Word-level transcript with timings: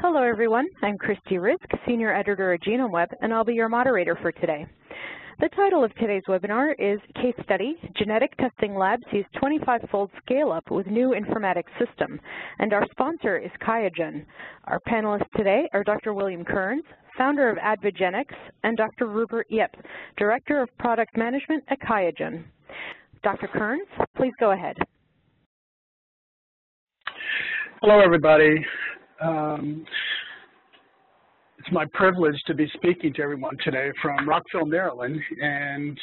Hello 0.00 0.22
everyone, 0.22 0.68
I'm 0.82 0.98
Christy 0.98 1.36
Rizk, 1.36 1.56
Senior 1.86 2.14
Editor 2.14 2.52
at 2.52 2.60
GenomeWeb, 2.60 3.06
and 3.22 3.32
I'll 3.32 3.46
be 3.46 3.54
your 3.54 3.70
moderator 3.70 4.14
for 4.20 4.30
today. 4.30 4.66
The 5.40 5.48
title 5.56 5.82
of 5.82 5.94
today's 5.94 6.22
webinar 6.28 6.74
is 6.78 7.00
Case 7.14 7.34
Study, 7.44 7.76
Genetic 7.96 8.36
Testing 8.36 8.74
Lab 8.74 9.00
Sees 9.10 9.24
25-fold 9.42 10.10
Scale-Up 10.22 10.70
with 10.70 10.86
New 10.86 11.14
Informatics 11.18 11.72
System, 11.78 12.20
and 12.58 12.74
our 12.74 12.86
sponsor 12.90 13.38
is 13.38 13.50
QIAGEN. 13.66 14.26
Our 14.64 14.80
panelists 14.80 15.30
today 15.34 15.66
are 15.72 15.82
Dr. 15.82 16.12
William 16.12 16.44
Kearns, 16.44 16.84
founder 17.16 17.48
of 17.48 17.56
AdvaGenix, 17.56 18.26
and 18.64 18.76
Dr. 18.76 19.06
Rupert 19.06 19.46
Yip, 19.48 19.74
Director 20.18 20.60
of 20.60 20.68
Product 20.78 21.16
Management 21.16 21.64
at 21.68 21.80
QIAGEN. 21.80 22.44
Dr. 23.22 23.48
Kearns, 23.48 23.88
please 24.14 24.32
go 24.38 24.52
ahead. 24.52 24.76
Hello, 27.80 27.98
everybody. 28.04 28.56
Um, 29.20 29.86
it's 31.58 31.68
my 31.72 31.86
privilege 31.94 32.36
to 32.46 32.54
be 32.54 32.70
speaking 32.74 33.14
to 33.14 33.22
everyone 33.22 33.56
today 33.64 33.90
from 34.02 34.28
Rockville, 34.28 34.66
Maryland, 34.66 35.20
and 35.40 35.98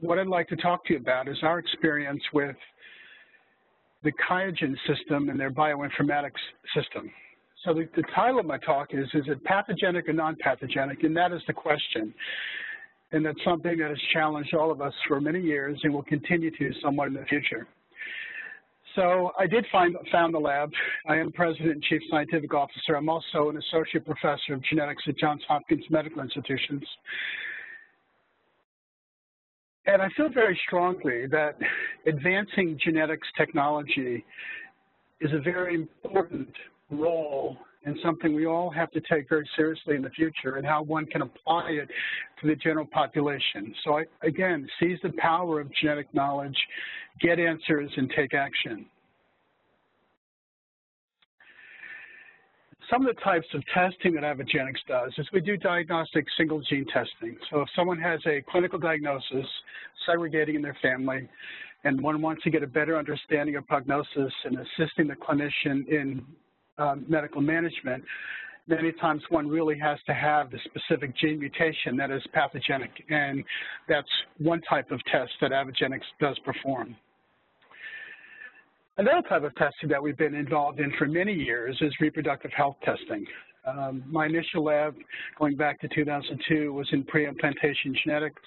what 0.00 0.18
I'd 0.18 0.26
like 0.26 0.48
to 0.48 0.56
talk 0.56 0.84
to 0.86 0.94
you 0.94 0.98
about 0.98 1.28
is 1.28 1.36
our 1.42 1.58
experience 1.58 2.22
with 2.32 2.56
the 4.02 4.12
QIAGEN 4.28 4.74
system 4.86 5.28
and 5.28 5.38
their 5.38 5.50
bioinformatics 5.50 6.32
system. 6.74 7.10
So 7.64 7.72
the, 7.72 7.88
the 7.94 8.02
title 8.14 8.40
of 8.40 8.46
my 8.46 8.58
talk 8.58 8.88
is, 8.92 9.06
is 9.14 9.24
it 9.28 9.44
pathogenic 9.44 10.08
or 10.08 10.12
non-pathogenic? 10.12 11.04
And 11.04 11.16
that 11.16 11.30
is 11.30 11.40
the 11.46 11.52
question. 11.52 12.12
And 13.12 13.24
that's 13.24 13.38
something 13.44 13.78
that 13.78 13.90
has 13.90 14.00
challenged 14.12 14.54
all 14.54 14.72
of 14.72 14.80
us 14.80 14.94
for 15.06 15.20
many 15.20 15.40
years 15.40 15.78
and 15.84 15.92
will 15.92 16.02
continue 16.02 16.50
to 16.50 16.72
somewhat 16.82 17.08
in 17.08 17.14
the 17.14 17.24
future. 17.26 17.68
So 18.94 19.32
I 19.38 19.46
did 19.46 19.64
find 19.72 19.96
found 20.10 20.34
the 20.34 20.38
lab. 20.38 20.70
I 21.08 21.16
am 21.16 21.32
president 21.32 21.72
and 21.72 21.82
chief 21.82 22.02
scientific 22.10 22.52
officer. 22.52 22.94
I'm 22.94 23.08
also 23.08 23.48
an 23.48 23.56
associate 23.56 24.04
professor 24.04 24.54
of 24.54 24.62
genetics 24.64 25.02
at 25.08 25.16
Johns 25.18 25.42
Hopkins 25.48 25.84
Medical 25.88 26.22
Institutions. 26.22 26.84
And 29.86 30.00
I 30.00 30.08
feel 30.16 30.28
very 30.28 30.58
strongly 30.66 31.26
that 31.28 31.56
advancing 32.06 32.78
genetics 32.84 33.26
technology 33.36 34.24
is 35.20 35.32
a 35.32 35.40
very 35.40 35.74
important 35.74 36.48
role 36.90 37.56
and 37.84 37.96
something 38.02 38.34
we 38.34 38.46
all 38.46 38.70
have 38.70 38.90
to 38.92 39.00
take 39.00 39.28
very 39.28 39.48
seriously 39.56 39.96
in 39.96 40.02
the 40.02 40.10
future 40.10 40.56
and 40.56 40.66
how 40.66 40.82
one 40.82 41.06
can 41.06 41.22
apply 41.22 41.70
it 41.70 41.88
to 42.40 42.46
the 42.46 42.54
general 42.56 42.86
population. 42.86 43.74
So 43.84 43.98
I, 43.98 44.04
again, 44.22 44.68
seize 44.78 44.98
the 45.02 45.12
power 45.18 45.60
of 45.60 45.68
genetic 45.80 46.12
knowledge, 46.14 46.56
get 47.20 47.38
answers, 47.38 47.90
and 47.96 48.12
take 48.16 48.34
action. 48.34 48.86
Some 52.90 53.06
of 53.06 53.14
the 53.14 53.20
types 53.22 53.46
of 53.54 53.62
testing 53.72 54.14
that 54.14 54.22
AdvaGenix 54.22 54.74
does 54.86 55.12
is 55.16 55.26
we 55.32 55.40
do 55.40 55.56
diagnostic 55.56 56.26
single 56.36 56.60
gene 56.68 56.84
testing. 56.92 57.36
So 57.50 57.62
if 57.62 57.68
someone 57.74 57.98
has 57.98 58.20
a 58.26 58.42
clinical 58.50 58.78
diagnosis, 58.78 59.46
segregating 60.04 60.56
in 60.56 60.62
their 60.62 60.76
family, 60.82 61.28
and 61.84 62.00
one 62.00 62.20
wants 62.20 62.42
to 62.44 62.50
get 62.50 62.62
a 62.62 62.66
better 62.66 62.96
understanding 62.96 63.56
of 63.56 63.66
prognosis 63.66 64.32
and 64.44 64.58
assisting 64.58 65.08
the 65.08 65.14
clinician 65.14 65.88
in 65.88 66.24
medical 67.08 67.40
management, 67.40 68.04
many 68.66 68.92
times 68.92 69.22
one 69.28 69.48
really 69.48 69.78
has 69.78 69.98
to 70.06 70.14
have 70.14 70.50
the 70.50 70.58
specific 70.64 71.16
gene 71.16 71.38
mutation 71.38 71.96
that 71.96 72.10
is 72.10 72.22
pathogenic, 72.32 72.90
and 73.10 73.44
that's 73.88 74.08
one 74.38 74.60
type 74.62 74.90
of 74.90 75.00
test 75.10 75.32
that 75.40 75.50
AdvaGenix 75.50 76.00
does 76.20 76.38
perform. 76.40 76.96
Another 78.98 79.26
type 79.26 79.42
of 79.42 79.54
testing 79.56 79.88
that 79.88 80.02
we've 80.02 80.18
been 80.18 80.34
involved 80.34 80.78
in 80.78 80.92
for 80.98 81.06
many 81.06 81.32
years 81.32 81.76
is 81.80 81.92
reproductive 82.00 82.50
health 82.52 82.76
testing. 82.84 83.24
Um, 83.66 84.02
my 84.06 84.26
initial 84.26 84.64
lab, 84.64 84.94
going 85.38 85.56
back 85.56 85.80
to 85.80 85.88
2002, 85.88 86.72
was 86.72 86.88
in 86.92 87.04
pre-implantation 87.04 87.96
genetics, 88.04 88.42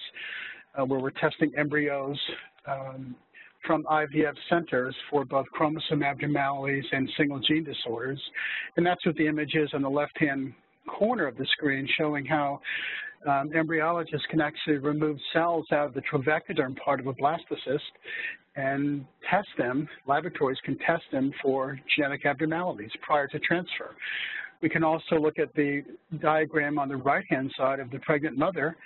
uh, 0.78 0.86
where 0.86 1.00
we're 1.00 1.12
testing 1.12 1.52
embryos 1.58 2.20
um, 2.68 3.16
from 3.66 3.84
IVF 3.86 4.34
centers 4.50 4.96
for 5.10 5.26
both 5.26 5.46
chromosome 5.52 6.04
abnormalities 6.04 6.86
and 6.92 7.10
single 7.18 7.40
gene 7.40 7.64
disorders. 7.64 8.22
And 8.78 8.86
that's 8.86 9.06
what 9.06 9.16
the 9.16 9.28
image 9.28 9.56
is 9.56 9.70
on 9.74 9.82
the 9.82 9.90
left-hand 9.90 10.54
corner 10.88 11.28
of 11.28 11.38
the 11.38 11.46
screen 11.52 11.88
showing 11.98 12.26
how 12.26 12.62
um, 13.28 13.50
embryologists 13.52 14.28
can 14.30 14.40
actually 14.42 14.78
remove 14.78 15.18
cells 15.34 15.66
out 15.72 15.88
of 15.88 15.94
the 15.94 16.02
trophectoderm 16.02 16.76
part 16.78 17.00
of 17.00 17.08
a 17.08 17.14
blastocyst 17.14 17.80
and 18.56 19.06
test 19.30 19.48
them, 19.58 19.88
laboratories 20.08 20.58
can 20.64 20.78
test 20.80 21.04
them 21.12 21.32
for 21.42 21.78
genetic 21.96 22.26
abnormalities 22.26 22.92
prior 23.02 23.28
to 23.28 23.40
transfer. 23.40 23.96
We 24.62 24.70
can 24.70 24.84
also 24.84 25.16
look 25.20 25.40
at 25.40 25.54
the 25.56 25.84
diagram 26.22 26.80
on 26.80 26.88
the 26.88 26.96
right-hand 26.96 27.52
side 27.58 27.80
of 27.80 27.92
the 27.92 28.00
pregnant 28.00 28.38
mother. 28.38 28.78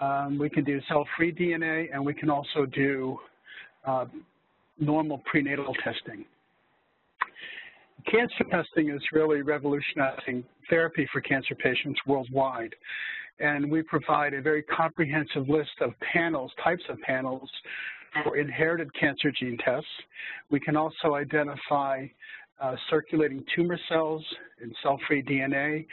Um, 0.00 0.38
we 0.38 0.50
can 0.50 0.64
do 0.64 0.80
cell-free 0.88 1.34
DNA, 1.34 1.86
and 1.92 2.04
we 2.04 2.14
can 2.14 2.28
also 2.28 2.66
do 2.66 3.18
normal 4.78 5.22
prenatal 5.26 5.74
testing. 5.84 6.24
Cancer 8.10 8.44
testing 8.50 8.90
is 8.90 9.00
really 9.12 9.42
revolutionizing 9.42 10.44
therapy 10.68 11.08
for 11.12 11.20
cancer 11.20 11.54
patients 11.54 12.00
worldwide. 12.06 12.74
And 13.38 13.70
we 13.70 13.82
provide 13.82 14.34
a 14.34 14.42
very 14.42 14.62
comprehensive 14.64 15.48
list 15.48 15.70
of 15.80 15.92
panels, 16.12 16.52
types 16.62 16.82
of 16.88 17.00
panels 17.00 17.48
for 18.22 18.36
inherited 18.36 18.92
cancer 18.98 19.32
gene 19.32 19.58
tests. 19.64 19.88
We 20.50 20.60
can 20.60 20.76
also 20.76 21.14
identify 21.14 22.06
uh, 22.60 22.76
circulating 22.90 23.44
tumor 23.54 23.78
cells 23.88 24.24
and 24.60 24.74
cell-free 24.82 25.22
DNA 25.22 25.86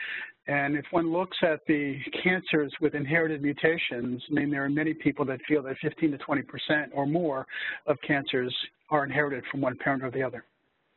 and 0.49 0.75
if 0.75 0.85
one 0.89 1.11
looks 1.11 1.37
at 1.43 1.59
the 1.67 1.99
cancers 2.23 2.73
with 2.81 2.95
inherited 2.95 3.43
mutations, 3.43 4.23
I 4.31 4.33
mean, 4.33 4.49
there 4.49 4.65
are 4.65 4.69
many 4.69 4.95
people 4.95 5.23
that 5.25 5.39
feel 5.47 5.61
that 5.61 5.75
15 5.79 6.11
to 6.11 6.17
20 6.17 6.41
percent 6.41 6.91
or 6.91 7.05
more 7.05 7.45
of 7.85 7.97
cancers 8.05 8.55
are 8.89 9.05
inherited 9.05 9.43
from 9.51 9.61
one 9.61 9.77
parent 9.77 10.03
or 10.03 10.09
the 10.09 10.23
other. 10.23 10.43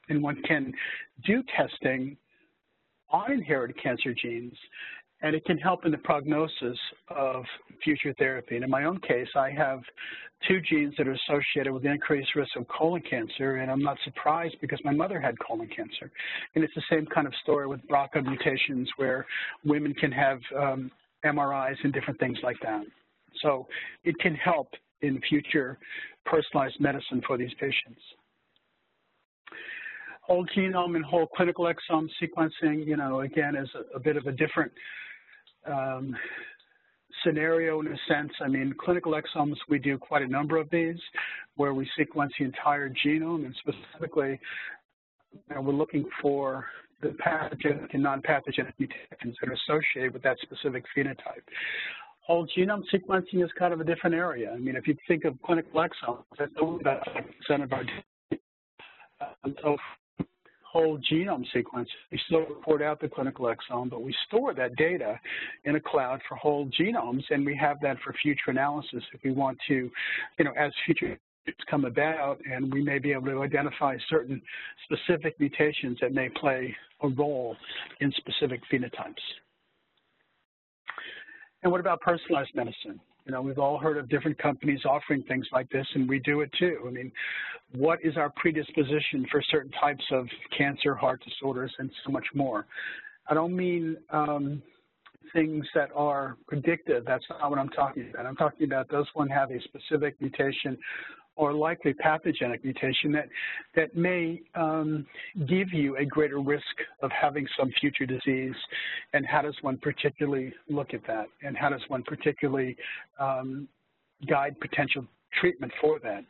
And 0.08 0.22
one 0.22 0.40
can 0.48 0.72
do 1.26 1.42
testing 1.54 2.16
on 3.10 3.30
inherited 3.30 3.76
cancer 3.82 4.14
genes 4.14 4.54
and 5.22 5.36
it 5.36 5.44
can 5.44 5.56
help 5.56 5.84
in 5.86 5.92
the 5.92 5.98
prognosis 5.98 6.78
of 7.08 7.44
future 7.82 8.14
therapy. 8.18 8.56
And 8.56 8.64
in 8.64 8.70
my 8.70 8.84
own 8.84 9.00
case, 9.00 9.28
I 9.36 9.50
have 9.50 9.80
two 10.48 10.60
genes 10.60 10.94
that 10.98 11.06
are 11.06 11.16
associated 11.28 11.72
with 11.72 11.84
increased 11.84 12.34
risk 12.34 12.50
of 12.56 12.66
colon 12.66 13.02
cancer, 13.08 13.56
and 13.56 13.70
I'm 13.70 13.82
not 13.82 13.96
surprised 14.04 14.56
because 14.60 14.80
my 14.84 14.92
mother 14.92 15.20
had 15.20 15.36
colon 15.38 15.68
cancer. 15.68 16.10
And 16.54 16.64
it's 16.64 16.74
the 16.74 16.82
same 16.90 17.06
kind 17.06 17.26
of 17.26 17.32
story 17.42 17.68
with 17.68 17.80
BRCA 17.88 18.24
mutations 18.24 18.90
where 18.96 19.24
women 19.64 19.94
can 19.94 20.10
have 20.10 20.40
um, 20.58 20.90
MRIs 21.24 21.76
and 21.84 21.92
different 21.92 22.18
things 22.18 22.38
like 22.42 22.56
that. 22.62 22.82
So 23.42 23.68
it 24.04 24.18
can 24.18 24.34
help 24.34 24.68
in 25.02 25.20
future 25.28 25.78
personalized 26.26 26.80
medicine 26.80 27.22
for 27.26 27.38
these 27.38 27.52
patients 27.58 28.00
whole 30.22 30.46
genome 30.56 30.94
and 30.94 31.04
whole 31.04 31.26
clinical 31.26 31.64
exome 31.64 32.08
sequencing, 32.22 32.86
you 32.86 32.96
know, 32.96 33.22
again, 33.22 33.56
is 33.56 33.68
a, 33.74 33.96
a 33.96 34.00
bit 34.00 34.16
of 34.16 34.26
a 34.26 34.32
different 34.32 34.70
um, 35.66 36.16
scenario 37.24 37.80
in 37.80 37.88
a 37.88 37.96
sense. 38.08 38.32
I 38.40 38.48
mean, 38.48 38.74
clinical 38.78 39.12
exomes, 39.12 39.56
we 39.68 39.78
do 39.78 39.98
quite 39.98 40.22
a 40.22 40.28
number 40.28 40.56
of 40.56 40.68
these 40.70 40.98
where 41.56 41.74
we 41.74 41.88
sequence 41.96 42.32
the 42.38 42.44
entire 42.44 42.88
genome 42.88 43.44
and 43.44 43.54
specifically 43.60 44.40
you 45.32 45.54
know, 45.54 45.60
we're 45.60 45.72
looking 45.72 46.04
for 46.20 46.66
the 47.00 47.10
pathogenic 47.18 47.92
and 47.94 48.02
non-pathogenic 48.02 48.74
mutations 48.78 49.36
that 49.40 49.50
are 49.50 49.54
associated 49.54 50.12
with 50.12 50.22
that 50.22 50.36
specific 50.40 50.84
phenotype. 50.96 51.42
Whole 52.20 52.46
genome 52.56 52.82
sequencing 52.92 53.44
is 53.44 53.50
kind 53.58 53.72
of 53.72 53.80
a 53.80 53.84
different 53.84 54.14
area. 54.14 54.52
I 54.52 54.58
mean, 54.58 54.76
if 54.76 54.86
you 54.86 54.96
think 55.08 55.24
of 55.24 55.34
clinical 55.44 55.80
exomes, 55.80 56.22
that's 56.38 56.52
only 56.60 56.80
about 56.80 57.02
5% 57.50 57.64
of 57.64 57.72
our 57.72 57.84
data. 57.84 58.02
Um, 59.44 59.54
so 59.62 59.76
whole 60.72 60.98
genome 60.98 61.44
sequence. 61.52 61.88
We 62.10 62.18
still 62.26 62.40
report 62.40 62.80
out 62.80 62.98
the 62.98 63.08
clinical 63.08 63.54
exome, 63.54 63.90
but 63.90 64.02
we 64.02 64.14
store 64.26 64.54
that 64.54 64.74
data 64.76 65.20
in 65.64 65.76
a 65.76 65.80
cloud 65.80 66.20
for 66.26 66.36
whole 66.36 66.66
genomes, 66.80 67.22
and 67.30 67.44
we 67.44 67.54
have 67.56 67.76
that 67.82 67.98
for 68.02 68.14
future 68.22 68.50
analysis 68.50 69.02
if 69.12 69.20
we 69.22 69.32
want 69.32 69.58
to, 69.68 69.90
you 70.38 70.44
know, 70.44 70.52
as 70.52 70.72
future 70.86 71.18
come 71.68 71.84
about, 71.84 72.38
and 72.50 72.72
we 72.72 72.82
may 72.82 72.98
be 72.98 73.12
able 73.12 73.26
to 73.26 73.42
identify 73.42 73.96
certain 74.08 74.40
specific 74.84 75.38
mutations 75.40 75.98
that 76.00 76.12
may 76.12 76.28
play 76.28 76.74
a 77.02 77.08
role 77.08 77.56
in 78.00 78.12
specific 78.12 78.60
phenotypes. 78.72 79.14
And 81.62 81.70
what 81.70 81.80
about 81.80 82.00
personalized 82.00 82.54
medicine? 82.54 82.98
You 83.24 83.32
know, 83.32 83.42
we've 83.42 83.58
all 83.58 83.78
heard 83.78 83.98
of 83.98 84.08
different 84.08 84.38
companies 84.38 84.80
offering 84.84 85.22
things 85.24 85.46
like 85.52 85.70
this, 85.70 85.86
and 85.94 86.08
we 86.08 86.18
do 86.18 86.40
it 86.40 86.50
too. 86.58 86.78
I 86.86 86.90
mean, 86.90 87.12
what 87.74 87.98
is 88.02 88.16
our 88.16 88.30
predisposition 88.36 89.26
for 89.30 89.42
certain 89.50 89.70
types 89.80 90.04
of 90.10 90.26
cancer, 90.56 90.94
heart 90.94 91.22
disorders, 91.24 91.72
and 91.78 91.90
so 92.04 92.10
much 92.10 92.26
more? 92.34 92.66
I 93.28 93.34
don't 93.34 93.56
mean 93.56 93.96
um, 94.10 94.62
things 95.32 95.64
that 95.74 95.90
are 95.94 96.36
predictive. 96.46 97.04
That's 97.06 97.24
not 97.30 97.48
what 97.48 97.58
I'm 97.58 97.68
talking 97.70 98.10
about. 98.12 98.26
I'm 98.26 98.36
talking 98.36 98.66
about 98.66 98.88
does 98.88 99.06
one 99.14 99.28
have 99.28 99.50
a 99.50 99.60
specific 99.62 100.20
mutation 100.20 100.76
or 101.36 101.52
likely 101.52 101.94
pathogenic 101.94 102.62
mutation 102.64 103.10
that, 103.12 103.28
that 103.74 103.96
may 103.96 104.40
um, 104.54 105.06
give 105.48 105.72
you 105.72 105.96
a 105.96 106.04
greater 106.04 106.40
risk 106.40 106.64
of 107.02 107.10
having 107.10 107.46
some 107.58 107.70
future 107.80 108.06
disease, 108.06 108.54
and 109.14 109.26
how 109.26 109.42
does 109.42 109.56
one 109.62 109.78
particularly 109.78 110.52
look 110.68 110.92
at 110.94 111.06
that, 111.06 111.26
and 111.42 111.56
how 111.56 111.70
does 111.70 111.82
one 111.88 112.02
particularly 112.02 112.76
um, 113.18 113.66
guide 114.28 114.58
potential 114.60 115.04
treatment 115.40 115.72
for 115.80 115.98
that. 116.00 116.24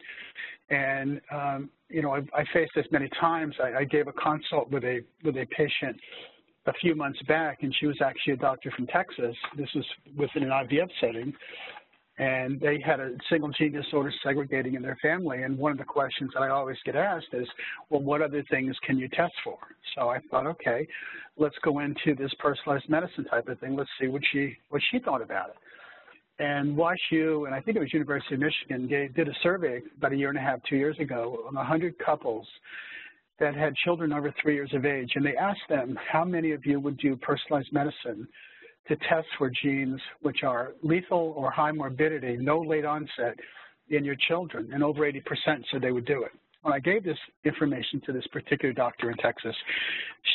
And 0.71 1.21
um, 1.31 1.71
you 1.89 2.03
know, 2.03 2.13
I've, 2.13 2.29
I 2.35 2.45
faced 2.53 2.73
this 2.75 2.87
many 2.91 3.09
times. 3.21 3.55
I, 3.63 3.81
I 3.81 3.85
gave 3.85 4.09
a 4.09 4.13
consult 4.13 4.71
with 4.71 4.85
a 4.85 5.01
with 5.25 5.37
a 5.37 5.47
patient 5.47 5.97
a 6.67 6.73
few 6.75 6.95
months 6.95 7.21
back, 7.27 7.59
and 7.63 7.75
she 7.79 7.87
was 7.87 7.97
actually 8.01 8.35
a 8.35 8.37
doctor 8.37 8.73
from 8.77 8.87
Texas. 8.87 9.37
This 9.57 9.69
was 9.75 9.85
within 10.17 10.45
an 10.45 10.51
IVF 10.51 10.89
setting, 11.01 11.33
and 12.19 12.61
they 12.61 12.79
had 12.85 13.01
a 13.01 13.13
single 13.31 13.51
gene 13.51 13.73
disorder 13.73 14.13
segregating 14.23 14.75
in 14.75 14.83
their 14.83 14.97
family. 15.01 15.43
And 15.43 15.57
one 15.57 15.73
of 15.73 15.79
the 15.79 15.85
questions 15.85 16.31
that 16.35 16.43
I 16.43 16.51
always 16.51 16.77
get 16.85 16.95
asked 16.95 17.29
is, 17.33 17.49
well, 17.89 18.03
what 18.03 18.21
other 18.21 18.45
things 18.51 18.77
can 18.85 18.99
you 18.99 19.09
test 19.09 19.33
for? 19.43 19.57
So 19.95 20.09
I 20.09 20.19
thought, 20.31 20.47
okay, 20.47 20.87
let's 21.39 21.57
go 21.63 21.79
into 21.79 22.15
this 22.17 22.33
personalized 22.39 22.89
medicine 22.89 23.25
type 23.25 23.49
of 23.49 23.59
thing. 23.61 23.77
Let's 23.77 23.91
see 24.01 24.09
what 24.09 24.23
she 24.33 24.57
what 24.69 24.83
she 24.91 24.99
thought 24.99 25.23
about 25.23 25.51
it. 25.51 25.57
And 26.39 26.77
WashU, 26.77 27.47
and 27.47 27.55
I 27.55 27.61
think 27.61 27.77
it 27.77 27.81
was 27.81 27.93
University 27.93 28.35
of 28.35 28.41
Michigan, 28.41 28.89
gave, 28.89 29.15
did 29.15 29.29
a 29.29 29.35
survey 29.43 29.81
about 29.97 30.13
a 30.13 30.17
year 30.17 30.29
and 30.29 30.39
a 30.39 30.41
half, 30.41 30.59
two 30.69 30.77
years 30.77 30.99
ago, 30.99 31.45
on 31.47 31.55
100 31.55 31.95
couples 31.99 32.49
that 33.39 33.55
had 33.55 33.75
children 33.77 34.13
over 34.13 34.35
three 34.43 34.55
years 34.55 34.73
of 34.75 34.85
age. 34.85 35.13
And 35.15 35.25
they 35.25 35.37
asked 35.37 35.61
them, 35.69 35.97
how 36.11 36.25
many 36.25 36.53
of 36.53 36.65
you 36.65 36.81
would 36.81 36.97
do 36.99 37.17
personalized 37.17 37.73
medicine 37.73 38.27
to 38.89 38.97
test 38.97 39.27
for 39.39 39.51
genes 39.51 40.01
which 40.23 40.43
are 40.43 40.73
lethal 40.83 41.35
or 41.37 41.51
high 41.51 41.73
morbidity, 41.73 42.37
no 42.37 42.61
late 42.61 42.85
onset 42.85 43.39
in 43.89 44.05
your 44.05 44.17
children? 44.29 44.71
And 44.73 44.83
over 44.83 45.01
80% 45.01 45.23
said 45.71 45.83
they 45.83 45.93
would 45.93 46.07
do 46.07 46.25
it 46.25 46.33
when 46.63 46.73
I 46.73 46.79
gave 46.79 47.05
this 47.05 47.19
information 47.45 48.01
to 48.07 48.13
this 48.13 48.27
particular 48.29 48.73
doctor 48.73 49.11
in 49.11 49.17
Texas, 49.17 49.55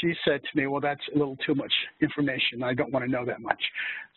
she 0.02 0.14
said 0.26 0.42
to 0.42 0.58
me, 0.58 0.68
well, 0.68 0.82
that's 0.82 1.02
a 1.16 1.18
little 1.18 1.38
too 1.46 1.56
much 1.56 1.72
information. 2.02 2.64
I 2.64 2.74
don't 2.74 2.92
want 2.92 3.06
to 3.06 3.12
know 3.12 3.26
that 3.26 3.42
much. 3.42 3.62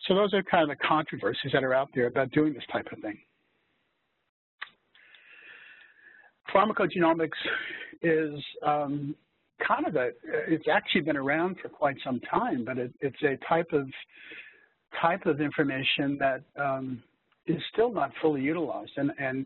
So 0.07 0.15
those 0.15 0.33
are 0.33 0.43
kind 0.43 0.69
of 0.69 0.77
the 0.77 0.83
controversies 0.85 1.51
that 1.53 1.63
are 1.63 1.73
out 1.73 1.89
there 1.95 2.07
about 2.07 2.31
doing 2.31 2.53
this 2.53 2.63
type 2.71 2.87
of 2.91 2.99
thing. 2.99 3.17
Pharmacogenomics 6.53 7.29
is 8.01 8.43
um, 8.65 9.15
kind 9.67 9.87
of 9.87 9.95
a, 9.95 10.11
it's 10.47 10.67
actually 10.71 11.01
been 11.01 11.17
around 11.17 11.57
for 11.61 11.69
quite 11.69 11.97
some 12.03 12.19
time, 12.21 12.65
but 12.65 12.77
it, 12.77 12.93
it's 13.01 13.21
a 13.23 13.37
type 13.47 13.71
of 13.73 13.87
type 15.01 15.25
of 15.25 15.39
information 15.39 16.17
that 16.19 16.43
um, 16.61 17.01
is 17.47 17.61
still 17.71 17.91
not 17.91 18.11
fully 18.21 18.41
utilized. 18.41 18.91
And, 18.97 19.11
and 19.19 19.45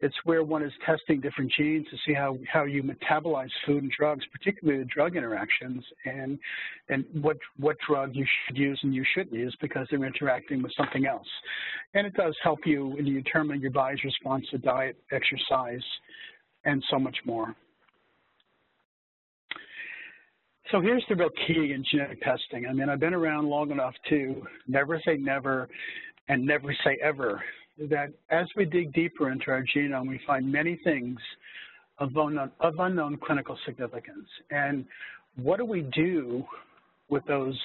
it's 0.00 0.14
where 0.24 0.44
one 0.44 0.62
is 0.62 0.72
testing 0.86 1.20
different 1.20 1.52
genes 1.58 1.86
to 1.90 1.96
see 2.06 2.14
how, 2.14 2.38
how 2.50 2.64
you 2.64 2.82
metabolize 2.82 3.50
food 3.66 3.82
and 3.82 3.92
drugs, 3.92 4.24
particularly 4.32 4.80
the 4.80 4.88
drug 4.88 5.16
interactions, 5.16 5.84
and, 6.04 6.38
and 6.88 7.04
what, 7.20 7.36
what 7.58 7.76
drug 7.86 8.14
you 8.14 8.24
should 8.46 8.56
use 8.56 8.78
and 8.82 8.94
you 8.94 9.04
shouldn't 9.14 9.34
use 9.34 9.56
because 9.60 9.86
they're 9.90 10.04
interacting 10.04 10.62
with 10.62 10.72
something 10.76 11.06
else. 11.06 11.26
And 11.94 12.06
it 12.06 12.14
does 12.14 12.36
help 12.42 12.60
you 12.64 12.96
in 12.96 13.12
determining 13.12 13.60
your 13.60 13.72
body's 13.72 14.02
response 14.04 14.46
to 14.52 14.58
diet, 14.58 14.96
exercise, 15.10 15.84
and 16.64 16.82
so 16.90 16.98
much 16.98 17.16
more. 17.24 17.54
So 20.70 20.82
here's 20.82 21.04
the 21.08 21.16
real 21.16 21.30
key 21.46 21.72
in 21.72 21.82
genetic 21.90 22.20
testing. 22.20 22.66
I 22.66 22.74
mean, 22.74 22.90
I've 22.90 23.00
been 23.00 23.14
around 23.14 23.48
long 23.48 23.70
enough 23.70 23.94
to 24.10 24.42
never 24.66 25.00
say 25.02 25.16
never 25.16 25.66
and 26.28 26.44
never 26.44 26.76
say 26.84 26.98
ever 27.02 27.42
that 27.88 28.12
as 28.28 28.46
we 28.54 28.66
dig 28.66 28.92
deeper 28.92 29.30
into 29.30 29.50
our 29.50 29.64
genome, 29.74 30.08
we 30.08 30.20
find 30.26 30.50
many 30.50 30.78
things 30.84 31.18
of 31.98 32.10
unknown, 32.14 32.50
of 32.60 32.74
unknown 32.80 33.16
clinical 33.24 33.56
significance. 33.64 34.28
And 34.50 34.84
what 35.36 35.56
do 35.56 35.64
we 35.64 35.82
do 35.94 36.44
with 37.08 37.24
those 37.26 37.58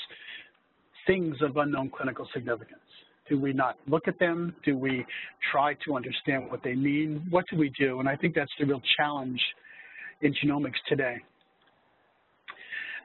things 1.06 1.36
of 1.42 1.58
unknown 1.58 1.92
clinical 1.96 2.26
significance? 2.34 2.80
Do 3.28 3.38
we 3.38 3.52
not 3.52 3.78
look 3.86 4.08
at 4.08 4.18
them? 4.18 4.56
Do 4.64 4.78
we 4.78 5.06
try 5.52 5.76
to 5.86 5.96
understand 5.98 6.50
what 6.50 6.64
they 6.64 6.76
mean? 6.76 7.26
What 7.30 7.44
do 7.52 7.58
we 7.58 7.70
do? 7.78 8.00
And 8.00 8.08
I 8.08 8.16
think 8.16 8.34
that's 8.34 8.52
the 8.60 8.66
real 8.66 8.82
challenge 8.98 9.42
in 10.22 10.34
genomics 10.42 10.80
today. 10.88 11.18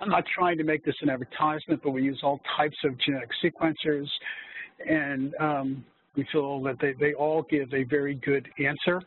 I'm 0.01 0.09
not 0.09 0.25
trying 0.27 0.59
to 0.59 0.65
make 0.65 0.85
this 0.85 0.95
an 1.03 1.11
advertisement, 1.11 1.81
but 1.83 1.91
we 1.91 2.03
use 2.03 2.21
all 2.23 2.41
types 2.57 2.77
of 2.85 2.99
genetic 3.01 3.31
sequencers, 3.43 4.07
and 4.89 5.35
um, 5.41 5.85
we 6.17 6.27
feel 6.31 6.63
that 6.63 6.77
they, 6.81 6.95
they 7.01 7.15
all 7.15 7.45
give 7.51 7.73
a 7.75 7.85
very 7.85 8.15
good 8.15 8.49
answer. 8.59 9.03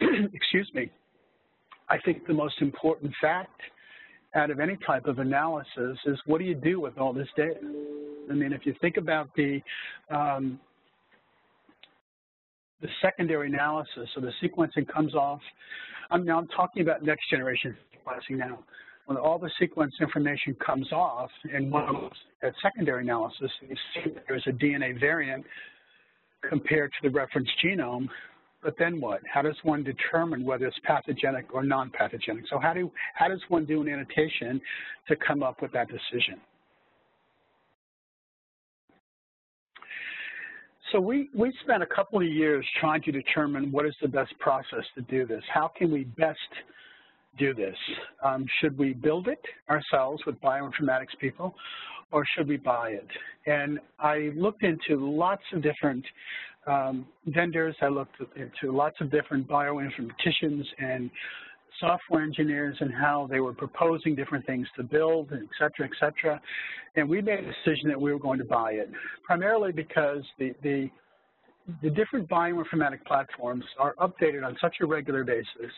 Excuse 0.32 0.70
me. 0.74 0.90
I 1.88 1.98
think 1.98 2.26
the 2.26 2.34
most 2.34 2.60
important 2.60 3.12
fact 3.20 3.60
out 4.34 4.50
of 4.50 4.60
any 4.60 4.76
type 4.86 5.06
of 5.06 5.18
analysis 5.18 5.98
is 6.04 6.18
what 6.26 6.38
do 6.38 6.44
you 6.44 6.54
do 6.54 6.80
with 6.80 6.98
all 6.98 7.12
this 7.12 7.28
data? 7.36 7.60
I 8.30 8.34
mean, 8.34 8.52
if 8.52 8.66
you 8.66 8.74
think 8.80 8.98
about 8.98 9.30
the 9.36 9.60
um, 10.10 10.60
the 12.80 12.88
secondary 13.02 13.48
analysis, 13.48 14.08
so 14.14 14.20
the 14.20 14.32
sequencing 14.42 14.86
comes 14.86 15.14
off. 15.14 15.40
I'm 16.10 16.24
now 16.24 16.38
I'm 16.38 16.48
talking 16.48 16.82
about 16.82 17.02
next 17.02 17.28
generation 17.30 17.76
sequencing 17.94 18.38
now. 18.38 18.58
When 19.08 19.16
all 19.16 19.38
the 19.38 19.50
sequence 19.58 19.94
information 20.02 20.54
comes 20.64 20.92
off, 20.92 21.30
and 21.50 21.72
one 21.72 22.10
at 22.42 22.52
secondary 22.60 23.04
analysis, 23.04 23.50
you 23.62 23.74
see 23.94 24.10
that 24.10 24.24
there's 24.28 24.46
a 24.46 24.50
DNA 24.50 25.00
variant 25.00 25.46
compared 26.46 26.92
to 26.92 27.08
the 27.08 27.14
reference 27.14 27.48
genome, 27.64 28.06
but 28.62 28.74
then 28.78 29.00
what? 29.00 29.22
How 29.32 29.40
does 29.40 29.56
one 29.62 29.82
determine 29.82 30.44
whether 30.44 30.66
it's 30.66 30.76
pathogenic 30.84 31.54
or 31.54 31.62
non-pathogenic? 31.62 32.44
So 32.50 32.58
how, 32.58 32.74
do, 32.74 32.92
how 33.14 33.28
does 33.28 33.40
one 33.48 33.64
do 33.64 33.80
an 33.80 33.88
annotation 33.88 34.60
to 35.08 35.16
come 35.16 35.42
up 35.42 35.62
with 35.62 35.72
that 35.72 35.88
decision? 35.88 36.38
So 40.92 41.00
we, 41.00 41.30
we 41.34 41.50
spent 41.64 41.82
a 41.82 41.86
couple 41.86 42.18
of 42.18 42.26
years 42.26 42.62
trying 42.78 43.00
to 43.04 43.12
determine 43.12 43.72
what 43.72 43.86
is 43.86 43.94
the 44.02 44.08
best 44.08 44.38
process 44.38 44.84
to 44.96 45.00
do 45.00 45.26
this. 45.26 45.42
How 45.50 45.70
can 45.74 45.90
we 45.90 46.04
best 46.04 46.38
do 47.38 47.54
this? 47.54 47.76
Um, 48.24 48.46
should 48.60 48.76
we 48.76 48.92
build 48.92 49.28
it 49.28 49.40
ourselves 49.70 50.22
with 50.26 50.36
bioinformatics 50.40 51.16
people, 51.20 51.54
or 52.12 52.24
should 52.36 52.48
we 52.48 52.56
buy 52.56 52.90
it? 52.90 53.06
And 53.46 53.78
I 53.98 54.30
looked 54.34 54.62
into 54.62 54.96
lots 54.96 55.42
of 55.52 55.62
different 55.62 56.04
um, 56.66 57.06
vendors. 57.26 57.76
I 57.80 57.88
looked 57.88 58.16
into 58.36 58.76
lots 58.76 58.96
of 59.00 59.10
different 59.10 59.48
bioinformaticians 59.48 60.64
and 60.78 61.10
software 61.80 62.22
engineers 62.22 62.76
and 62.80 62.92
how 62.92 63.28
they 63.30 63.40
were 63.40 63.52
proposing 63.52 64.14
different 64.14 64.44
things 64.46 64.66
to 64.76 64.82
build, 64.82 65.28
et 65.32 65.48
cetera, 65.58 65.88
et 65.90 65.96
cetera. 66.00 66.40
And 66.96 67.08
we 67.08 67.22
made 67.22 67.40
a 67.40 67.46
decision 67.46 67.88
that 67.88 68.00
we 68.00 68.12
were 68.12 68.18
going 68.18 68.38
to 68.38 68.44
buy 68.44 68.72
it, 68.72 68.90
primarily 69.24 69.72
because 69.72 70.22
the, 70.38 70.54
the, 70.62 70.90
the 71.82 71.90
different 71.90 72.28
bioinformatic 72.28 73.04
platforms 73.06 73.64
are 73.78 73.94
updated 74.06 74.44
on 74.44 74.56
such 74.60 74.76
a 74.80 74.86
regular 74.86 75.22
basis 75.24 75.72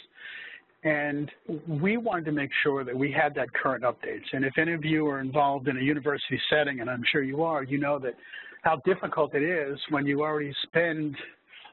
and 0.83 1.31
we 1.69 1.97
wanted 1.97 2.25
to 2.25 2.33
make 2.33 2.51
sure 2.63 2.85
that 2.85 2.97
we 2.97 3.13
had 3.13 3.35
that 3.35 3.53
current 3.53 3.85
updates. 3.85 4.25
And 4.33 4.45
if 4.45 4.57
any 4.57 4.73
of 4.73 4.85
you 4.85 5.07
are 5.09 5.21
involved 5.21 5.69
in 5.69 5.77
a 5.77 5.81
university 5.81 6.41
setting, 6.49 6.81
and 6.81 6.89
I'm 6.89 7.05
sure 7.13 7.23
you 7.23 7.43
are, 7.43 7.63
you 7.63 7.79
know 7.79 7.99
that 7.99 8.15
how 8.63 8.77
difficult 8.87 9.35
it 9.35 9.43
is 9.43 9.79
when 9.91 10.07
you 10.07 10.23
already 10.23 10.55
spend 10.63 11.17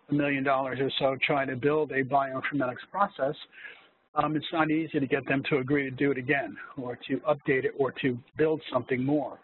a 0.10 0.14
million 0.14 0.44
dollars 0.44 0.80
or 0.82 0.92
so 1.00 1.18
trying 1.26 1.48
to 1.48 1.56
build 1.56 1.92
a 1.92 2.04
bioinformatics 2.04 2.86
process, 2.92 3.36
um, 4.16 4.36
it's 4.36 4.46
not 4.52 4.72
easy 4.72 5.00
to 5.00 5.08
get 5.08 5.26
them 5.28 5.44
to 5.50 5.58
agree 5.58 5.84
to 5.84 5.92
do 5.92 6.12
it 6.12 6.18
again 6.18 6.58
or 6.78 6.98
to 7.08 7.18
update 7.20 7.66
it 7.66 7.74
or 7.78 7.92
to 8.02 8.18
build 8.38 8.62
something 8.72 9.04
more. 9.04 9.40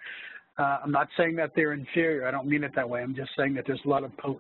Uh, 0.58 0.80
I'm 0.84 0.92
not 0.92 1.08
saying 1.18 1.36
that 1.38 1.52
they're 1.56 1.74
inferior. 1.74 2.28
I 2.28 2.32
don't 2.32 2.48
mean 2.48 2.64
it 2.64 2.72
that 2.76 2.88
way. 2.88 3.02
I'm 3.02 3.16
just 3.16 3.32
saying 3.38 3.56
that 3.56 3.66
there's 3.66 3.82
a 3.86 3.90
lot 3.90 4.04
of 4.04 4.12
a 4.24 4.34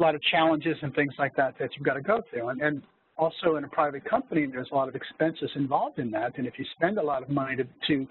lot 0.00 0.14
of 0.14 0.22
challenges 0.22 0.76
and 0.80 0.94
things 0.94 1.12
like 1.18 1.36
that 1.36 1.54
that 1.58 1.70
you've 1.76 1.84
got 1.84 1.94
to 1.94 2.00
go 2.00 2.22
through. 2.30 2.48
And, 2.48 2.62
and 2.62 2.82
also 3.20 3.56
in 3.56 3.64
a 3.64 3.68
private 3.68 4.04
company, 4.08 4.46
there's 4.46 4.68
a 4.72 4.74
lot 4.74 4.88
of 4.88 4.94
expenses 4.94 5.50
involved 5.54 5.98
in 5.98 6.10
that. 6.12 6.38
And 6.38 6.46
if 6.46 6.54
you 6.58 6.64
spend 6.76 6.96
a 6.96 7.02
lot 7.02 7.22
of 7.22 7.28
money 7.28 7.54
to, 7.56 7.64
to 7.88 8.08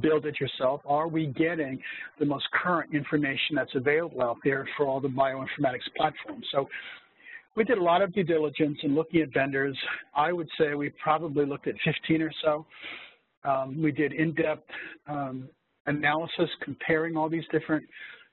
build 0.00 0.26
it 0.26 0.38
yourself, 0.38 0.82
are 0.84 1.08
we 1.08 1.26
getting 1.28 1.80
the 2.18 2.26
most 2.26 2.44
current 2.52 2.94
information 2.94 3.56
that's 3.56 3.74
available 3.74 4.22
out 4.22 4.36
there 4.44 4.68
for 4.76 4.86
all 4.86 5.00
the 5.00 5.08
bioinformatics 5.08 5.88
platforms? 5.96 6.44
So 6.52 6.68
we 7.56 7.64
did 7.64 7.78
a 7.78 7.82
lot 7.82 8.02
of 8.02 8.12
due 8.12 8.22
diligence 8.22 8.78
in 8.82 8.94
looking 8.94 9.22
at 9.22 9.32
vendors. 9.32 9.76
I 10.14 10.30
would 10.30 10.48
say 10.58 10.74
we 10.74 10.90
probably 11.02 11.46
looked 11.46 11.66
at 11.66 11.74
15 11.82 12.22
or 12.22 12.32
so. 12.44 12.66
Um, 13.42 13.82
we 13.82 13.90
did 13.90 14.12
in-depth 14.12 14.68
um, 15.08 15.48
analysis 15.86 16.50
comparing 16.62 17.16
all 17.16 17.30
these 17.30 17.44
different 17.50 17.86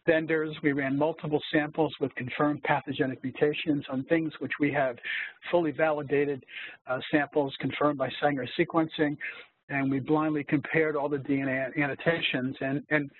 vendors. 0.07 0.55
We 0.63 0.71
ran 0.71 0.97
multiple 0.97 1.41
samples 1.53 1.93
with 1.99 2.13
confirmed 2.15 2.63
pathogenic 2.63 3.21
mutations 3.21 3.85
on 3.89 4.03
things 4.05 4.33
which 4.39 4.53
we 4.59 4.71
have 4.73 4.97
fully 5.51 5.71
validated 5.71 6.43
uh, 6.87 6.99
samples 7.11 7.53
confirmed 7.59 7.99
by 7.99 8.09
Sanger 8.19 8.47
sequencing, 8.57 9.15
and 9.69 9.91
we 9.91 9.99
blindly 9.99 10.43
compared 10.43 10.95
all 10.95 11.09
the 11.09 11.17
DNA 11.17 11.77
annotations, 11.77 12.55
and, 12.61 12.81
and 12.89 13.11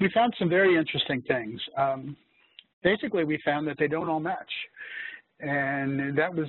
we 0.00 0.10
found 0.12 0.34
some 0.38 0.50
very 0.50 0.76
interesting 0.76 1.22
things. 1.22 1.58
Um, 1.78 2.16
basically, 2.82 3.24
we 3.24 3.40
found 3.44 3.66
that 3.68 3.78
they 3.78 3.88
don't 3.88 4.08
all 4.08 4.20
match. 4.20 4.52
And 5.40 6.16
that 6.16 6.34
was 6.34 6.48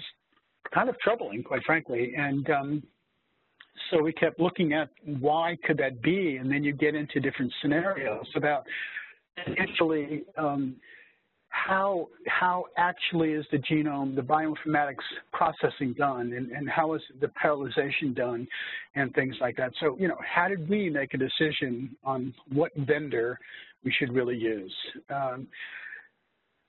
kind 0.73 0.89
of 0.89 0.97
troubling, 0.99 1.43
quite 1.43 1.63
frankly. 1.63 2.13
And 2.17 2.49
um, 2.49 2.83
so 3.89 4.01
we 4.01 4.13
kept 4.13 4.39
looking 4.39 4.73
at 4.73 4.89
why 5.19 5.57
could 5.65 5.77
that 5.77 6.01
be, 6.01 6.37
and 6.37 6.51
then 6.51 6.63
you 6.63 6.73
get 6.73 6.95
into 6.95 7.19
different 7.19 7.51
scenarios 7.61 8.25
about 8.35 8.65
initially 9.45 10.23
um, 10.37 10.75
how 11.49 12.07
how 12.27 12.65
actually 12.77 13.31
is 13.31 13.45
the 13.51 13.57
genome, 13.57 14.15
the 14.15 14.21
bioinformatics 14.21 14.95
processing 15.31 15.93
done, 15.97 16.33
and, 16.33 16.51
and 16.51 16.69
how 16.69 16.93
is 16.93 17.01
the 17.21 17.31
parallelization 17.41 18.15
done, 18.15 18.47
and 18.95 19.13
things 19.13 19.35
like 19.39 19.55
that. 19.57 19.71
So, 19.79 19.97
you 19.99 20.07
know, 20.07 20.17
how 20.23 20.47
did 20.47 20.67
we 20.69 20.89
make 20.89 21.13
a 21.13 21.17
decision 21.17 21.95
on 22.03 22.33
what 22.53 22.71
vendor 22.75 23.39
we 23.83 23.91
should 23.91 24.13
really 24.13 24.35
use? 24.35 24.73
Um, 25.09 25.47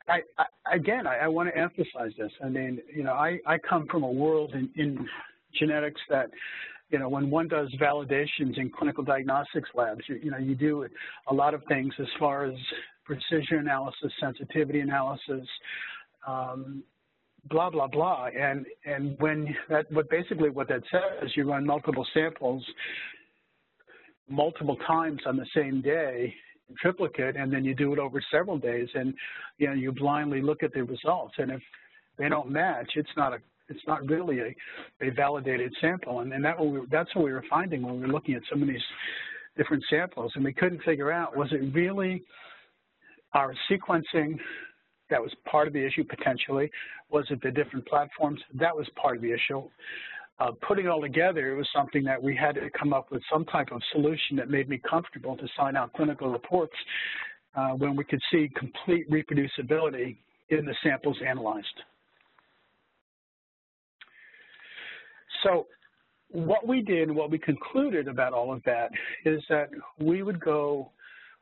I, 0.08 0.20
I, 0.38 0.75
again, 0.75 1.06
I, 1.06 1.18
I 1.18 1.28
want 1.28 1.50
to 1.50 1.60
emphasize 1.60 2.12
this. 2.16 2.32
I 2.42 2.48
mean, 2.48 2.80
you 2.94 3.02
know, 3.02 3.12
I, 3.12 3.38
I 3.46 3.58
come 3.58 3.87
from 3.90 4.04
a 4.04 4.10
world 4.10 4.54
in, 4.54 4.70
in 4.76 5.06
genetics 5.58 6.00
that 6.08 6.30
you 6.90 6.99
know, 6.99 7.09
when 7.09 7.30
one 7.30 7.49
does 7.49 7.68
validations 7.80 8.57
in 8.57 8.71
clinical 8.76 9.04
diagnostics 9.04 9.68
labs, 9.75 10.00
you, 10.09 10.16
you, 10.23 10.30
know, 10.30 10.38
you 10.38 10.54
do 10.54 10.87
a 11.28 11.35
lot 11.35 11.54
of 11.54 11.62
things 11.68 11.92
as 11.99 12.07
far 12.18 12.45
as 12.45 12.54
precision 13.04 13.59
analysis, 13.59 14.12
sensitivity 14.21 14.80
analysis, 14.80 15.47
um, 16.26 16.83
blah, 17.50 17.71
blah, 17.71 17.87
blah. 17.87 18.26
And, 18.26 18.66
and 18.85 19.16
when 19.18 19.54
that, 19.68 19.90
what 19.92 20.09
basically 20.11 20.50
what 20.50 20.68
that 20.68 20.83
says, 20.90 21.30
you 21.37 21.49
run 21.50 21.66
multiple 21.66 22.07
samples 22.14 22.64
multiple 24.28 24.76
times 24.87 25.21
on 25.26 25.37
the 25.37 25.47
same 25.54 25.80
day 25.80 26.35
triplicate, 26.78 27.37
and 27.37 27.52
then 27.52 27.64
you 27.64 27.75
do 27.75 27.92
it 27.92 27.99
over 27.99 28.23
several 28.30 28.59
days, 28.59 28.88
and, 28.95 29.14
you 29.57 29.66
know, 29.66 29.73
you 29.73 29.90
blindly 29.92 30.42
look 30.42 30.62
at 30.62 30.73
the 30.75 30.83
results. 30.83 31.35
And 31.38 31.50
if 31.50 31.62
they 32.18 32.28
don't 32.28 32.50
match, 32.50 32.90
it's 32.95 33.09
not 33.16 33.33
a 33.33 33.38
it's 33.68 33.87
not 33.87 34.06
really 34.08 34.40
a, 34.40 34.54
a 35.00 35.10
validated 35.10 35.75
sample. 35.80 36.20
And, 36.20 36.32
and 36.32 36.44
that 36.44 36.58
we, 36.58 36.80
that's 36.90 37.14
what 37.14 37.25
we 37.25 37.32
were 37.32 37.44
finding 37.48 37.82
when 37.82 37.94
we 37.94 38.00
were 38.00 38.12
looking 38.12 38.34
at 38.34 38.42
some 38.50 38.62
of 38.62 38.68
these 38.68 38.82
different 39.56 39.84
samples. 39.90 40.32
And 40.34 40.44
we 40.44 40.52
couldn't 40.52 40.82
figure 40.82 41.12
out, 41.12 41.37
was 41.37 41.48
it 41.52 41.75
really 41.75 42.22
our 43.34 43.54
sequencing 43.70 44.38
that 45.10 45.20
was 45.20 45.32
part 45.50 45.66
of 45.66 45.75
the 45.75 45.84
issue 45.84 46.04
potentially? 46.04 46.70
Was 47.10 47.26
it 47.30 47.40
the 47.42 47.50
different 47.50 47.87
platforms? 47.87 48.40
That 48.54 48.76
was 48.76 48.87
part 49.00 49.16
of 49.16 49.22
the 49.22 49.32
issue. 49.32 49.68
Uh, 50.40 50.52
putting 50.66 50.87
it 50.87 50.88
all 50.88 51.00
together, 51.00 51.52
it 51.52 51.56
was 51.56 51.68
something 51.75 52.04
that 52.04 52.22
we 52.22 52.37
had 52.37 52.54
to 52.54 52.70
come 52.78 52.92
up 52.92 53.10
with 53.10 53.20
some 53.32 53.44
type 53.46 53.68
of 53.72 53.82
solution 53.92 54.37
that 54.37 54.48
made 54.48 54.68
me 54.68 54.80
comfortable 54.88 55.37
to 55.37 55.48
sign 55.56 55.75
out 55.76 55.92
clinical 55.94 56.30
reports 56.30 56.75
uh, 57.56 57.70
when 57.70 57.96
we 57.96 58.04
could 58.04 58.20
see 58.30 58.48
complete 58.54 59.10
reproducibility 59.10 60.16
in 60.50 60.64
the 60.64 60.75
samples 60.82 61.16
analyzed. 61.26 61.66
So 65.42 65.66
what 66.30 66.66
we 66.66 66.83
did, 66.83 67.09
and 67.09 67.16
what 67.16 67.30
we 67.30 67.38
concluded 67.38 68.09
about 68.09 68.33
all 68.33 68.52
of 68.52 68.62
that 68.64 68.90
is 69.25 69.42
that 69.49 69.71
we 69.99 70.23
would 70.23 70.40
go 70.40 70.90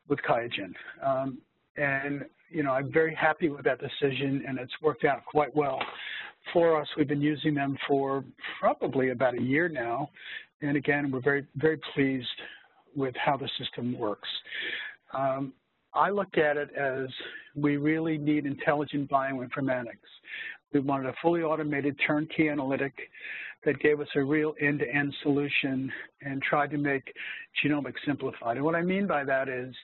with 0.07 0.19
QIAGEN. 0.19 0.73
Um, 1.05 1.37
and, 1.75 2.25
you 2.49 2.63
know, 2.63 2.71
I'm 2.71 2.91
very 2.91 3.13
happy 3.13 3.49
with 3.49 3.65
that 3.65 3.79
decision, 3.79 4.43
and 4.47 4.57
it's 4.57 4.71
worked 4.81 5.03
out 5.03 5.25
quite 5.25 5.53
well 5.55 5.79
for 6.53 6.79
us. 6.79 6.87
We've 6.97 7.07
been 7.07 7.21
using 7.21 7.53
them 7.53 7.77
for 7.87 8.23
probably 8.59 9.09
about 9.09 9.37
a 9.37 9.41
year 9.41 9.67
now. 9.67 10.09
And 10.61 10.77
again, 10.77 11.11
we're 11.11 11.21
very, 11.21 11.45
very 11.55 11.79
pleased 11.93 12.27
with 12.95 13.13
how 13.23 13.37
the 13.37 13.49
system 13.59 13.97
works. 13.97 14.29
Um, 15.13 15.53
I 15.93 16.09
look 16.09 16.37
at 16.37 16.57
it 16.57 16.69
as 16.75 17.09
we 17.55 17.77
really 17.77 18.17
need 18.17 18.45
intelligent 18.45 19.09
bioinformatics. 19.09 20.07
We 20.73 20.79
wanted 20.79 21.07
a 21.07 21.13
fully 21.21 21.41
automated 21.41 21.99
turnkey 22.05 22.49
analytic 22.49 22.93
that 23.65 23.79
gave 23.79 23.99
us 23.99 24.07
a 24.15 24.23
real 24.23 24.53
end-to-end 24.59 25.11
-end 25.11 25.21
solution 25.21 25.91
and 26.21 26.41
tried 26.41 26.71
to 26.71 26.77
make 26.77 27.13
genomics 27.63 27.99
simplified. 28.05 28.57
And 28.57 28.65
what 28.65 28.75
I 28.75 28.81
mean 28.81 29.07
by 29.07 29.23
that 29.23 29.49
is, 29.49 29.75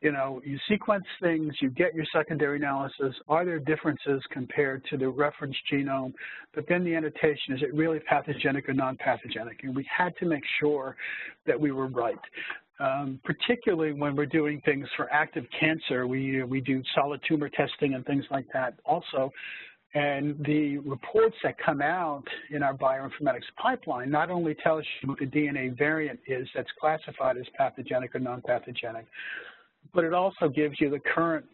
you 0.00 0.12
know, 0.12 0.40
you 0.44 0.58
sequence 0.68 1.04
things, 1.20 1.54
you 1.60 1.68
get 1.68 1.94
your 1.94 2.06
secondary 2.12 2.56
analysis, 2.56 3.14
are 3.28 3.44
there 3.44 3.58
differences 3.58 4.22
compared 4.30 4.82
to 4.86 4.96
the 4.96 5.08
reference 5.08 5.56
genome, 5.70 6.14
but 6.54 6.66
then 6.68 6.84
the 6.84 6.94
annotation, 6.94 7.54
is 7.54 7.62
it 7.62 7.74
really 7.74 8.00
pathogenic 8.00 8.68
or 8.68 8.72
non-pathogenic? 8.72 9.62
And 9.62 9.76
we 9.76 9.84
had 9.94 10.16
to 10.16 10.24
make 10.24 10.44
sure 10.58 10.96
that 11.46 11.60
we 11.60 11.70
were 11.70 11.88
right. 11.88 12.18
Um, 12.78 13.20
particularly 13.24 13.92
when 13.92 14.16
we're 14.16 14.24
doing 14.24 14.62
things 14.64 14.88
for 14.96 15.12
active 15.12 15.44
cancer, 15.58 16.06
we, 16.06 16.42
we 16.44 16.62
do 16.62 16.82
solid 16.94 17.20
tumor 17.28 17.50
testing 17.50 17.92
and 17.92 18.06
things 18.06 18.24
like 18.30 18.46
that 18.54 18.78
also. 18.86 19.30
And 19.94 20.36
the 20.46 20.78
reports 20.78 21.36
that 21.42 21.56
come 21.58 21.82
out 21.82 22.22
in 22.50 22.62
our 22.62 22.74
bioinformatics 22.74 23.42
pipeline 23.60 24.08
not 24.08 24.30
only 24.30 24.54
tells 24.54 24.84
you 25.02 25.08
what 25.08 25.18
the 25.18 25.26
DNA 25.26 25.76
variant 25.76 26.20
is 26.28 26.46
that's 26.54 26.68
classified 26.80 27.36
as 27.36 27.46
pathogenic 27.56 28.14
or 28.14 28.20
non-pathogenic, 28.20 29.06
but 29.92 30.04
it 30.04 30.14
also 30.14 30.48
gives 30.48 30.80
you 30.80 30.90
the 30.90 31.00
current 31.00 31.44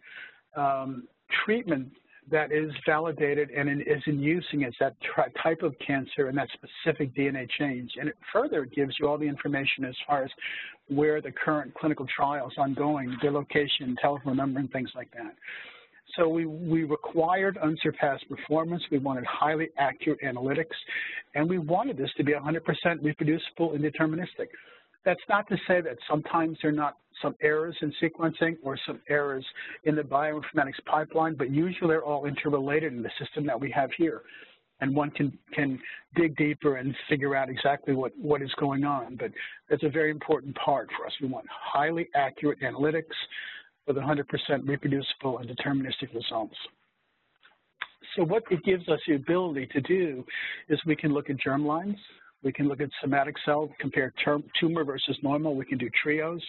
um, 0.55 1.07
treatment 1.43 1.89
that 2.29 2.51
is 2.51 2.71
validated 2.85 3.49
and 3.51 3.81
is 3.81 4.03
in 4.05 4.19
use 4.19 4.45
against 4.53 4.77
that 4.79 4.95
type 5.41 5.61
of 5.61 5.73
cancer 5.79 6.27
and 6.27 6.37
that 6.37 6.49
specific 6.53 7.15
DNA 7.15 7.49
change. 7.57 7.91
And 7.99 8.09
it 8.09 8.17
further 8.33 8.65
gives 8.65 8.95
you 8.99 9.07
all 9.07 9.17
the 9.17 9.27
information 9.27 9.85
as 9.85 9.95
far 10.05 10.25
as 10.25 10.31
where 10.89 11.21
the 11.21 11.31
current 11.31 11.73
clinical 11.73 12.05
trials 12.13 12.53
ongoing, 12.57 13.15
their 13.21 13.31
location, 13.31 13.95
telephone 14.01 14.37
number, 14.37 14.59
and 14.59 14.71
things 14.71 14.89
like 14.93 15.09
that. 15.11 15.35
So 16.15 16.27
we, 16.27 16.45
we 16.45 16.83
required 16.83 17.57
unsurpassed 17.61 18.25
performance. 18.29 18.81
We 18.91 18.97
wanted 18.97 19.25
highly 19.25 19.69
accurate 19.77 20.19
analytics, 20.21 20.75
and 21.35 21.49
we 21.49 21.59
wanted 21.59 21.97
this 21.97 22.09
to 22.17 22.23
be 22.23 22.33
100% 22.33 22.59
reproducible 23.01 23.73
and 23.73 23.83
deterministic. 23.83 24.47
That's 25.05 25.21
not 25.29 25.47
to 25.49 25.57
say 25.67 25.81
that 25.81 25.97
sometimes 26.09 26.57
there 26.61 26.71
are 26.71 26.73
not 26.73 26.97
some 27.21 27.35
errors 27.41 27.75
in 27.81 27.93
sequencing 28.01 28.57
or 28.63 28.77
some 28.85 28.99
errors 29.09 29.45
in 29.85 29.95
the 29.95 30.01
bioinformatics 30.01 30.83
pipeline, 30.85 31.35
but 31.35 31.49
usually 31.49 31.89
they're 31.89 32.03
all 32.03 32.25
interrelated 32.25 32.93
in 32.93 33.01
the 33.01 33.11
system 33.19 33.45
that 33.45 33.59
we 33.59 33.71
have 33.71 33.89
here. 33.97 34.21
And 34.79 34.95
one 34.95 35.09
can, 35.11 35.35
can 35.53 35.79
dig 36.15 36.35
deeper 36.35 36.75
and 36.75 36.93
figure 37.09 37.35
out 37.35 37.49
exactly 37.49 37.95
what, 37.95 38.11
what 38.17 38.41
is 38.43 38.51
going 38.59 38.83
on. 38.83 39.15
But 39.15 39.31
that's 39.69 39.83
a 39.83 39.89
very 39.89 40.11
important 40.11 40.55
part 40.55 40.87
for 40.95 41.05
us. 41.07 41.13
We 41.21 41.27
want 41.27 41.47
highly 41.49 42.09
accurate 42.13 42.59
analytics, 42.61 43.15
with 43.87 43.95
100% 43.95 44.23
reproducible 44.67 45.39
and 45.39 45.49
deterministic 45.49 46.13
results. 46.13 46.55
So 48.15 48.23
what 48.23 48.43
it 48.49 48.63
gives 48.63 48.87
us 48.89 48.99
the 49.07 49.15
ability 49.15 49.67
to 49.73 49.81
do 49.81 50.25
is 50.69 50.79
we 50.85 50.95
can 50.95 51.13
look 51.13 51.29
at 51.29 51.37
germ 51.39 51.65
lines, 51.65 51.97
we 52.43 52.51
can 52.51 52.67
look 52.67 52.81
at 52.81 52.89
somatic 53.01 53.35
cell, 53.45 53.69
compare 53.79 54.13
tumor 54.59 54.83
versus 54.83 55.17
normal. 55.23 55.55
We 55.55 55.65
can 55.65 55.77
do 55.77 55.89
trios. 56.01 56.41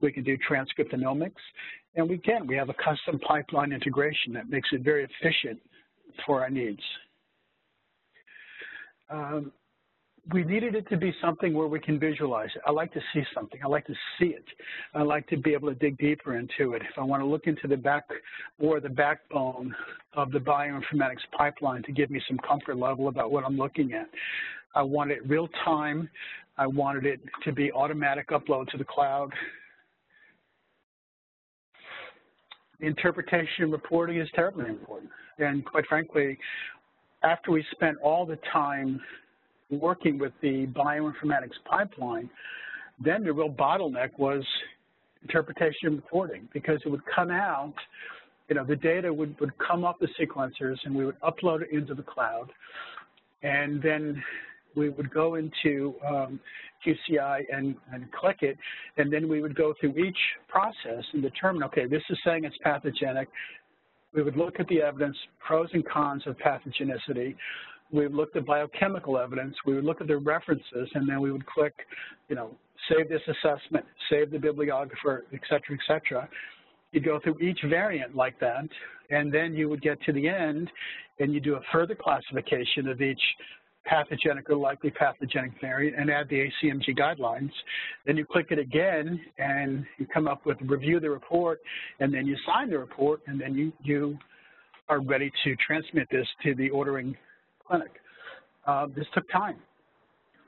We 0.00 0.12
can 0.12 0.22
do 0.22 0.36
transcriptomics. 0.48 1.32
And 1.94 2.08
we 2.08 2.18
can. 2.18 2.46
We 2.46 2.56
have 2.56 2.68
a 2.68 2.74
custom 2.74 3.18
pipeline 3.20 3.72
integration 3.72 4.32
that 4.34 4.48
makes 4.48 4.68
it 4.72 4.82
very 4.82 5.04
efficient 5.04 5.60
for 6.24 6.42
our 6.42 6.50
needs. 6.50 6.80
Um, 9.10 9.52
we 10.32 10.42
needed 10.42 10.74
it 10.74 10.88
to 10.88 10.96
be 10.96 11.14
something 11.20 11.54
where 11.54 11.68
we 11.68 11.78
can 11.78 12.00
visualize 12.00 12.50
it. 12.56 12.62
I 12.66 12.72
like 12.72 12.92
to 12.94 13.00
see 13.12 13.22
something. 13.32 13.60
I 13.62 13.68
like 13.68 13.86
to 13.86 13.94
see 14.18 14.26
it. 14.26 14.44
I 14.94 15.02
like 15.02 15.26
to 15.28 15.36
be 15.36 15.52
able 15.52 15.68
to 15.68 15.74
dig 15.74 15.96
deeper 15.98 16.36
into 16.36 16.74
it. 16.74 16.82
If 16.82 16.98
I 16.98 17.02
want 17.02 17.22
to 17.22 17.26
look 17.26 17.46
into 17.46 17.68
the 17.68 17.76
back 17.76 18.08
or 18.58 18.80
the 18.80 18.88
backbone 18.88 19.74
of 20.14 20.32
the 20.32 20.38
bioinformatics 20.38 21.22
pipeline 21.36 21.82
to 21.84 21.92
give 21.92 22.10
me 22.10 22.20
some 22.26 22.38
comfort 22.38 22.76
level 22.76 23.08
about 23.08 23.30
what 23.30 23.44
I'm 23.44 23.56
looking 23.56 23.92
at. 23.92 24.08
I 24.74 24.82
want 24.82 25.10
it 25.10 25.26
real 25.28 25.48
time. 25.64 26.10
I 26.58 26.66
wanted 26.66 27.06
it 27.06 27.20
to 27.44 27.52
be 27.52 27.70
automatic 27.70 28.30
upload 28.30 28.68
to 28.70 28.78
the 28.78 28.84
cloud. 28.84 29.30
The 32.80 32.86
interpretation 32.86 33.70
reporting 33.70 34.18
is 34.18 34.28
terribly 34.34 34.66
important. 34.66 35.10
And 35.38 35.64
quite 35.64 35.86
frankly, 35.86 36.36
after 37.22 37.52
we 37.52 37.64
spent 37.72 37.98
all 38.02 38.26
the 38.26 38.38
time 38.52 39.00
working 39.70 40.18
with 40.18 40.32
the 40.42 40.66
bioinformatics 40.68 41.56
pipeline, 41.64 42.30
then 43.02 43.24
the 43.24 43.32
real 43.32 43.50
bottleneck 43.50 44.10
was 44.18 44.44
interpretation 45.22 45.88
and 45.88 45.96
reporting 45.96 46.48
because 46.52 46.80
it 46.84 46.88
would 46.88 47.02
come 47.14 47.30
out, 47.30 47.74
you 48.48 48.54
know, 48.54 48.64
the 48.64 48.76
data 48.76 49.12
would, 49.12 49.38
would 49.40 49.52
come 49.58 49.84
off 49.84 49.96
the 50.00 50.08
sequencers 50.18 50.76
and 50.84 50.94
we 50.94 51.04
would 51.04 51.20
upload 51.20 51.62
it 51.62 51.70
into 51.72 51.94
the 51.94 52.02
cloud. 52.02 52.50
And 53.42 53.82
then 53.82 54.22
we 54.76 54.90
would 54.90 55.10
go 55.10 55.34
into 55.34 55.94
um, 56.06 56.38
QCI 56.86 57.44
and, 57.52 57.74
and 57.92 58.10
click 58.12 58.38
it, 58.42 58.56
and 58.98 59.12
then 59.12 59.28
we 59.28 59.40
would 59.40 59.56
go 59.56 59.74
through 59.80 59.96
each 59.96 60.18
process 60.48 61.04
and 61.12 61.22
determine, 61.22 61.62
okay, 61.64 61.86
this 61.86 62.02
is 62.10 62.18
saying 62.24 62.44
it's 62.44 62.56
pathogenic. 62.62 63.28
We 64.14 64.22
would 64.22 64.36
look 64.36 64.60
at 64.60 64.68
the 64.68 64.82
evidence, 64.82 65.16
pros 65.44 65.68
and 65.72 65.86
cons 65.88 66.22
of 66.26 66.36
pathogenicity 66.38 67.34
we 67.92 68.02
would 68.02 68.14
look 68.14 68.34
at 68.36 68.44
biochemical 68.44 69.18
evidence, 69.18 69.54
we 69.64 69.74
would 69.74 69.84
look 69.84 70.00
at 70.00 70.06
the 70.06 70.16
references, 70.16 70.88
and 70.94 71.08
then 71.08 71.20
we 71.20 71.30
would 71.30 71.46
click, 71.46 71.74
you 72.28 72.36
know, 72.36 72.50
save 72.90 73.08
this 73.08 73.22
assessment, 73.28 73.84
save 74.10 74.30
the 74.30 74.38
bibliographer, 74.38 75.24
et 75.32 75.40
cetera, 75.48 75.76
et 75.76 75.80
cetera. 75.86 76.28
you 76.92 77.00
go 77.00 77.20
through 77.20 77.38
each 77.40 77.60
variant 77.68 78.14
like 78.14 78.38
that, 78.40 78.68
and 79.10 79.32
then 79.32 79.54
you 79.54 79.68
would 79.68 79.82
get 79.82 80.00
to 80.02 80.12
the 80.12 80.28
end 80.28 80.70
and 81.18 81.32
you 81.32 81.40
do 81.40 81.54
a 81.54 81.60
further 81.72 81.94
classification 81.94 82.88
of 82.88 83.00
each 83.00 83.20
pathogenic 83.86 84.50
or 84.50 84.56
likely 84.56 84.90
pathogenic 84.90 85.52
variant 85.60 85.96
and 85.98 86.10
add 86.10 86.28
the 86.28 86.48
ACMG 86.64 86.98
guidelines. 86.98 87.50
Then 88.04 88.16
you 88.16 88.24
click 88.24 88.46
it 88.50 88.58
again 88.58 89.20
and 89.38 89.86
you 89.98 90.06
come 90.06 90.26
up 90.26 90.44
with 90.44 90.58
review 90.62 91.00
the 91.00 91.08
report 91.08 91.60
and 92.00 92.12
then 92.12 92.26
you 92.26 92.36
sign 92.44 92.70
the 92.70 92.78
report 92.78 93.20
and 93.26 93.40
then 93.40 93.54
you, 93.54 93.72
you 93.82 94.18
are 94.88 95.00
ready 95.00 95.30
to 95.44 95.56
transmit 95.56 96.08
this 96.10 96.26
to 96.42 96.54
the 96.54 96.68
ordering 96.70 97.16
clinic. 97.66 97.90
Uh, 98.66 98.86
this 98.94 99.06
took 99.14 99.28
time. 99.30 99.56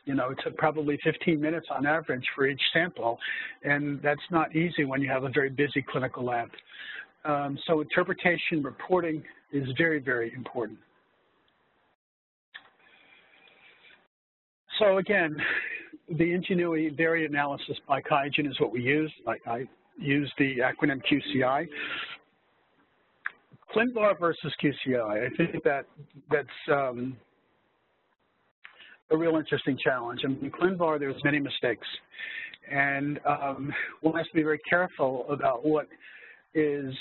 You 0.04 0.14
know, 0.14 0.30
it 0.30 0.38
took 0.42 0.56
probably 0.56 0.98
15 1.04 1.40
minutes 1.40 1.66
on 1.70 1.86
average 1.86 2.24
for 2.34 2.46
each 2.46 2.60
sample, 2.72 3.18
and 3.62 4.00
that's 4.02 4.20
not 4.30 4.56
easy 4.56 4.84
when 4.84 5.02
you 5.02 5.08
have 5.10 5.24
a 5.24 5.28
very 5.28 5.50
busy 5.50 5.84
clinical 5.86 6.24
lab. 6.24 6.48
Um, 7.24 7.58
so 7.66 7.80
interpretation 7.82 8.62
reporting 8.62 9.22
is 9.52 9.68
very, 9.76 9.98
very 9.98 10.32
important. 10.34 10.78
So 14.78 14.98
again, 14.98 15.36
the 16.16 16.32
Ingenuity 16.32 16.88
variant 16.90 17.34
analysis 17.34 17.76
by 17.86 18.00
QIAGEN 18.00 18.48
is 18.48 18.58
what 18.60 18.72
we 18.72 18.80
use. 18.80 19.12
I, 19.26 19.36
I 19.50 19.64
use 19.98 20.32
the 20.38 20.58
acronym 20.58 21.02
QCI. 21.10 21.66
ClinVar 23.74 24.18
versus 24.18 24.52
QCI, 24.62 25.26
I 25.26 25.36
think 25.36 25.62
that 25.64 25.84
that's 26.30 26.48
um, 26.72 27.16
a 29.10 29.16
real 29.16 29.36
interesting 29.36 29.78
challenge. 29.82 30.20
I 30.24 30.28
mean, 30.28 30.50
ClinVar, 30.50 30.98
there's 30.98 31.22
many 31.24 31.38
mistakes. 31.38 31.86
And 32.70 33.18
um, 33.26 33.72
one 34.00 34.16
has 34.16 34.26
to 34.26 34.34
be 34.34 34.42
very 34.42 34.60
careful 34.68 35.26
about 35.30 35.64
what 35.64 35.86
is 36.54 36.94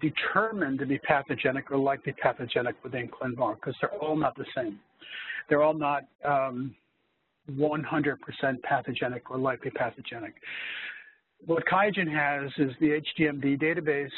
determined 0.00 0.78
to 0.78 0.86
be 0.86 0.98
pathogenic 0.98 1.70
or 1.70 1.78
likely 1.78 2.12
pathogenic 2.12 2.74
within 2.82 3.08
ClinVar 3.08 3.56
because 3.56 3.74
they're 3.80 3.94
all 3.94 4.16
not 4.16 4.36
the 4.36 4.44
same. 4.54 4.78
They're 5.48 5.62
all 5.62 5.74
not 5.74 6.04
100% 6.26 6.74
um, 7.50 8.58
pathogenic 8.62 9.30
or 9.30 9.38
likely 9.38 9.70
pathogenic 9.70 10.34
what 11.46 11.64
QIAGEN 11.66 12.10
has 12.10 12.50
is 12.58 12.74
the 12.80 13.00
HGMD 13.20 13.60
database 13.60 14.10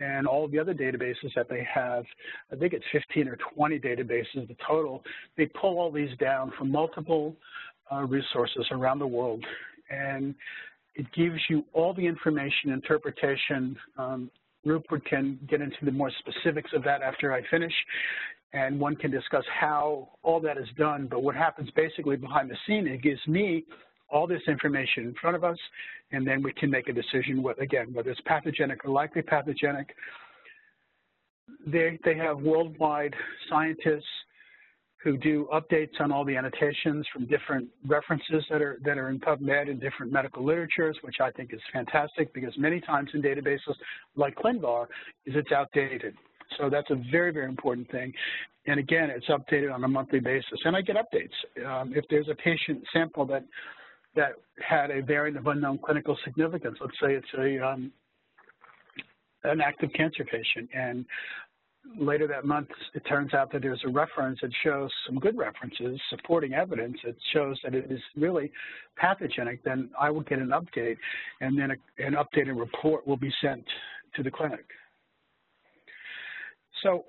and 0.00 0.26
all 0.26 0.48
the 0.48 0.58
other 0.58 0.74
databases 0.74 1.34
that 1.34 1.48
they 1.48 1.66
have. 1.72 2.04
I 2.52 2.56
think 2.56 2.72
it's 2.72 2.84
15 2.92 3.28
or 3.28 3.38
20 3.54 3.78
databases, 3.78 4.48
the 4.48 4.56
total. 4.66 5.02
They 5.36 5.46
pull 5.46 5.78
all 5.78 5.90
these 5.90 6.16
down 6.18 6.52
from 6.58 6.70
multiple 6.70 7.36
uh, 7.92 8.02
resources 8.02 8.66
around 8.70 8.98
the 8.98 9.06
world, 9.06 9.44
and 9.90 10.34
it 10.94 11.06
gives 11.14 11.40
you 11.48 11.64
all 11.72 11.94
the 11.94 12.06
information, 12.06 12.70
interpretation. 12.70 13.76
Um, 13.98 14.30
Rupert 14.64 15.04
can 15.06 15.38
get 15.48 15.60
into 15.60 15.84
the 15.84 15.90
more 15.90 16.10
specifics 16.20 16.70
of 16.74 16.82
that 16.84 17.02
after 17.02 17.32
I 17.32 17.42
finish, 17.50 17.74
and 18.52 18.78
one 18.78 18.96
can 18.96 19.10
discuss 19.10 19.44
how 19.60 20.10
all 20.22 20.40
that 20.40 20.56
is 20.56 20.68
done. 20.78 21.08
But 21.10 21.22
what 21.22 21.34
happens 21.34 21.68
basically 21.76 22.16
behind 22.16 22.50
the 22.50 22.56
scene, 22.66 22.86
it 22.86 23.02
gives 23.02 23.20
me 23.26 23.64
all 24.14 24.26
this 24.28 24.42
information 24.46 25.04
in 25.08 25.14
front 25.20 25.36
of 25.36 25.42
us, 25.44 25.58
and 26.12 26.26
then 26.26 26.42
we 26.42 26.52
can 26.52 26.70
make 26.70 26.88
a 26.88 26.92
decision, 26.92 27.42
what, 27.42 27.60
again, 27.60 27.92
whether 27.92 28.10
it's 28.10 28.20
pathogenic 28.24 28.84
or 28.84 28.90
likely 28.90 29.22
pathogenic. 29.22 29.94
They, 31.66 31.98
they 32.04 32.16
have 32.16 32.40
worldwide 32.40 33.14
scientists 33.50 34.04
who 35.02 35.18
do 35.18 35.46
updates 35.52 36.00
on 36.00 36.10
all 36.12 36.24
the 36.24 36.36
annotations 36.36 37.06
from 37.12 37.26
different 37.26 37.68
references 37.86 38.42
that 38.48 38.62
are, 38.62 38.78
that 38.84 38.96
are 38.96 39.10
in 39.10 39.20
PubMed 39.20 39.68
and 39.68 39.78
different 39.78 40.10
medical 40.10 40.42
literatures, 40.42 40.96
which 41.02 41.16
I 41.20 41.30
think 41.32 41.52
is 41.52 41.60
fantastic 41.72 42.32
because 42.32 42.54
many 42.56 42.80
times 42.80 43.10
in 43.12 43.20
databases 43.20 43.74
like 44.16 44.34
ClinVar 44.36 44.86
is 45.26 45.34
it's 45.36 45.52
outdated. 45.52 46.14
So 46.56 46.70
that's 46.70 46.88
a 46.90 46.98
very, 47.10 47.32
very 47.32 47.46
important 47.46 47.90
thing. 47.90 48.12
And 48.66 48.80
again, 48.80 49.10
it's 49.10 49.26
updated 49.26 49.74
on 49.74 49.84
a 49.84 49.88
monthly 49.88 50.20
basis. 50.20 50.58
And 50.64 50.74
I 50.74 50.80
get 50.80 50.96
updates. 50.96 51.66
Um, 51.66 51.92
if 51.94 52.04
there's 52.08 52.28
a 52.28 52.34
patient 52.36 52.82
sample 52.92 53.26
that 53.26 53.44
that 54.16 54.32
had 54.66 54.90
a 54.90 55.02
variant 55.02 55.36
of 55.36 55.46
unknown 55.46 55.78
clinical 55.84 56.16
significance. 56.24 56.78
Let's 56.80 56.98
say 57.00 57.14
it's 57.14 57.26
a 57.38 57.66
um, 57.66 57.92
an 59.44 59.60
active 59.60 59.90
cancer 59.94 60.24
patient, 60.24 60.70
and 60.74 61.04
later 61.98 62.26
that 62.26 62.44
month, 62.44 62.68
it 62.94 63.00
turns 63.00 63.34
out 63.34 63.52
that 63.52 63.62
there's 63.62 63.82
a 63.86 63.90
reference 63.90 64.38
that 64.42 64.50
shows 64.62 64.90
some 65.06 65.18
good 65.18 65.36
references, 65.36 66.00
supporting 66.10 66.54
evidence 66.54 66.96
that 67.04 67.14
shows 67.32 67.58
that 67.62 67.74
it 67.74 67.90
is 67.90 68.00
really 68.16 68.50
pathogenic, 68.96 69.62
then 69.64 69.90
I 70.00 70.10
will 70.10 70.22
get 70.22 70.38
an 70.38 70.48
update, 70.48 70.96
and 71.40 71.58
then 71.58 71.72
a, 71.72 72.04
an 72.04 72.14
updated 72.14 72.58
report 72.58 73.06
will 73.06 73.16
be 73.16 73.32
sent 73.42 73.64
to 74.16 74.22
the 74.22 74.30
clinic. 74.30 74.64
So 76.82 77.04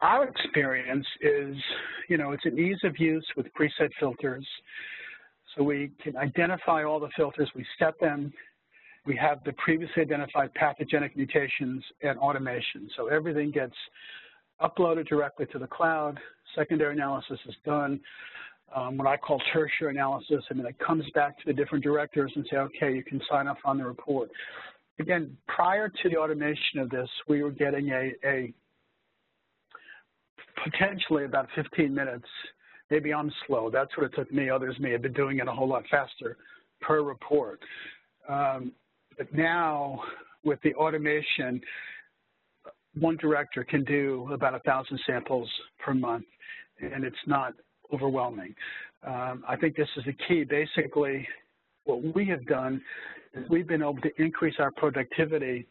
our 0.00 0.28
experience 0.28 1.06
is, 1.20 1.56
you 2.08 2.18
know, 2.18 2.32
it's 2.32 2.44
an 2.44 2.58
ease 2.58 2.78
of 2.84 2.98
use 2.98 3.26
with 3.36 3.46
preset 3.58 3.90
filters. 3.98 4.46
So 5.56 5.62
we 5.62 5.90
can 6.02 6.16
identify 6.16 6.84
all 6.84 7.00
the 7.00 7.08
filters, 7.16 7.50
we 7.54 7.64
set 7.78 7.98
them, 8.00 8.32
we 9.06 9.16
have 9.16 9.42
the 9.44 9.52
previously 9.52 10.02
identified 10.02 10.52
pathogenic 10.54 11.16
mutations 11.16 11.82
and 12.02 12.18
automation. 12.18 12.90
So 12.96 13.06
everything 13.06 13.50
gets 13.50 13.74
uploaded 14.60 15.06
directly 15.08 15.46
to 15.46 15.58
the 15.58 15.66
cloud, 15.66 16.18
secondary 16.54 16.94
analysis 16.94 17.38
is 17.46 17.54
done, 17.64 18.00
um, 18.74 18.96
what 18.96 19.06
I 19.06 19.16
call 19.16 19.40
tertiary 19.52 19.92
analysis, 19.92 20.44
I 20.50 20.54
mean, 20.54 20.66
it 20.66 20.78
comes 20.78 21.04
back 21.14 21.38
to 21.38 21.44
the 21.46 21.52
different 21.52 21.84
directors 21.84 22.32
and 22.34 22.46
say, 22.50 22.56
okay, 22.56 22.92
you 22.92 23.04
can 23.04 23.20
sign 23.30 23.46
off 23.46 23.58
on 23.64 23.78
the 23.78 23.84
report. 23.84 24.30
Again, 24.98 25.36
prior 25.46 25.88
to 25.88 26.08
the 26.08 26.16
automation 26.16 26.80
of 26.80 26.90
this, 26.90 27.08
we 27.28 27.42
were 27.42 27.50
getting 27.50 27.90
a, 27.90 28.12
a 28.24 28.52
potentially 30.64 31.24
about 31.24 31.48
15 31.54 31.94
minutes 31.94 32.26
maybe 32.90 33.12
I'm 33.12 33.32
slow. 33.46 33.70
That's 33.70 33.96
what 33.96 34.06
it 34.06 34.14
took 34.14 34.32
me. 34.32 34.50
Others 34.50 34.76
may 34.78 34.92
have 34.92 35.02
been 35.02 35.12
doing 35.12 35.38
it 35.38 35.48
a 35.48 35.52
whole 35.52 35.68
lot 35.68 35.84
faster 35.90 36.36
per 36.80 37.02
report. 37.02 37.60
Um, 38.28 38.72
but 39.16 39.32
now, 39.32 40.02
with 40.44 40.60
the 40.62 40.74
automation, 40.74 41.60
one 42.98 43.16
director 43.16 43.64
can 43.64 43.84
do 43.84 44.28
about 44.32 44.54
a 44.54 44.60
1,000 44.64 44.98
samples 45.06 45.50
per 45.78 45.94
month, 45.94 46.24
and 46.80 47.04
it's 47.04 47.16
not 47.26 47.54
overwhelming. 47.92 48.54
Um, 49.06 49.44
I 49.48 49.56
think 49.56 49.76
this 49.76 49.88
is 49.96 50.04
the 50.04 50.14
key. 50.26 50.44
Basically, 50.44 51.26
what 51.84 52.14
we 52.14 52.26
have 52.26 52.44
done 52.46 52.80
is 53.34 53.48
we've 53.48 53.66
been 53.66 53.82
able 53.82 53.98
to 53.98 54.10
increase 54.22 54.56
our 54.58 54.70
productivity 54.70 55.66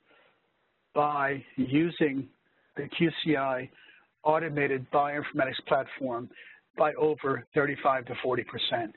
by 0.93 1.43
using 1.57 2.27
the 2.77 2.87
QCI 3.27 3.69
automated 4.23 4.85
bioinformatics 4.91 5.63
platform 5.67 6.29
by 6.77 6.93
over 6.93 7.45
35 7.53 8.05
to 8.05 8.13
40 8.23 8.43
percent, 8.43 8.95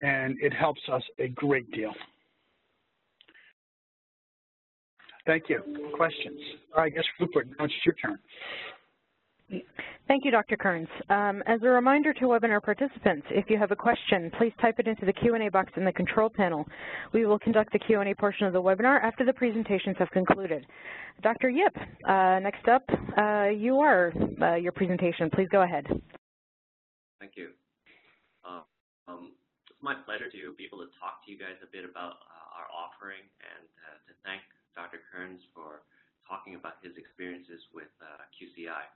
and 0.00 0.36
it 0.40 0.52
helps 0.52 0.80
us 0.92 1.02
a 1.18 1.28
great 1.28 1.70
deal. 1.72 1.92
Thank 5.26 5.44
you. 5.48 5.60
Questions? 5.94 6.38
I 6.76 6.88
guess, 6.88 7.04
Rupert, 7.20 7.48
now 7.58 7.64
it's 7.64 7.74
your 7.86 7.94
turn. 7.94 8.18
Thank 10.08 10.24
you, 10.24 10.30
Dr. 10.30 10.56
Kearns. 10.56 10.88
Um, 11.10 11.42
as 11.46 11.60
a 11.62 11.68
reminder 11.68 12.12
to 12.14 12.20
webinar 12.22 12.62
participants, 12.62 13.26
if 13.30 13.48
you 13.48 13.58
have 13.58 13.70
a 13.70 13.76
question, 13.76 14.30
please 14.38 14.52
type 14.60 14.76
it 14.78 14.88
into 14.88 15.04
the 15.04 15.12
Q&A 15.12 15.48
box 15.50 15.72
in 15.76 15.84
the 15.84 15.92
control 15.92 16.28
panel. 16.28 16.66
We 17.12 17.26
will 17.26 17.38
conduct 17.38 17.72
the 17.72 17.78
Q&A 17.78 18.14
portion 18.14 18.46
of 18.46 18.52
the 18.52 18.62
webinar 18.62 19.02
after 19.02 19.24
the 19.24 19.32
presentations 19.32 19.96
have 19.98 20.10
concluded. 20.10 20.66
Dr. 21.22 21.50
Yip, 21.50 21.76
uh, 22.08 22.40
next 22.40 22.66
up, 22.68 22.82
uh, 23.16 23.48
you 23.54 23.78
are 23.78 24.12
uh, 24.40 24.54
your 24.56 24.72
presentation. 24.72 25.30
Please 25.30 25.48
go 25.50 25.62
ahead. 25.62 25.86
Thank 27.22 27.38
you. 27.38 27.54
Uh, 28.42 28.66
um, 29.06 29.38
it's 29.70 29.78
my 29.78 29.94
pleasure 29.94 30.26
to 30.26 30.40
be 30.58 30.66
able 30.66 30.82
to 30.82 30.90
talk 30.98 31.22
to 31.22 31.30
you 31.30 31.38
guys 31.38 31.54
a 31.62 31.70
bit 31.70 31.86
about 31.86 32.18
uh, 32.26 32.58
our 32.58 32.66
offering 32.66 33.22
and 33.46 33.62
uh, 33.86 33.94
to 34.10 34.12
thank 34.26 34.42
Dr. 34.74 34.98
Kearns 35.06 35.38
for 35.54 35.86
talking 36.26 36.58
about 36.58 36.82
his 36.82 36.98
experiences 36.98 37.62
with 37.70 37.94
uh, 38.02 38.26
QCI. 38.34 38.90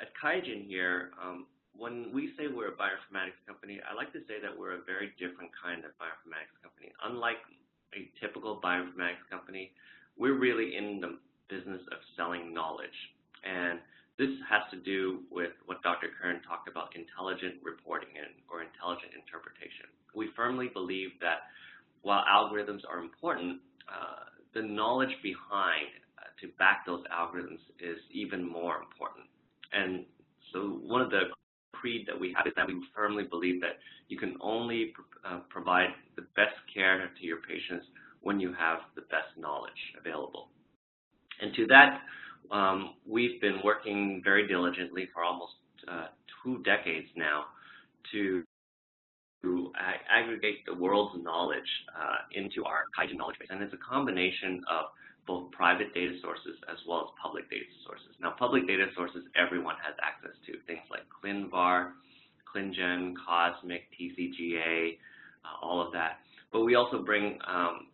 At 0.00 0.16
QIAGEN 0.16 0.64
here, 0.64 1.12
um, 1.20 1.44
when 1.76 2.08
we 2.08 2.32
say 2.40 2.48
we're 2.48 2.72
a 2.72 2.78
bioinformatics 2.80 3.36
company, 3.44 3.84
I 3.84 3.92
like 3.92 4.16
to 4.16 4.24
say 4.24 4.40
that 4.40 4.48
we're 4.48 4.80
a 4.80 4.84
very 4.88 5.12
different 5.20 5.52
kind 5.52 5.84
of 5.84 5.92
bioinformatics 6.00 6.56
company. 6.64 6.88
Unlike 7.04 7.44
a 7.92 8.08
typical 8.16 8.64
bioinformatics 8.64 9.28
company, 9.28 9.76
we're 10.16 10.40
really 10.40 10.72
in 10.72 11.04
the 11.04 11.20
business 11.52 11.84
of 11.92 12.00
selling 12.16 12.56
knowledge. 12.56 12.96
And 13.44 13.84
this 14.18 14.32
has 14.48 14.62
to 14.70 14.78
do 14.80 15.20
with 15.30 15.52
what 15.66 15.82
Dr. 15.82 16.08
Kern 16.20 16.40
talked 16.48 16.68
about, 16.68 16.96
intelligent 16.96 17.60
reporting 17.62 18.16
and, 18.16 18.32
or 18.48 18.64
intelligent 18.64 19.12
interpretation. 19.12 19.92
We 20.14 20.30
firmly 20.34 20.70
believe 20.72 21.10
that 21.20 21.52
while 22.00 22.24
algorithms 22.24 22.80
are 22.88 22.98
important, 22.98 23.60
uh, 23.88 24.32
the 24.54 24.62
knowledge 24.62 25.12
behind 25.22 25.92
uh, 26.16 26.32
to 26.40 26.48
back 26.58 26.86
those 26.86 27.04
algorithms 27.12 27.60
is 27.78 27.98
even 28.10 28.40
more 28.40 28.80
important. 28.80 29.26
And 29.72 30.06
so 30.52 30.80
one 30.80 31.02
of 31.02 31.10
the 31.10 31.28
creed 31.74 32.06
that 32.06 32.18
we 32.18 32.34
have 32.36 32.46
is 32.46 32.54
that 32.56 32.66
we 32.66 32.80
firmly 32.94 33.24
believe 33.24 33.60
that 33.60 33.76
you 34.08 34.16
can 34.16 34.36
only 34.40 34.94
pr 34.94 35.02
uh, 35.28 35.40
provide 35.50 35.90
the 36.14 36.22
best 36.36 36.54
care 36.72 37.10
to 37.18 37.26
your 37.26 37.38
patients 37.38 37.84
when 38.22 38.40
you 38.40 38.54
have 38.54 38.78
the 38.94 39.02
best 39.02 39.30
knowledge 39.36 39.82
available. 39.98 40.48
And 41.42 41.52
to 41.54 41.66
that, 41.66 42.00
um, 42.50 42.94
we've 43.06 43.40
been 43.40 43.60
working 43.64 44.20
very 44.24 44.46
diligently 44.46 45.08
for 45.12 45.22
almost 45.22 45.52
uh, 45.88 46.06
two 46.42 46.62
decades 46.62 47.08
now 47.16 47.44
to 48.12 48.42
to 49.42 49.70
aggregate 50.10 50.64
the 50.66 50.74
world's 50.74 51.22
knowledge 51.22 51.68
uh, 51.94 52.16
into 52.32 52.64
our 52.64 52.84
hygiene 52.96 53.18
knowledge 53.18 53.36
base. 53.38 53.48
And 53.50 53.62
it's 53.62 53.74
a 53.74 53.78
combination 53.78 54.62
of 54.68 54.86
both 55.26 55.50
private 55.52 55.92
data 55.92 56.14
sources 56.22 56.56
as 56.70 56.78
well 56.88 57.00
as 57.00 57.10
public 57.22 57.48
data 57.50 57.66
sources. 57.84 58.08
Now, 58.20 58.34
public 58.38 58.66
data 58.66 58.86
sources 58.96 59.22
everyone 59.36 59.76
has 59.84 59.94
access 60.02 60.34
to, 60.46 60.52
things 60.66 60.86
like 60.90 61.02
ClinVar, 61.12 61.92
ClinGen, 62.46 63.14
COSMIC, 63.28 63.82
TCGA, 63.94 64.98
uh, 65.44 65.64
all 65.64 65.84
of 65.84 65.92
that. 65.92 66.18
But 66.52 66.64
we 66.64 66.74
also 66.74 67.02
bring 67.02 67.38
um, 67.46 67.88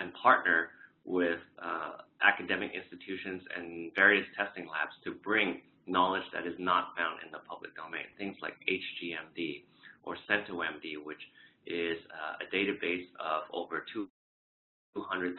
and 0.00 0.12
partner 0.14 0.70
with 1.04 1.40
uh, 1.62 2.02
academic 2.22 2.72
institutions 2.74 3.42
and 3.56 3.92
various 3.94 4.26
testing 4.36 4.66
labs 4.66 4.92
to 5.04 5.12
bring 5.24 5.60
knowledge 5.86 6.24
that 6.32 6.46
is 6.46 6.54
not 6.58 6.96
found 6.96 7.20
in 7.24 7.30
the 7.30 7.38
public 7.48 7.74
domain, 7.76 8.06
things 8.18 8.36
like 8.42 8.54
HGMD 8.66 9.62
or 10.02 10.16
CentoMD, 10.28 11.02
which 11.04 11.20
is 11.66 11.98
uh, 12.10 12.42
a 12.42 12.46
database 12.54 13.06
of 13.18 13.42
over 13.52 13.84
200,000 13.92 15.34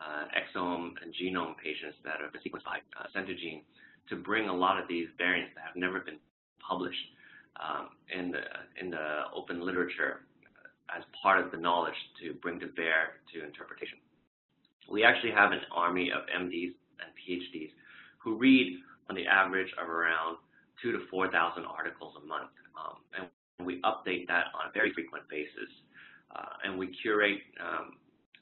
uh, 0.00 0.24
exome 0.32 0.92
and 1.02 1.14
genome 1.14 1.54
patients 1.58 1.96
that 2.04 2.20
are 2.20 2.30
sequenced 2.40 2.64
by 2.64 2.78
uh, 2.98 3.06
Centogene 3.14 3.62
to 4.08 4.16
bring 4.16 4.48
a 4.48 4.54
lot 4.54 4.80
of 4.80 4.88
these 4.88 5.06
variants 5.18 5.52
that 5.54 5.64
have 5.66 5.76
never 5.76 6.00
been 6.00 6.18
published 6.66 7.06
um, 7.60 7.88
in 8.16 8.30
the 8.30 8.40
in 8.80 8.90
the 8.90 9.22
open 9.34 9.64
literature 9.64 10.22
as 10.96 11.02
part 11.22 11.44
of 11.44 11.50
the 11.50 11.56
knowledge 11.56 11.94
to 12.22 12.34
bring 12.34 12.58
to 12.58 12.66
bear 12.66 13.20
to 13.32 13.44
interpretation. 13.44 13.98
We 14.90 15.04
actually 15.04 15.32
have 15.32 15.52
an 15.52 15.60
army 15.72 16.10
of 16.10 16.22
MDs 16.26 16.74
and 16.98 17.08
PhDs 17.16 17.70
who 18.18 18.36
read 18.36 18.78
on 19.08 19.16
the 19.16 19.26
average 19.26 19.72
of 19.80 19.88
around 19.88 20.36
two 20.82 20.92
to 20.92 20.98
4,000 21.10 21.64
articles 21.64 22.14
a 22.22 22.26
month. 22.26 22.50
Um, 22.76 22.96
and 23.16 23.66
we 23.66 23.80
update 23.82 24.26
that 24.28 24.46
on 24.54 24.68
a 24.68 24.72
very 24.74 24.92
frequent 24.92 25.28
basis. 25.28 25.70
Uh, 26.34 26.64
and 26.64 26.78
we 26.78 26.88
curate 27.02 27.38
um, 27.60 27.96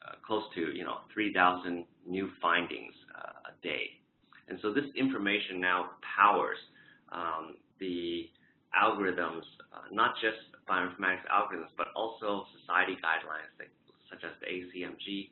uh, 0.06 0.12
close 0.26 0.44
to, 0.54 0.74
you 0.74 0.84
know, 0.84 0.98
3,000 1.12 1.84
new 2.06 2.30
findings 2.40 2.94
uh, 3.16 3.50
a 3.50 3.66
day. 3.66 3.90
And 4.48 4.58
so 4.62 4.72
this 4.72 4.84
information 4.96 5.61
now 5.61 5.90
powers 6.16 6.58
um, 7.12 7.56
the 7.80 8.28
algorithms, 8.76 9.44
uh, 9.72 9.88
not 9.92 10.14
just 10.20 10.37
bioinformatics 10.68 11.24
algorithms, 11.32 11.72
but 11.76 11.88
also 11.96 12.44
society 12.61 12.96
guidelines 13.00 13.52
that, 13.58 13.68
such 14.11 14.24
as 14.24 14.32
the 14.40 14.46
ACMG 14.46 15.30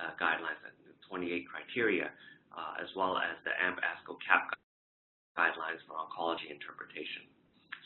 uh, 0.00 0.12
guidelines 0.20 0.60
and 0.64 0.74
28 1.08 1.44
criteria, 1.48 2.10
uh, 2.56 2.82
as 2.82 2.88
well 2.96 3.18
as 3.18 3.36
the 3.44 3.52
AMP 3.62 3.78
ASCO 3.78 4.16
CAP 4.26 4.50
guidelines 5.38 5.80
for 5.86 5.94
oncology 5.94 6.50
interpretation. 6.50 7.28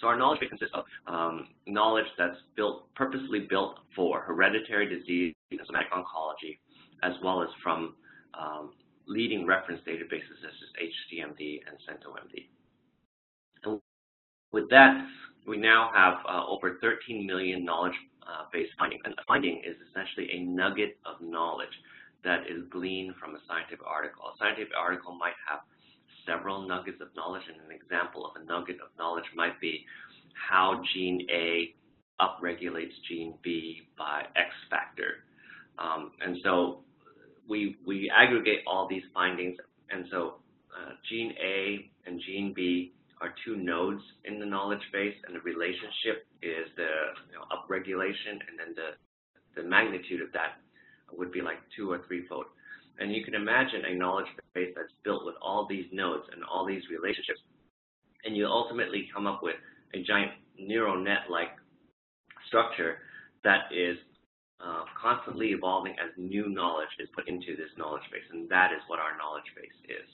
So 0.01 0.07
our 0.07 0.17
knowledge 0.17 0.41
consists 0.49 0.75
of 0.75 0.85
um, 1.07 1.49
knowledge 1.67 2.07
that's 2.17 2.39
built, 2.57 2.93
purposely 2.95 3.47
built 3.51 3.77
for 3.95 4.21
hereditary 4.23 4.89
disease 4.89 5.35
and 5.51 5.61
somatic 5.67 5.93
oncology, 5.93 6.59
as 7.03 7.13
well 7.23 7.43
as 7.43 7.49
from 7.63 7.95
um, 8.33 8.73
leading 9.07 9.47
reference 9.47 9.81
databases 9.87 10.41
such 10.41 10.57
as 10.57 10.89
HGMD 11.13 11.61
and 11.69 11.77
CentoMD. 11.85 12.47
And 13.65 13.81
with 14.53 14.71
that, 14.71 15.07
we 15.47 15.59
now 15.59 15.91
have 15.95 16.15
uh, 16.27 16.47
over 16.47 16.79
13 16.81 17.27
million 17.27 17.65
knowledge-based 17.65 18.71
uh, 18.73 18.83
findings. 18.83 19.03
And 19.05 19.15
a 19.15 19.25
finding 19.27 19.59
is 19.67 19.77
essentially 19.91 20.31
a 20.33 20.41
nugget 20.41 20.97
of 21.05 21.21
knowledge 21.21 21.69
that 22.25 22.41
is 22.49 22.65
gleaned 22.71 23.15
from 23.17 23.35
a 23.35 23.39
scientific 23.49 23.87
article. 23.87 24.25
A 24.35 24.39
scientific 24.39 24.73
article 24.79 25.15
might 25.15 25.39
have 25.49 25.61
several 26.27 26.67
nuggets 26.67 27.01
of 27.01 27.09
knowledge, 27.17 27.43
and 27.49 27.57
an 27.65 27.75
example 27.75 28.27
of 28.27 28.41
a 28.41 28.45
nugget 28.45 28.77
of 28.77 28.89
knowledge 28.99 29.25
might 29.35 29.59
be 29.61 29.85
how 30.35 30.83
gene 30.93 31.27
A 31.31 31.75
upregulates 32.21 32.93
gene 33.09 33.35
B 33.43 33.83
by 33.97 34.23
X 34.37 34.51
factor. 34.69 35.25
Um, 35.79 36.13
and 36.21 36.37
so 36.45 36.81
we, 37.49 37.77
we 37.87 38.11
aggregate 38.15 38.61
all 38.67 38.87
these 38.89 39.03
findings, 39.15 39.57
and 39.91 40.05
so 40.11 40.35
uh, 40.77 40.93
gene 41.09 41.33
A 41.43 41.91
and 42.07 42.21
gene 42.27 42.53
B 42.55 42.93
are 43.21 43.35
two 43.45 43.57
nodes 43.57 44.03
in 44.25 44.39
the 44.39 44.47
knowledge 44.47 44.85
base, 44.93 45.15
and 45.27 45.35
the 45.35 45.41
relationship 45.41 46.27
is 46.43 46.69
the 46.77 46.89
you 47.33 47.37
know, 47.37 47.45
upregulation, 47.53 48.41
and 48.49 48.59
then 48.59 48.75
the, 48.75 49.61
the 49.61 49.69
magnitude 49.69 50.23
of 50.23 50.33
that 50.33 50.61
would 51.17 51.33
be 51.33 51.43
like 51.43 51.59
two 51.77 51.91
or 51.91 52.01
threefold. 52.07 52.47
And 52.99 53.15
you 53.15 53.25
can 53.25 53.35
imagine 53.35 53.83
a 53.87 53.95
knowledge 53.95 54.27
base 54.55 54.73
that's 54.77 54.93
built 55.05 55.25
with 55.25 55.35
all 55.41 55.67
these 55.69 55.87
nodes 55.93 56.25
and 56.33 56.45
all 56.45 56.67
these 56.67 56.83
relationships. 56.91 57.41
And 58.25 58.37
you 58.37 58.47
ultimately 58.47 59.09
come 59.13 59.27
up 59.27 59.43
with 59.43 59.57
a 59.95 60.03
giant 60.03 60.33
neural 60.59 61.03
net-like 61.03 61.57
structure 62.47 62.99
that 63.43 63.73
is 63.73 63.97
uh, 64.61 64.85
constantly 65.01 65.49
evolving 65.49 65.93
as 65.93 66.13
new 66.19 66.49
knowledge 66.49 66.93
is 66.99 67.09
put 67.15 67.27
into 67.29 67.57
this 67.57 67.73
knowledge 67.79 68.05
base. 68.13 68.29
And 68.31 68.49
that 68.51 68.73
is 68.73 68.81
what 68.89 68.99
our 68.99 69.17
knowledge 69.17 69.49
base 69.57 69.79
is. 69.89 70.05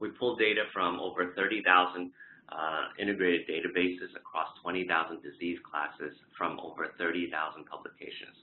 We 0.00 0.10
pull 0.10 0.34
data 0.36 0.64
from 0.72 0.98
over 0.98 1.32
30,000 1.36 2.10
uh, 2.48 2.84
integrated 2.98 3.46
databases 3.48 4.14
across 4.14 4.48
20,000 4.62 5.22
disease 5.22 5.58
classes 5.62 6.14
from 6.36 6.58
over 6.60 6.94
30,000 6.98 7.30
publications. 7.66 8.36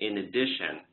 In 0.00 0.18
addition, 0.18 0.84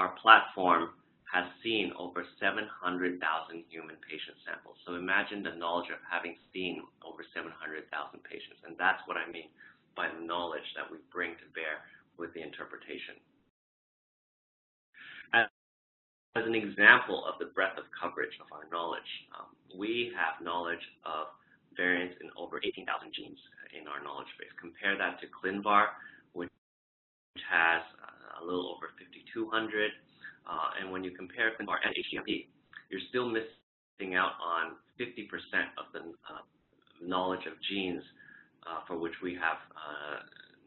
our 0.00 0.16
platform 0.16 0.96
has 1.28 1.44
seen 1.62 1.92
over 2.00 2.24
700,000 2.40 3.20
human 3.68 4.00
patient 4.00 4.34
samples. 4.48 4.80
So 4.88 4.96
imagine 4.96 5.44
the 5.44 5.54
knowledge 5.60 5.92
of 5.92 6.00
having 6.08 6.40
seen 6.56 6.80
over 7.04 7.20
700,000 7.36 7.84
patients. 8.24 8.64
And 8.64 8.80
that's 8.80 9.04
what 9.04 9.20
I 9.20 9.28
mean 9.28 9.52
by 9.92 10.08
the 10.08 10.24
knowledge 10.24 10.64
that 10.72 10.88
we 10.88 10.96
bring 11.12 11.36
to 11.36 11.46
bear 11.52 11.84
with 12.16 12.32
the 12.32 12.40
interpretation. 12.40 13.20
As, 15.36 15.52
an 16.34 16.56
example 16.56 17.26
of 17.28 17.36
the 17.36 17.52
breadth 17.52 17.76
of 17.76 17.84
coverage 17.92 18.32
of 18.40 18.48
our 18.54 18.64
knowledge, 18.72 19.12
um, 19.36 19.52
we 19.76 20.10
have 20.16 20.40
knowledge 20.40 20.82
of 21.04 21.28
variants 21.76 22.16
in 22.24 22.32
over 22.40 22.58
18,000 22.64 22.88
genes 23.12 23.38
in 23.76 23.84
our 23.86 24.00
knowledge 24.00 24.30
base. 24.40 24.50
Compare 24.56 24.96
that 24.96 25.20
to 25.20 25.28
ClinVar, 25.28 25.92
which 26.32 26.48
has 27.44 27.82
uh, 28.00 28.19
a 28.40 28.44
little 28.44 28.74
over 28.76 28.92
5,200 28.98 29.90
uh, 30.46 30.80
and 30.80 30.90
when 30.90 31.04
you 31.04 31.10
compare 31.10 31.52
ClinVar 31.54 31.78
and 31.84 31.94
HGMD, 31.94 32.46
you're 32.90 33.04
still 33.08 33.28
missing 33.28 34.14
out 34.14 34.34
on 34.42 34.74
50% 34.98 35.30
of 35.78 35.92
the 35.92 36.00
uh, 36.00 36.42
knowledge 37.02 37.46
of 37.46 37.54
genes 37.70 38.02
uh, 38.66 38.80
for 38.86 38.98
which 38.98 39.14
we 39.22 39.34
have 39.34 39.58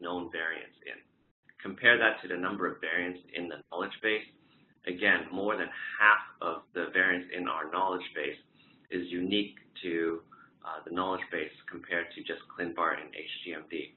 known 0.00 0.30
variants 0.32 0.76
in. 0.86 0.98
Compare 1.62 1.96
that 1.98 2.20
to 2.22 2.28
the 2.28 2.36
number 2.36 2.66
of 2.66 2.80
variants 2.80 3.20
in 3.34 3.48
the 3.48 3.56
knowledge 3.70 3.94
base. 4.02 4.26
Again, 4.86 5.24
more 5.32 5.56
than 5.56 5.68
half 5.98 6.24
of 6.42 6.62
the 6.74 6.86
variants 6.92 7.28
in 7.36 7.48
our 7.48 7.70
knowledge 7.70 8.04
base 8.14 8.36
is 8.90 9.08
unique 9.08 9.56
to 9.82 10.20
uh, 10.64 10.80
the 10.86 10.94
knowledge 10.94 11.24
base 11.32 11.52
compared 11.70 12.06
to 12.14 12.20
just 12.20 12.40
ClinVar 12.52 13.00
and 13.00 13.08
HGMD. 13.12 13.92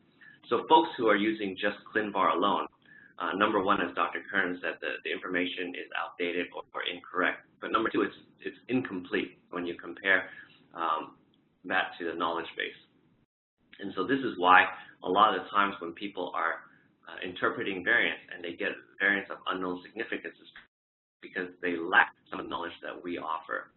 So 0.49 0.63
folks 0.69 0.89
who 0.97 1.07
are 1.07 1.15
using 1.15 1.57
just 1.59 1.75
ClinVar 1.93 2.35
alone 2.35 2.67
uh, 3.19 3.33
number 3.33 3.63
one, 3.63 3.81
as 3.81 3.93
Dr. 3.95 4.21
Kern 4.29 4.59
said, 4.61 4.77
the, 4.81 5.01
the 5.03 5.11
information 5.11 5.73
is 5.73 5.89
outdated 5.97 6.47
or, 6.53 6.61
or, 6.73 6.81
incorrect. 6.85 7.49
But 7.59 7.71
number 7.71 7.89
two, 7.89 8.03
it's, 8.03 8.15
it's 8.45 8.57
incomplete 8.69 9.39
when 9.49 9.65
you 9.65 9.73
compare 9.73 10.29
um, 10.75 11.17
that 11.65 11.97
to 11.97 12.05
the 12.05 12.13
knowledge 12.13 12.45
base. 12.55 12.77
And 13.79 13.91
so 13.95 14.05
this 14.05 14.19
is 14.19 14.37
why 14.37 14.65
a 15.03 15.09
lot 15.09 15.35
of 15.35 15.43
the 15.43 15.49
times 15.49 15.73
when 15.79 15.93
people 15.93 16.31
are 16.35 16.61
uh, 17.09 17.17
interpreting 17.25 17.83
variants 17.83 18.21
and 18.33 18.43
they 18.43 18.53
get 18.53 18.69
variants 18.99 19.31
of 19.31 19.37
unknown 19.49 19.81
significance 19.81 20.35
is 20.37 20.49
because 21.21 21.49
they 21.61 21.75
lack 21.75 22.13
some 22.29 22.39
of 22.39 22.45
the 22.45 22.49
knowledge 22.49 22.75
that 22.83 22.93
we 22.93 23.17
offer. 23.17 23.73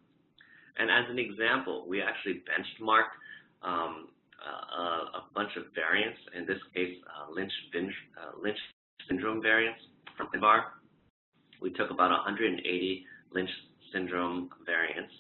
And 0.79 0.91
as 0.91 1.09
an 1.09 1.19
example, 1.19 1.87
we 1.89 2.03
actually 2.03 2.43
benchmarked 2.45 3.17
um, 3.63 4.09
uh, 4.41 5.21
a 5.21 5.23
bunch 5.35 5.51
of 5.57 5.65
variants, 5.75 6.19
in 6.37 6.47
this 6.47 6.61
case, 6.75 6.97
uh, 7.09 7.33
Lynch, 7.33 7.53
uh, 7.75 8.37
Lynch 8.41 8.59
syndrome 9.11 9.43
variants 9.43 9.81
from 10.17 10.29
ClinVar. 10.29 10.63
We 11.61 11.73
took 11.73 11.91
about 11.91 12.11
180 12.11 13.05
Lynch 13.35 13.51
syndrome 13.93 14.49
variants 14.65 15.13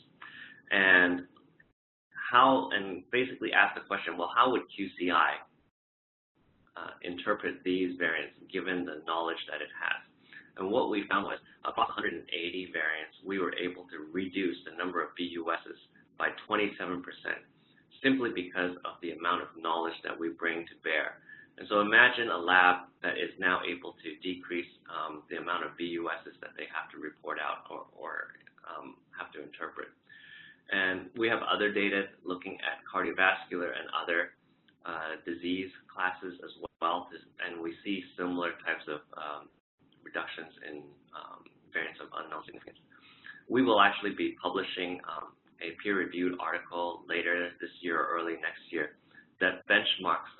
and 0.70 1.26
how 2.31 2.70
and 2.72 3.03
basically 3.11 3.53
asked 3.53 3.74
the 3.74 3.87
question, 3.87 4.16
well, 4.16 4.31
how 4.35 4.53
would 4.53 4.62
QCI 4.70 5.42
uh, 6.76 6.90
interpret 7.03 7.57
these 7.64 7.98
variants 7.98 8.35
given 8.53 8.85
the 8.85 9.03
knowledge 9.07 9.42
that 9.50 9.61
it 9.61 9.72
has? 9.74 9.98
And 10.57 10.70
what 10.70 10.90
we 10.90 11.05
found 11.11 11.24
was 11.24 11.38
across 11.64 11.88
180 11.88 12.24
variants, 12.72 13.16
we 13.26 13.38
were 13.38 13.55
able 13.57 13.85
to 13.90 14.07
reduce 14.12 14.57
the 14.64 14.76
number 14.76 15.03
of 15.03 15.11
VUSs 15.18 15.81
by 16.18 16.29
27% 16.48 17.03
simply 18.03 18.31
because 18.35 18.76
of 18.85 18.94
the 19.03 19.12
amount 19.12 19.42
of 19.42 19.48
knowledge 19.59 19.96
that 20.05 20.18
we 20.18 20.31
bring 20.31 20.64
to 20.66 20.74
bear 20.85 21.18
And 21.61 21.68
so 21.68 21.85
imagine 21.85 22.33
a 22.33 22.40
lab 22.40 22.88
that 23.05 23.20
is 23.20 23.37
now 23.38 23.61
able 23.68 23.92
to 24.01 24.09
decrease 24.25 24.73
um, 24.88 25.29
the 25.29 25.37
amount 25.37 25.68
of 25.68 25.77
VUSs 25.77 26.40
that 26.40 26.57
they 26.57 26.64
have 26.73 26.88
to 26.88 26.96
report 26.96 27.37
out 27.37 27.68
or, 27.68 27.85
or 27.92 28.33
um, 28.64 28.96
have 29.12 29.29
to 29.37 29.44
interpret. 29.44 29.92
And 30.73 31.12
we 31.20 31.29
have 31.29 31.44
other 31.44 31.68
data 31.68 32.09
looking 32.25 32.57
at 32.64 32.81
cardiovascular 32.88 33.77
and 33.77 33.92
other 33.92 34.33
uh, 34.88 35.20
disease 35.29 35.68
classes 35.92 36.40
as 36.40 36.51
well, 36.81 37.12
and 37.44 37.61
we 37.61 37.77
see 37.85 38.09
similar 38.16 38.57
types 38.64 38.88
of 38.88 39.05
um, 39.20 39.53
reductions 40.01 40.57
in 40.64 40.81
um, 41.12 41.44
variants 41.77 42.01
of 42.01 42.09
unknown 42.25 42.40
significance. 42.49 42.81
We 43.53 43.61
will 43.61 43.85
actually 43.85 44.16
be 44.16 44.33
publishing 44.40 44.96
um, 45.05 45.37
a 45.61 45.77
peer-reviewed 45.85 46.40
article 46.40 47.05
later 47.05 47.53
this 47.61 47.75
year 47.85 48.01
or 48.01 48.16
early 48.16 48.40
next 48.40 48.64
year 48.73 48.96
that 49.44 49.68
benchmarks 49.68 50.33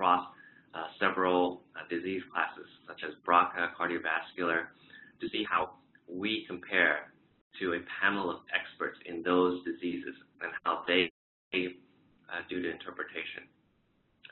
across 0.00 0.24
uh, 0.72 0.88
several 0.98 1.60
uh, 1.76 1.84
disease 1.92 2.22
classes, 2.32 2.64
such 2.88 3.04
as 3.04 3.12
BRCA, 3.20 3.68
cardiovascular, 3.76 4.72
to 5.20 5.28
see 5.28 5.44
how 5.44 5.76
we 6.08 6.46
compare 6.48 7.12
to 7.60 7.74
a 7.74 7.80
panel 8.00 8.30
of 8.30 8.38
experts 8.48 8.96
in 9.04 9.22
those 9.22 9.62
diseases 9.64 10.16
and 10.40 10.52
how 10.64 10.80
they 10.88 11.12
uh, 11.52 12.40
do 12.48 12.62
the 12.62 12.70
interpretation. 12.70 13.44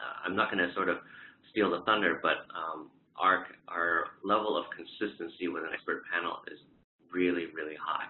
Uh, 0.00 0.24
I'm 0.24 0.34
not 0.34 0.50
going 0.50 0.66
to 0.66 0.72
sort 0.72 0.88
of 0.88 1.04
steal 1.50 1.70
the 1.70 1.84
thunder, 1.84 2.18
but 2.22 2.48
um, 2.56 2.88
our, 3.20 3.44
our 3.68 4.16
level 4.24 4.56
of 4.56 4.64
consistency 4.72 5.48
with 5.48 5.64
an 5.64 5.70
expert 5.74 6.04
panel 6.08 6.40
is 6.48 6.58
really, 7.12 7.52
really 7.52 7.76
high. 7.76 8.08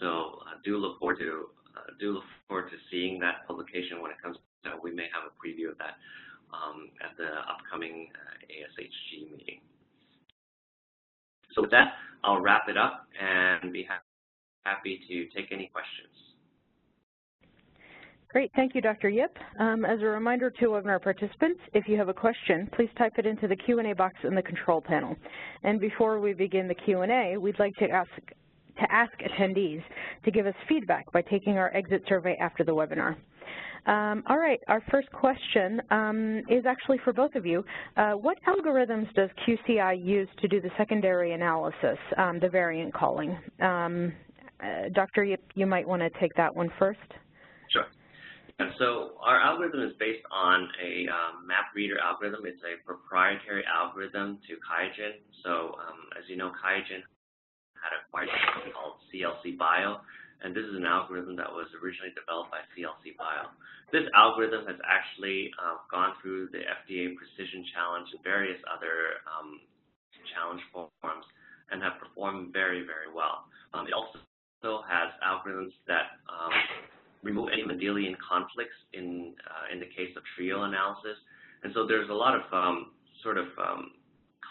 So 0.00 0.42
uh, 0.42 0.58
do 0.64 0.76
look 0.78 0.98
forward 0.98 1.20
to 1.20 1.54
uh, 1.76 1.92
do 2.00 2.18
look 2.18 2.24
forward 2.48 2.70
to 2.70 2.76
seeing 2.90 3.20
that 3.20 3.46
publication 3.46 4.00
when 4.00 4.10
it 4.10 4.16
comes. 4.18 4.38
we 4.82 4.90
may 4.90 5.06
have 5.12 5.28
a 5.28 5.32
preview 5.36 5.70
of 5.70 5.78
that 5.78 6.00
um, 6.52 6.88
at 7.02 7.16
the 7.16 7.28
upcoming 7.48 8.08
uh, 8.14 8.52
ASHG 8.52 9.30
meeting. 9.30 9.60
So 11.54 11.62
with 11.62 11.70
that, 11.70 11.94
I'll 12.24 12.40
wrap 12.40 12.68
it 12.68 12.76
up 12.76 13.06
and 13.20 13.72
be 13.72 13.82
happy 13.82 14.02
happy 14.66 15.00
to 15.08 15.26
take 15.26 15.52
any 15.52 15.70
questions. 15.72 16.12
Great, 18.28 18.50
thank 18.56 18.74
you, 18.74 18.80
Dr. 18.80 19.08
Yip. 19.08 19.34
Um, 19.60 19.84
as 19.84 20.00
a 20.02 20.04
reminder 20.04 20.50
to 20.50 20.66
webinar 20.66 21.00
participants, 21.00 21.60
if 21.72 21.86
you 21.86 21.96
have 21.96 22.08
a 22.08 22.14
question, 22.14 22.68
please 22.74 22.90
type 22.98 23.12
it 23.16 23.24
into 23.24 23.46
the 23.46 23.56
Q&A 23.56 23.94
box 23.94 24.16
in 24.24 24.34
the 24.34 24.42
control 24.42 24.80
panel. 24.80 25.16
And 25.62 25.80
before 25.80 26.20
we 26.20 26.34
begin 26.34 26.66
the 26.68 26.74
Q&A, 26.74 27.38
we'd 27.38 27.58
like 27.58 27.74
to 27.76 27.88
ask, 27.88 28.10
to 28.16 28.92
ask 28.92 29.12
attendees 29.20 29.82
to 30.24 30.30
give 30.30 30.46
us 30.46 30.54
feedback 30.68 31.10
by 31.12 31.22
taking 31.22 31.56
our 31.56 31.74
exit 31.74 32.02
survey 32.08 32.36
after 32.40 32.64
the 32.64 32.72
webinar. 32.72 33.16
Um, 33.86 34.24
all 34.28 34.38
right, 34.38 34.60
our 34.66 34.82
first 34.90 35.10
question 35.12 35.80
um, 35.90 36.42
is 36.48 36.66
actually 36.66 36.98
for 37.04 37.12
both 37.12 37.36
of 37.36 37.46
you. 37.46 37.64
Uh, 37.96 38.12
what 38.12 38.36
algorithms 38.48 39.12
does 39.14 39.30
QCI 39.46 40.04
use 40.04 40.28
to 40.40 40.48
do 40.48 40.60
the 40.60 40.70
secondary 40.76 41.32
analysis, 41.32 41.98
um, 42.18 42.40
the 42.40 42.48
variant 42.48 42.92
calling? 42.92 43.38
Um, 43.60 44.12
uh, 44.60 44.88
Dr. 44.92 45.22
Yip, 45.24 45.42
you 45.54 45.66
might 45.66 45.86
want 45.86 46.02
to 46.02 46.10
take 46.18 46.34
that 46.34 46.54
one 46.54 46.70
first. 46.78 46.98
Sure. 47.70 47.86
And 48.58 48.70
so 48.78 49.12
our 49.22 49.40
algorithm 49.40 49.82
is 49.82 49.92
based 50.00 50.24
on 50.32 50.68
a 50.82 51.06
um, 51.12 51.46
MapReader 51.46 52.00
algorithm. 52.02 52.40
It's 52.44 52.62
a 52.64 52.84
proprietary 52.84 53.62
algorithm 53.68 54.38
to 54.48 54.54
QIAGEN. 54.54 55.12
So 55.44 55.76
um, 55.78 56.08
as 56.18 56.24
you 56.28 56.36
know, 56.36 56.50
QIAGEN 56.50 57.04
had 57.76 57.92
acquired 58.02 58.30
something 58.54 58.72
called 58.72 58.96
CLC 59.12 59.58
Bio, 59.58 60.00
and 60.42 60.54
this 60.54 60.64
is 60.64 60.76
an 60.76 60.84
algorithm 60.84 61.36
that 61.36 61.48
was 61.48 61.66
originally 61.80 62.12
developed 62.12 62.50
by 62.50 62.60
CLC 62.74 63.16
Bio. 63.16 63.48
This 63.92 64.04
algorithm 64.12 64.66
has 64.66 64.76
actually 64.84 65.50
uh, 65.56 65.80
gone 65.88 66.12
through 66.20 66.50
the 66.52 66.64
FDA 66.66 67.14
Precision 67.14 67.64
Challenge 67.72 68.08
and 68.12 68.20
various 68.22 68.58
other 68.68 69.22
um, 69.24 69.62
challenge 70.34 70.60
forums 70.74 71.26
and 71.70 71.82
have 71.82 71.98
performed 71.98 72.52
very, 72.52 72.82
very 72.84 73.08
well. 73.10 73.46
Um, 73.72 73.86
it 73.86 73.94
also 73.94 74.18
also 74.66 74.82
has 74.88 75.12
algorithms 75.22 75.72
that 75.86 76.18
um, 76.28 76.52
remove 77.22 77.50
any 77.52 77.62
Mendelian 77.62 78.14
conflicts 78.18 78.76
in, 78.92 79.34
uh, 79.46 79.72
in 79.72 79.80
the 79.80 79.86
case 79.86 80.14
of 80.16 80.22
trio 80.36 80.62
analysis. 80.64 81.16
And 81.62 81.72
so 81.74 81.86
there's 81.86 82.08
a 82.10 82.14
lot 82.14 82.34
of 82.34 82.42
um, 82.52 82.92
sort 83.22 83.38
of 83.38 83.46
um, 83.58 83.92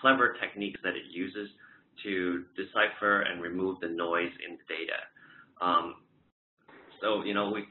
clever 0.02 0.36
techniques 0.40 0.80
that 0.84 0.96
it 0.96 1.08
uses 1.12 1.50
to 2.04 2.44
decipher 2.56 3.22
and 3.22 3.42
remove 3.42 3.80
the 3.80 3.88
noise 3.88 4.32
in 4.48 4.58
the 4.58 4.66
data. 4.68 5.00
Um, 5.62 5.96
so, 7.02 7.24
you 7.24 7.34
know, 7.34 7.52
we've 7.52 7.66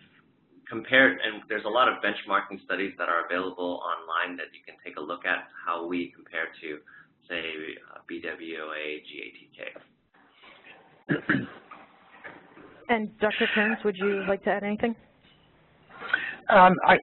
compared, 0.68 1.18
and 1.20 1.42
there's 1.48 1.64
a 1.64 1.68
lot 1.68 1.88
of 1.88 1.94
benchmarking 2.02 2.64
studies 2.64 2.92
that 2.98 3.08
are 3.08 3.26
available 3.26 3.80
online 3.82 4.36
that 4.36 4.46
you 4.52 4.60
can 4.64 4.74
take 4.84 4.96
a 4.96 5.00
look 5.00 5.24
at 5.26 5.48
how 5.66 5.86
we 5.86 6.12
compare 6.14 6.48
to, 6.60 6.78
say, 7.28 7.42
uh, 7.92 7.98
BWA, 8.10 9.02
GATK. 9.08 9.60
And 12.88 13.18
Dr. 13.18 13.48
Kearns, 13.54 13.78
would 13.84 13.96
you 13.96 14.24
like 14.28 14.44
to 14.44 14.50
add 14.50 14.62
anything? 14.62 14.94
Um, 16.50 16.74
I, 16.86 16.96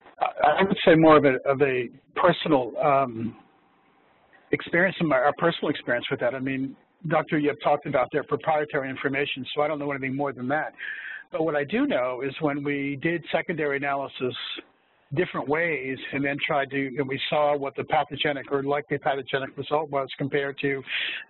I 0.44 0.64
would 0.64 0.78
say 0.86 0.94
more 0.96 1.18
of 1.18 1.26
a, 1.26 1.38
of 1.50 1.62
a 1.62 1.90
personal 2.16 2.72
um, 2.78 3.36
experience, 4.52 4.96
our 5.12 5.34
personal 5.40 5.70
experience 5.70 6.06
with 6.12 6.20
that. 6.20 6.36
I 6.36 6.40
mean, 6.40 6.76
Dr. 7.08 7.40
Yip 7.40 7.60
talked 7.64 7.86
about 7.86 8.10
their 8.12 8.24
proprietary 8.24 8.90
information, 8.90 9.46
so 9.56 9.62
I 9.62 9.68
don't 9.68 9.80
know 9.80 9.92
anything 9.92 10.16
more 10.16 10.34
than 10.34 10.48
that. 10.50 10.74
But 11.32 11.44
what 11.44 11.56
I 11.56 11.64
do 11.64 11.88
know 11.88 12.22
is 12.22 12.34
when 12.42 12.64
we 12.64 13.00
did 13.02 13.24
secondary 13.32 13.78
analysis 13.78 14.36
different 15.16 15.48
ways 15.48 15.98
and 16.14 16.24
then 16.24 16.38
tried 16.46 16.70
to, 16.70 16.88
and 16.98 17.08
we 17.08 17.20
saw 17.30 17.58
what 17.58 17.76
the 17.76 17.84
pathogenic 17.84 18.52
or 18.52 18.64
likely 18.64 18.98
pathogenic 18.98 19.58
result 19.58 19.90
was 19.90 20.08
compared 20.18 20.58
to 20.60 20.82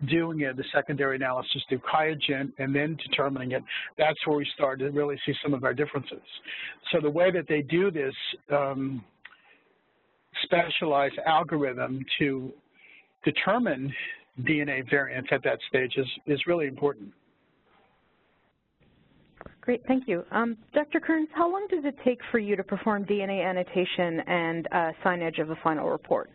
doing 0.07 0.41
it, 0.41 0.55
the 0.55 0.63
secondary 0.73 1.15
analysis 1.15 1.63
through 1.67 1.79
QIAGEN 1.79 2.51
and 2.59 2.75
then 2.75 2.95
determining 3.07 3.51
it, 3.51 3.63
that's 3.97 4.19
where 4.25 4.37
we 4.37 4.47
started 4.53 4.85
to 4.85 4.91
really 4.91 5.19
see 5.25 5.33
some 5.41 5.53
of 5.53 5.63
our 5.63 5.73
differences. 5.73 6.21
So 6.91 6.99
the 7.01 7.09
way 7.09 7.31
that 7.31 7.47
they 7.47 7.61
do 7.61 7.89
this 7.89 8.13
um, 8.51 9.03
specialized 10.43 11.17
algorithm 11.25 12.05
to 12.19 12.51
determine 13.23 13.93
DNA 14.43 14.89
variants 14.89 15.29
at 15.31 15.43
that 15.43 15.59
stage 15.67 15.93
is, 15.97 16.07
is 16.27 16.39
really 16.47 16.67
important. 16.67 17.11
Great, 19.61 19.83
thank 19.87 20.07
you. 20.07 20.25
Um, 20.31 20.57
Dr. 20.73 20.99
Kearns, 20.99 21.29
how 21.33 21.51
long 21.51 21.67
does 21.69 21.85
it 21.85 21.95
take 22.03 22.19
for 22.31 22.39
you 22.39 22.55
to 22.55 22.63
perform 22.63 23.05
DNA 23.05 23.47
annotation 23.47 24.19
and 24.27 24.67
uh, 24.71 24.91
signage 25.05 25.39
of 25.39 25.51
a 25.51 25.55
final 25.63 25.89
report? 25.89 26.31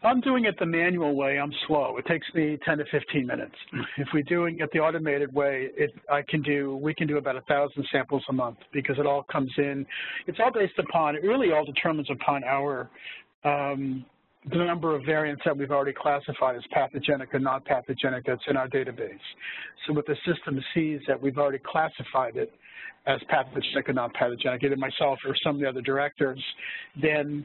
If 0.00 0.06
I'm 0.06 0.20
doing 0.22 0.46
it 0.46 0.58
the 0.58 0.64
manual 0.64 1.14
way, 1.14 1.38
I'm 1.38 1.52
slow. 1.66 1.98
It 1.98 2.06
takes 2.06 2.26
me 2.34 2.58
10 2.64 2.78
to 2.78 2.84
15 2.90 3.26
minutes. 3.26 3.54
If 3.98 4.08
we're 4.14 4.22
doing 4.22 4.58
it 4.60 4.70
the 4.72 4.78
automated 4.78 5.30
way, 5.34 5.68
it, 5.76 5.90
I 6.10 6.22
can 6.22 6.40
do, 6.40 6.76
we 6.76 6.94
can 6.94 7.06
do 7.06 7.18
about 7.18 7.34
a 7.34 7.44
1,000 7.46 7.86
samples 7.92 8.22
a 8.30 8.32
month 8.32 8.56
because 8.72 8.98
it 8.98 9.04
all 9.04 9.24
comes 9.24 9.52
in. 9.58 9.84
It's 10.26 10.38
all 10.42 10.52
based 10.52 10.78
upon, 10.78 11.16
it 11.16 11.22
really 11.22 11.52
all 11.52 11.66
determines 11.66 12.08
upon 12.10 12.44
our 12.44 12.88
um, 13.44 14.06
the 14.48 14.56
number 14.56 14.94
of 14.94 15.04
variants 15.04 15.42
that 15.44 15.56
we've 15.56 15.70
already 15.70 15.92
classified 15.92 16.56
as 16.56 16.62
pathogenic 16.70 17.34
or 17.34 17.38
not 17.38 17.64
pathogenic 17.64 18.24
that's 18.26 18.42
in 18.48 18.56
our 18.56 18.68
database. 18.68 19.18
So 19.86 19.92
what 19.92 20.06
the 20.06 20.16
system 20.26 20.58
sees 20.74 21.00
that 21.08 21.20
we've 21.20 21.36
already 21.36 21.60
classified 21.64 22.36
it 22.36 22.52
as 23.06 23.20
pathogenic 23.28 23.88
or 23.88 23.92
not 23.92 24.14
pathogenic, 24.14 24.62
either 24.62 24.76
myself 24.76 25.18
or 25.26 25.34
some 25.42 25.56
of 25.56 25.60
the 25.60 25.68
other 25.68 25.82
directors, 25.82 26.42
then 27.00 27.44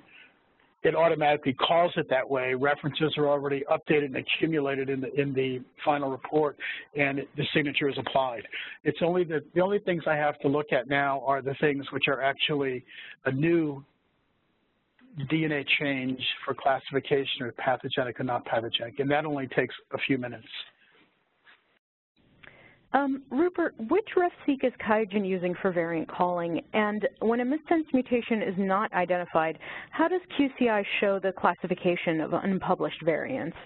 it 0.83 0.95
automatically 0.95 1.53
calls 1.53 1.91
it 1.97 2.07
that 2.09 2.29
way. 2.29 2.53
References 2.53 3.13
are 3.17 3.27
already 3.27 3.63
updated 3.71 4.05
and 4.05 4.17
accumulated 4.17 4.89
in 4.89 5.01
the 5.01 5.13
in 5.19 5.33
the 5.33 5.59
final 5.83 6.11
report, 6.11 6.57
and 6.95 7.19
it, 7.19 7.27
the 7.35 7.43
signature 7.53 7.89
is 7.89 7.97
applied. 7.97 8.43
It's 8.83 8.99
only 9.01 9.23
the 9.23 9.41
the 9.55 9.61
only 9.61 9.79
things 9.79 10.03
I 10.05 10.15
have 10.15 10.37
to 10.39 10.47
look 10.47 10.71
at 10.71 10.87
now 10.87 11.23
are 11.25 11.41
the 11.41 11.55
things 11.59 11.85
which 11.91 12.03
are 12.07 12.21
actually 12.21 12.85
a 13.25 13.31
new 13.31 13.83
DNA 15.23 15.65
change 15.79 16.19
for 16.43 16.53
classification 16.53 17.41
or 17.41 17.51
pathogenic 17.53 18.19
or 18.19 18.23
not 18.23 18.45
pathogenic, 18.45 18.99
and 18.99 19.09
that 19.11 19.25
only 19.25 19.47
takes 19.47 19.75
a 19.93 19.97
few 19.99 20.17
minutes. 20.17 20.47
Um, 22.93 23.23
Rupert, 23.29 23.75
which 23.89 24.07
RefSeq 24.15 24.63
is 24.63 24.71
QIAGEN 24.79 25.27
using 25.27 25.53
for 25.61 25.71
variant 25.73 26.07
calling? 26.07 26.61
And 26.73 27.05
when 27.19 27.41
a 27.41 27.45
missense 27.45 27.83
mutation 27.93 28.41
is 28.41 28.55
not 28.57 28.91
identified, 28.93 29.59
how 29.91 30.07
does 30.07 30.21
QCI 30.39 30.83
show 31.01 31.19
the 31.19 31.33
classification 31.33 32.21
of 32.21 32.31
unpublished 32.31 33.01
variants? 33.03 33.57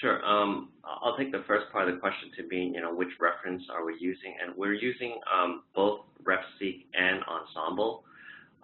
Sure. 0.00 0.24
Um, 0.24 0.70
I'll 0.84 1.16
take 1.16 1.32
the 1.32 1.42
first 1.46 1.66
part 1.72 1.88
of 1.88 1.94
the 1.94 2.00
question 2.00 2.30
to 2.36 2.46
be, 2.46 2.58
you 2.58 2.80
know, 2.80 2.94
which 2.94 3.08
reference 3.20 3.62
are 3.72 3.84
we 3.84 3.96
using? 3.98 4.36
And 4.44 4.56
we're 4.56 4.74
using 4.74 5.18
um, 5.32 5.62
both 5.74 6.00
RefSeq 6.22 6.84
and 6.94 7.20
Ensembl. 7.22 8.02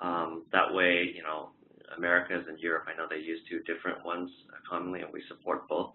Um, 0.01 0.45
that 0.53 0.73
way, 0.73 1.13
you 1.15 1.23
know, 1.23 1.51
Americas 1.97 2.45
and 2.49 2.59
Europe, 2.59 2.85
I 2.87 2.97
know 2.97 3.07
they 3.09 3.23
use 3.23 3.41
two 3.49 3.61
different 3.61 4.05
ones 4.05 4.31
commonly, 4.69 5.01
and 5.01 5.13
we 5.13 5.23
support 5.29 5.69
both 5.69 5.93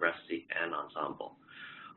RefSeq 0.00 0.44
and 0.62 0.72
Ensembl. 0.72 1.32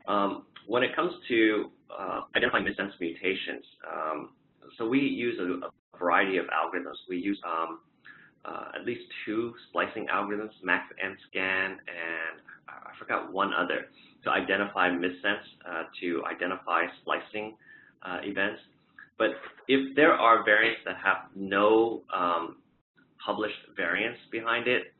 Um, 0.06 0.44
when 0.66 0.82
it 0.82 0.94
comes 0.94 1.12
to 1.28 1.70
uh, 1.96 2.20
identifying 2.36 2.64
missense 2.64 2.92
mutations, 3.00 3.64
um, 3.90 4.30
so 4.76 4.88
we 4.88 5.00
use 5.00 5.38
a, 5.38 5.66
a, 5.66 5.70
variety 5.98 6.36
of 6.36 6.46
algorithms. 6.46 6.94
We 7.08 7.16
use 7.16 7.40
um, 7.44 7.80
uh, 8.44 8.66
at 8.78 8.86
least 8.86 9.00
two 9.24 9.52
splicing 9.68 10.06
algorithms, 10.06 10.50
MaxEntScan 10.64 11.02
and 11.02 11.16
Scan, 11.28 11.70
and 11.72 12.40
I 12.68 12.96
forgot 12.98 13.32
one 13.32 13.52
other, 13.52 13.86
to 14.24 14.30
identify 14.30 14.90
missense, 14.90 15.42
uh, 15.68 15.84
to 16.00 16.22
identify 16.24 16.84
splicing 17.00 17.56
uh, 18.02 18.18
events. 18.22 18.60
But 19.18 19.30
if 19.66 19.96
there 19.96 20.12
are 20.12 20.44
variants 20.44 20.80
that 20.84 20.96
have 21.04 21.30
no 21.34 22.02
um, 22.14 22.56
published 23.24 23.58
variants 23.76 24.20
behind 24.30 24.66
it, 24.68 24.92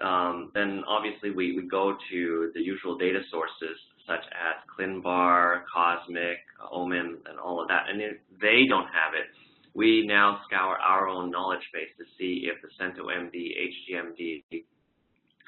um, 0.00 0.50
then 0.54 0.82
obviously 0.88 1.30
we, 1.30 1.56
we 1.56 1.68
go 1.68 1.96
to 2.10 2.50
the 2.54 2.60
usual 2.60 2.98
data 2.98 3.20
sources 3.30 3.78
such 4.06 4.24
as 4.34 4.56
ClinVar, 4.76 5.62
Cosmic, 5.72 6.38
OMIM, 6.72 7.24
and 7.26 7.38
all 7.42 7.62
of 7.62 7.68
that. 7.68 7.84
And 7.88 8.02
if 8.02 8.16
they 8.40 8.66
don't 8.68 8.86
have 8.86 9.14
it, 9.14 9.26
we 9.74 10.04
now 10.06 10.40
scour 10.46 10.76
our 10.76 11.08
own 11.08 11.30
knowledge 11.30 11.64
base 11.72 11.88
to 11.98 12.04
see 12.18 12.46
if 12.46 12.60
the 12.62 12.68
CentoMD, 12.78 13.34
HGMD, 13.34 14.64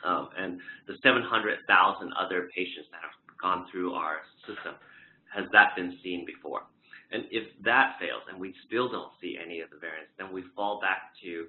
um, 0.04 0.28
and 0.36 0.60
the 0.86 0.94
700,000 1.02 2.12
other 2.12 2.48
patients 2.54 2.88
that 2.90 3.00
have 3.02 3.16
gone 3.40 3.66
through 3.70 3.94
our 3.94 4.18
system, 4.46 4.74
has 5.34 5.44
that 5.52 5.76
been 5.76 5.98
seen 6.02 6.24
before? 6.26 6.62
And 7.12 7.24
if 7.30 7.46
that 7.62 7.96
fails 8.00 8.22
and 8.30 8.40
we 8.40 8.54
still 8.66 8.90
don't 8.90 9.12
see 9.20 9.38
any 9.38 9.60
of 9.60 9.70
the 9.70 9.78
variants, 9.78 10.10
then 10.18 10.32
we 10.32 10.42
fall 10.56 10.80
back 10.80 11.14
to 11.22 11.46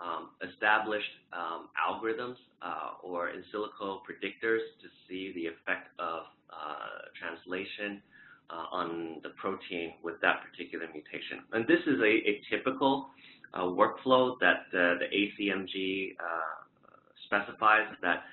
um, 0.00 0.30
established 0.48 1.12
um, 1.32 1.68
algorithms 1.76 2.36
uh, 2.62 2.92
or 3.02 3.28
in 3.28 3.44
silico 3.52 4.00
predictors 4.02 4.64
to 4.80 4.88
see 5.08 5.32
the 5.34 5.46
effect 5.46 5.88
of 5.98 6.24
uh, 6.50 7.06
translation 7.18 8.02
uh, 8.50 8.66
on 8.72 9.20
the 9.22 9.30
protein 9.40 9.92
with 10.02 10.20
that 10.22 10.40
particular 10.42 10.86
mutation. 10.92 11.44
And 11.52 11.66
this 11.66 11.80
is 11.86 12.00
a, 12.00 12.12
a 12.28 12.40
typical 12.50 13.06
uh, 13.54 13.62
workflow 13.62 14.34
that 14.40 14.66
uh, 14.72 14.98
the 14.98 15.06
ACMG 15.12 16.16
uh, 16.18 16.24
specifies 17.26 17.86
that 18.02 18.24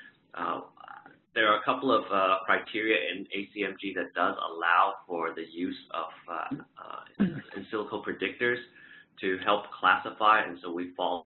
there 1.36 1.48
are 1.48 1.60
a 1.60 1.64
couple 1.64 1.96
of 1.96 2.04
criteria 2.46 2.98
in 3.14 3.26
ACMG 3.26 3.94
that 3.94 4.12
does 4.16 4.36
allow 4.42 4.96
for 5.06 5.36
the 5.36 5.44
use 5.52 5.78
of 5.94 6.06
in 7.20 7.66
silico 7.72 8.04
predictors 8.04 8.58
to 9.22 9.38
help 9.46 9.66
classify, 9.80 10.42
and 10.42 10.58
so 10.64 10.72
we 10.72 10.94
fall 10.96 11.27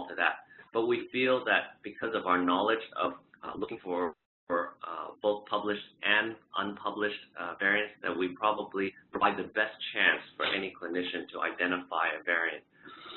to 0.00 0.14
that. 0.16 0.44
But 0.72 0.86
we 0.86 1.08
feel 1.12 1.44
that 1.44 1.82
because 1.82 2.14
of 2.14 2.26
our 2.26 2.42
knowledge 2.42 2.82
of 3.00 3.12
uh, 3.44 3.52
looking 3.56 3.78
for, 3.82 4.14
for 4.46 4.74
uh, 4.86 5.12
both 5.22 5.44
published 5.46 5.82
and 6.02 6.34
unpublished 6.56 7.14
uh, 7.38 7.54
variants, 7.58 7.92
that 8.02 8.16
we 8.16 8.28
probably 8.28 8.92
provide 9.10 9.36
the 9.36 9.48
best 9.54 9.74
chance 9.92 10.22
for 10.36 10.46
any 10.46 10.72
clinician 10.80 11.28
to 11.32 11.40
identify 11.40 12.08
a 12.18 12.24
variant 12.24 12.64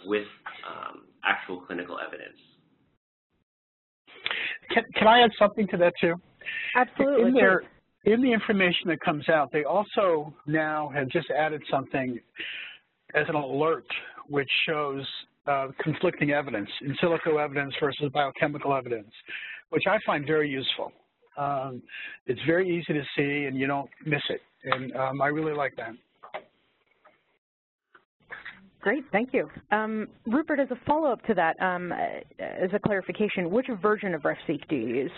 with 0.05 0.27
um, 0.67 1.03
actual 1.23 1.61
clinical 1.61 1.97
evidence. 2.05 2.37
Can, 4.71 4.83
can 4.95 5.07
I 5.07 5.21
add 5.21 5.31
something 5.39 5.67
to 5.69 5.77
that 5.77 5.93
too? 6.01 6.15
Absolutely. 6.75 7.29
In, 7.29 7.33
their, 7.33 7.63
in 8.03 8.21
the 8.21 8.31
information 8.31 8.87
that 8.87 8.99
comes 8.99 9.29
out, 9.29 9.51
they 9.51 9.63
also 9.63 10.33
now 10.45 10.91
have 10.93 11.07
just 11.09 11.27
added 11.31 11.61
something 11.71 12.19
as 13.13 13.25
an 13.29 13.35
alert 13.35 13.85
which 14.27 14.49
shows 14.67 15.05
uh, 15.47 15.67
conflicting 15.81 16.31
evidence, 16.31 16.69
in 16.81 16.95
silico 16.95 17.43
evidence 17.43 17.73
versus 17.79 18.11
biochemical 18.13 18.73
evidence, 18.73 19.11
which 19.69 19.83
I 19.87 19.97
find 20.05 20.25
very 20.25 20.49
useful. 20.49 20.91
Um, 21.37 21.81
it's 22.27 22.39
very 22.47 22.69
easy 22.69 22.93
to 22.93 23.03
see 23.17 23.45
and 23.45 23.57
you 23.57 23.67
don't 23.67 23.89
miss 24.05 24.21
it, 24.29 24.41
and 24.63 24.95
um, 24.95 25.21
I 25.21 25.27
really 25.27 25.53
like 25.53 25.75
that. 25.77 25.93
Great, 28.81 29.03
thank 29.11 29.33
you. 29.33 29.49
Um, 29.71 30.07
Rupert, 30.27 30.59
as 30.59 30.69
a 30.69 30.77
follow-up 30.85 31.23
to 31.25 31.33
that, 31.33 31.59
um, 31.59 31.91
as 32.39 32.69
a 32.71 32.77
clarification, 32.77 33.49
which 33.49 33.65
version 33.81 34.13
of 34.13 34.21
RefSeq 34.21 34.67
do 34.69 34.75
you 34.75 34.87
use? 34.87 35.11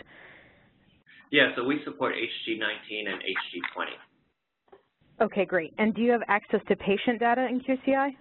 Yeah, 1.32 1.50
so 1.56 1.64
we 1.66 1.82
support 1.84 2.14
HG19 2.16 3.10
and 3.10 3.22
HG20. 3.22 5.26
Okay, 5.26 5.46
great. 5.46 5.74
And 5.78 5.94
do 5.94 6.02
you 6.02 6.12
have 6.12 6.22
access 6.30 6.62
to 6.70 6.76
patient 6.78 7.20
data 7.20 7.46
in 7.50 7.60
QCI? 7.60 8.16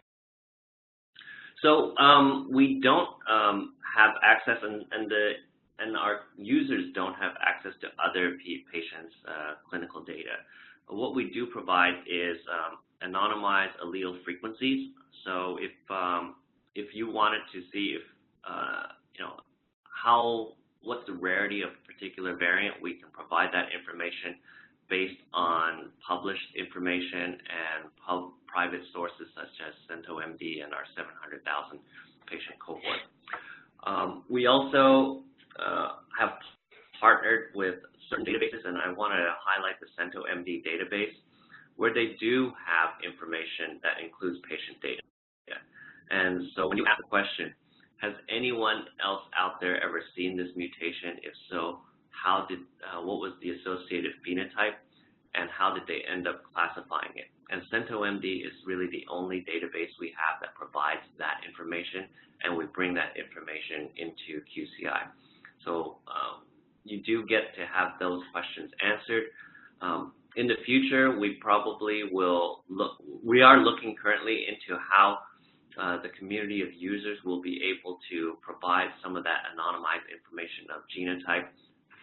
So 1.62 1.96
um, 1.96 2.48
we 2.52 2.80
don't 2.82 3.08
um, 3.30 3.74
have 3.96 4.14
access, 4.22 4.58
and, 4.62 4.84
and, 4.92 5.10
the 5.10 5.32
and 5.78 5.96
our 5.96 6.20
users 6.36 6.92
don't 6.94 7.14
have 7.14 7.32
access 7.40 7.72
to 7.80 7.88
other 8.02 8.36
patients' 8.72 9.14
uh, 9.26 9.54
clinical 9.68 10.02
data. 10.04 10.44
What 10.88 11.14
we 11.14 11.30
do 11.30 11.46
provide 11.46 11.94
is 12.06 12.36
um, 12.52 12.78
anonymized 13.02 13.72
allele 13.84 14.22
frequencies. 14.24 14.90
So 15.24 15.56
if 15.60 15.72
um, 15.90 16.36
if 16.74 16.94
you 16.94 17.10
wanted 17.10 17.40
to 17.52 17.62
see 17.72 17.96
if 17.96 18.02
uh, 18.48 18.92
you 19.18 19.24
know 19.24 19.40
how 19.84 20.52
what's 20.82 21.04
the 21.06 21.14
rarity 21.14 21.62
of 21.62 21.70
a 21.70 21.92
particular 21.92 22.36
variant, 22.36 22.76
we 22.80 22.94
can 22.94 23.08
provide 23.12 23.48
that 23.52 23.66
information 23.74 24.36
based 24.88 25.18
on 25.34 25.90
published 26.06 26.54
information 26.56 27.38
and 27.42 27.90
pub 28.06 28.30
private 28.56 28.80
sources 28.96 29.28
such 29.36 29.52
as 29.60 29.76
CentoMD 29.84 30.64
and 30.64 30.72
our 30.72 30.88
700,000 30.96 31.76
patient 32.24 32.56
cohort. 32.56 33.04
Um, 33.84 34.24
we 34.32 34.48
also 34.48 35.20
uh, 35.60 36.00
have 36.16 36.40
partnered 36.96 37.52
with 37.52 37.84
certain 38.08 38.24
databases, 38.24 38.64
and 38.64 38.80
I 38.80 38.88
want 38.96 39.12
to 39.12 39.28
highlight 39.44 39.76
the 39.76 39.92
CentoMD 39.92 40.64
database, 40.64 41.12
where 41.76 41.92
they 41.92 42.16
do 42.16 42.48
have 42.64 42.96
information 43.04 43.76
that 43.84 44.00
includes 44.00 44.40
patient 44.48 44.80
data. 44.80 45.04
And 46.08 46.48
so 46.56 46.68
when 46.68 46.78
you 46.78 46.86
ask 46.88 46.96
the 46.96 47.10
question, 47.12 47.52
has 48.00 48.14
anyone 48.30 48.88
else 49.04 49.26
out 49.36 49.60
there 49.60 49.76
ever 49.84 50.00
seen 50.16 50.36
this 50.36 50.48
mutation? 50.56 51.20
If 51.20 51.34
so, 51.50 51.84
how 52.08 52.46
did, 52.48 52.60
uh, 52.80 53.04
what 53.04 53.20
was 53.20 53.34
the 53.42 53.52
associated 53.52 54.12
phenotype, 54.24 54.80
and 55.34 55.50
how 55.50 55.74
did 55.74 55.82
they 55.84 56.06
end 56.08 56.26
up 56.26 56.40
classifying 56.54 57.12
it? 57.16 57.28
And 57.50 57.62
CentoMD 57.72 58.44
is 58.44 58.52
really 58.66 58.88
the 58.90 59.04
only 59.08 59.38
database 59.46 59.94
we 60.00 60.12
have 60.18 60.40
that 60.40 60.54
provides 60.54 61.06
that 61.18 61.40
information, 61.46 62.06
and 62.42 62.56
we 62.56 62.64
bring 62.66 62.92
that 62.94 63.14
information 63.16 63.88
into 63.96 64.42
QCI. 64.50 65.06
So 65.64 65.98
um, 66.08 66.42
you 66.84 67.02
do 67.02 67.24
get 67.26 67.54
to 67.54 67.66
have 67.66 67.98
those 68.00 68.22
questions 68.32 68.70
answered. 68.82 69.24
Um, 69.80 70.12
in 70.36 70.46
the 70.46 70.56
future, 70.64 71.18
we 71.18 71.38
probably 71.40 72.02
will 72.10 72.64
look, 72.68 72.98
we 73.24 73.42
are 73.42 73.58
looking 73.58 73.96
currently 74.00 74.46
into 74.48 74.78
how 74.80 75.18
uh, 75.80 76.00
the 76.02 76.08
community 76.18 76.62
of 76.62 76.68
users 76.72 77.18
will 77.24 77.42
be 77.42 77.60
able 77.62 77.98
to 78.10 78.36
provide 78.40 78.88
some 79.02 79.16
of 79.16 79.24
that 79.24 79.44
anonymized 79.52 80.08
information 80.08 80.66
of 80.74 80.82
genotype, 80.92 81.48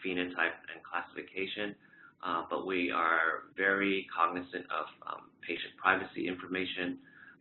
phenotype, 0.06 0.58
and 0.70 0.82
classification. 0.84 1.76
Uh, 2.26 2.44
but 2.50 2.66
we 2.66 2.90
are 2.90 3.52
very 3.58 4.08
cognizant 4.16 4.66
of 4.72 4.86
um, 5.12 5.22
patient 5.46 5.74
privacy 5.82 6.28
information, 6.28 6.98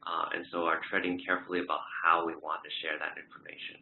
uh, 0.06 0.34
and 0.34 0.44
so 0.50 0.64
are 0.64 0.80
treading 0.90 1.20
carefully 1.24 1.60
about 1.60 1.80
how 2.02 2.26
we 2.26 2.34
want 2.34 2.60
to 2.64 2.70
share 2.82 2.98
that 2.98 3.14
information. 3.14 3.78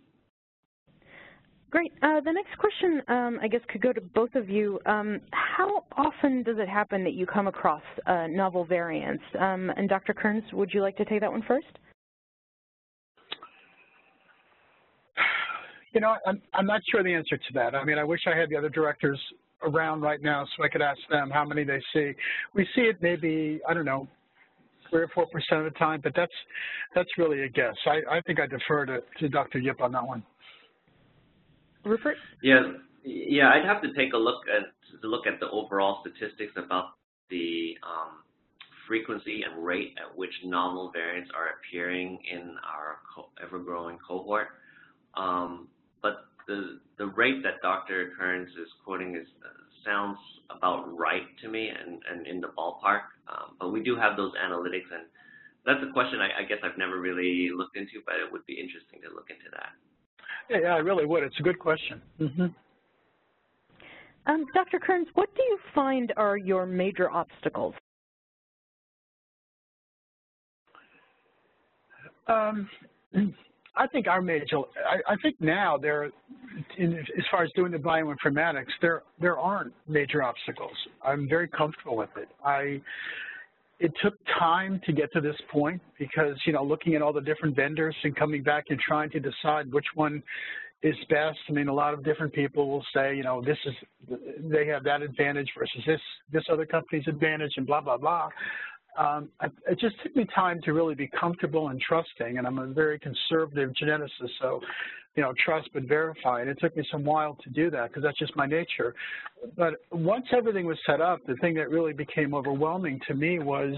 Great. 1.70 1.92
Uh, 2.02 2.20
the 2.20 2.32
next 2.32 2.58
question, 2.58 3.00
um, 3.08 3.38
I 3.40 3.48
guess, 3.48 3.60
could 3.68 3.80
go 3.80 3.92
to 3.92 4.00
both 4.00 4.34
of 4.34 4.50
you. 4.50 4.80
Um, 4.86 5.20
how 5.30 5.84
often 5.96 6.42
does 6.42 6.56
it 6.58 6.68
happen 6.68 7.04
that 7.04 7.14
you 7.14 7.26
come 7.26 7.46
across 7.46 7.82
uh, 8.06 8.26
novel 8.26 8.64
variants? 8.64 9.22
Um, 9.38 9.70
and 9.76 9.88
Dr. 9.88 10.12
Kearns, 10.12 10.42
would 10.52 10.74
you 10.74 10.82
like 10.82 10.96
to 10.96 11.04
take 11.04 11.20
that 11.20 11.30
one 11.30 11.44
first? 11.46 11.66
You 15.92 16.00
know, 16.00 16.16
I'm, 16.26 16.42
I'm 16.54 16.66
not 16.66 16.82
sure 16.90 17.02
the 17.02 17.14
answer 17.14 17.36
to 17.36 17.52
that. 17.54 17.74
I 17.74 17.84
mean, 17.84 17.98
I 17.98 18.04
wish 18.04 18.20
I 18.26 18.36
had 18.36 18.48
the 18.48 18.56
other 18.56 18.68
directors 18.68 19.18
around 19.62 20.00
right 20.00 20.22
now 20.22 20.46
so 20.56 20.64
I 20.64 20.68
could 20.68 20.82
ask 20.82 20.98
them 21.10 21.30
how 21.30 21.44
many 21.44 21.64
they 21.64 21.80
see. 21.92 22.12
We 22.54 22.66
see 22.74 22.82
it 22.82 22.96
maybe, 23.00 23.60
I 23.68 23.74
don't 23.74 23.84
know, 23.84 24.08
three 24.90 25.02
or 25.02 25.08
four 25.14 25.26
percent 25.26 25.66
of 25.66 25.72
the 25.72 25.78
time, 25.78 26.00
but 26.02 26.12
that's 26.16 26.32
that's 26.94 27.08
really 27.16 27.42
a 27.42 27.48
guess. 27.48 27.74
I, 27.86 28.16
I 28.16 28.20
think 28.22 28.40
I 28.40 28.46
defer 28.46 28.86
to, 28.86 28.98
to 29.20 29.28
Dr. 29.28 29.58
Yip 29.58 29.80
on 29.80 29.92
that 29.92 30.06
one. 30.06 30.22
Rupert? 31.84 32.16
Yeah, 32.42 32.72
yeah, 33.04 33.50
I'd 33.50 33.64
have 33.64 33.80
to 33.82 33.92
take 33.94 34.12
a 34.12 34.18
look 34.18 34.42
at 34.48 34.66
look 35.06 35.26
at 35.26 35.40
the 35.40 35.48
overall 35.50 36.02
statistics 36.02 36.52
about 36.56 36.90
the 37.30 37.76
um, 37.82 38.18
frequency 38.86 39.42
and 39.42 39.64
rate 39.64 39.94
at 39.98 40.16
which 40.16 40.32
novel 40.44 40.90
variants 40.92 41.30
are 41.34 41.54
appearing 41.58 42.18
in 42.30 42.56
our 42.64 42.98
co 43.14 43.30
ever-growing 43.42 43.98
cohort. 44.06 44.48
Um, 45.14 45.68
but 46.02 46.26
the 46.50 46.80
the 46.98 47.06
rate 47.06 47.42
that 47.44 47.62
Dr. 47.62 48.10
Kearns 48.18 48.50
is 48.50 48.68
quoting 48.84 49.14
is 49.14 49.26
uh, 49.44 49.48
sounds 49.86 50.18
about 50.50 50.84
right 50.98 51.24
to 51.42 51.48
me 51.48 51.70
and, 51.70 52.02
and 52.10 52.26
in 52.26 52.40
the 52.40 52.48
ballpark. 52.48 53.06
Um, 53.28 53.56
but 53.58 53.72
we 53.72 53.82
do 53.82 53.96
have 53.96 54.16
those 54.16 54.32
analytics, 54.34 54.90
and 54.92 55.06
that's 55.64 55.80
a 55.88 55.92
question 55.92 56.18
I, 56.20 56.42
I, 56.42 56.44
guess 56.46 56.58
I've 56.62 56.76
never 56.76 57.00
really 57.00 57.48
looked 57.56 57.76
into, 57.76 58.02
but 58.04 58.16
it 58.16 58.30
would 58.30 58.44
be 58.44 58.54
interesting 58.54 59.00
to 59.08 59.14
look 59.14 59.30
into 59.30 59.48
that. 59.52 59.70
Yeah, 60.50 60.68
yeah 60.68 60.74
I 60.74 60.78
really 60.78 61.06
would. 61.06 61.22
It's 61.22 61.38
a 61.38 61.42
good 61.42 61.58
question. 61.58 62.02
Mm 62.18 62.32
-hmm. 62.36 62.54
um, 64.26 64.44
Dr. 64.52 64.78
Kearns, 64.80 65.08
what 65.14 65.28
do 65.36 65.42
you 65.50 65.58
find 65.74 66.12
are 66.16 66.36
your 66.36 66.66
major 66.66 67.08
obstacles? 67.10 67.74
Um, 72.26 72.68
I 73.76 73.86
think 73.86 74.06
our 74.06 74.20
major, 74.20 74.58
I, 74.58 75.12
I 75.12 75.16
think 75.22 75.36
now 75.40 75.76
there, 75.78 76.10
in, 76.78 76.94
as 76.98 77.24
far 77.30 77.44
as 77.44 77.50
doing 77.54 77.72
the 77.72 77.78
bioinformatics, 77.78 78.66
there 78.82 79.02
there 79.20 79.38
aren't 79.38 79.72
major 79.88 80.22
obstacles. 80.22 80.76
I'm 81.04 81.28
very 81.28 81.48
comfortable 81.48 81.96
with 81.96 82.10
it. 82.16 82.28
I, 82.44 82.80
it 83.78 83.92
took 84.02 84.14
time 84.38 84.80
to 84.86 84.92
get 84.92 85.12
to 85.12 85.20
this 85.20 85.36
point 85.50 85.80
because 85.98 86.36
you 86.44 86.52
know 86.52 86.64
looking 86.64 86.94
at 86.94 87.02
all 87.02 87.12
the 87.12 87.20
different 87.20 87.54
vendors 87.56 87.94
and 88.02 88.14
coming 88.16 88.42
back 88.42 88.64
and 88.70 88.78
trying 88.80 89.10
to 89.10 89.20
decide 89.20 89.72
which 89.72 89.86
one 89.94 90.22
is 90.82 90.96
best. 91.08 91.38
I 91.48 91.52
mean, 91.52 91.68
a 91.68 91.74
lot 91.74 91.94
of 91.94 92.02
different 92.04 92.32
people 92.32 92.68
will 92.68 92.84
say, 92.94 93.14
you 93.14 93.22
know, 93.22 93.42
this 93.42 93.58
is 93.66 94.18
they 94.40 94.66
have 94.66 94.82
that 94.84 95.02
advantage 95.02 95.48
versus 95.56 95.82
this 95.86 96.00
this 96.32 96.44
other 96.50 96.66
company's 96.66 97.06
advantage, 97.06 97.52
and 97.56 97.66
blah 97.66 97.80
blah 97.80 97.98
blah 97.98 98.30
um, 99.00 99.30
it 99.42 99.78
just 99.78 99.96
took 100.02 100.14
me 100.14 100.26
time 100.34 100.60
to 100.64 100.72
really 100.72 100.94
be 100.94 101.08
comfortable 101.08 101.68
and 101.68 101.80
trusting, 101.80 102.36
and 102.36 102.46
I'm 102.46 102.58
a 102.58 102.66
very 102.66 102.98
conservative 102.98 103.70
geneticist, 103.80 104.28
so, 104.40 104.60
you 105.16 105.22
know, 105.22 105.32
trust 105.42 105.70
but 105.72 105.84
verify, 105.84 106.42
and 106.42 106.50
it 106.50 106.58
took 106.60 106.76
me 106.76 106.86
some 106.92 107.02
while 107.02 107.34
to 107.42 107.50
do 107.50 107.70
that 107.70 107.88
because 107.88 108.02
that's 108.02 108.18
just 108.18 108.36
my 108.36 108.44
nature. 108.44 108.94
But 109.56 109.76
once 109.90 110.26
everything 110.36 110.66
was 110.66 110.76
set 110.84 111.00
up, 111.00 111.20
the 111.26 111.36
thing 111.36 111.54
that 111.54 111.70
really 111.70 111.94
became 111.94 112.34
overwhelming 112.34 113.00
to 113.08 113.14
me 113.14 113.38
was 113.38 113.74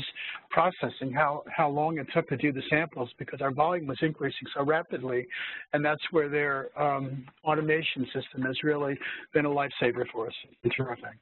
processing, 0.50 1.12
how, 1.12 1.44
how 1.56 1.68
long 1.68 1.98
it 1.98 2.08
took 2.12 2.28
to 2.30 2.36
do 2.36 2.52
the 2.52 2.62
samples 2.68 3.08
because 3.16 3.40
our 3.40 3.52
volume 3.52 3.86
was 3.86 3.98
increasing 4.02 4.48
so 4.54 4.64
rapidly, 4.64 5.26
and 5.72 5.84
that's 5.84 6.02
where 6.10 6.28
their 6.28 6.68
um, 6.80 7.24
automation 7.44 8.04
system 8.06 8.42
has 8.42 8.56
really 8.64 8.98
been 9.32 9.46
a 9.46 9.48
lifesaver 9.48 10.04
for 10.12 10.26
us. 10.26 10.34
It's 10.64 10.74
terrific. 10.74 11.16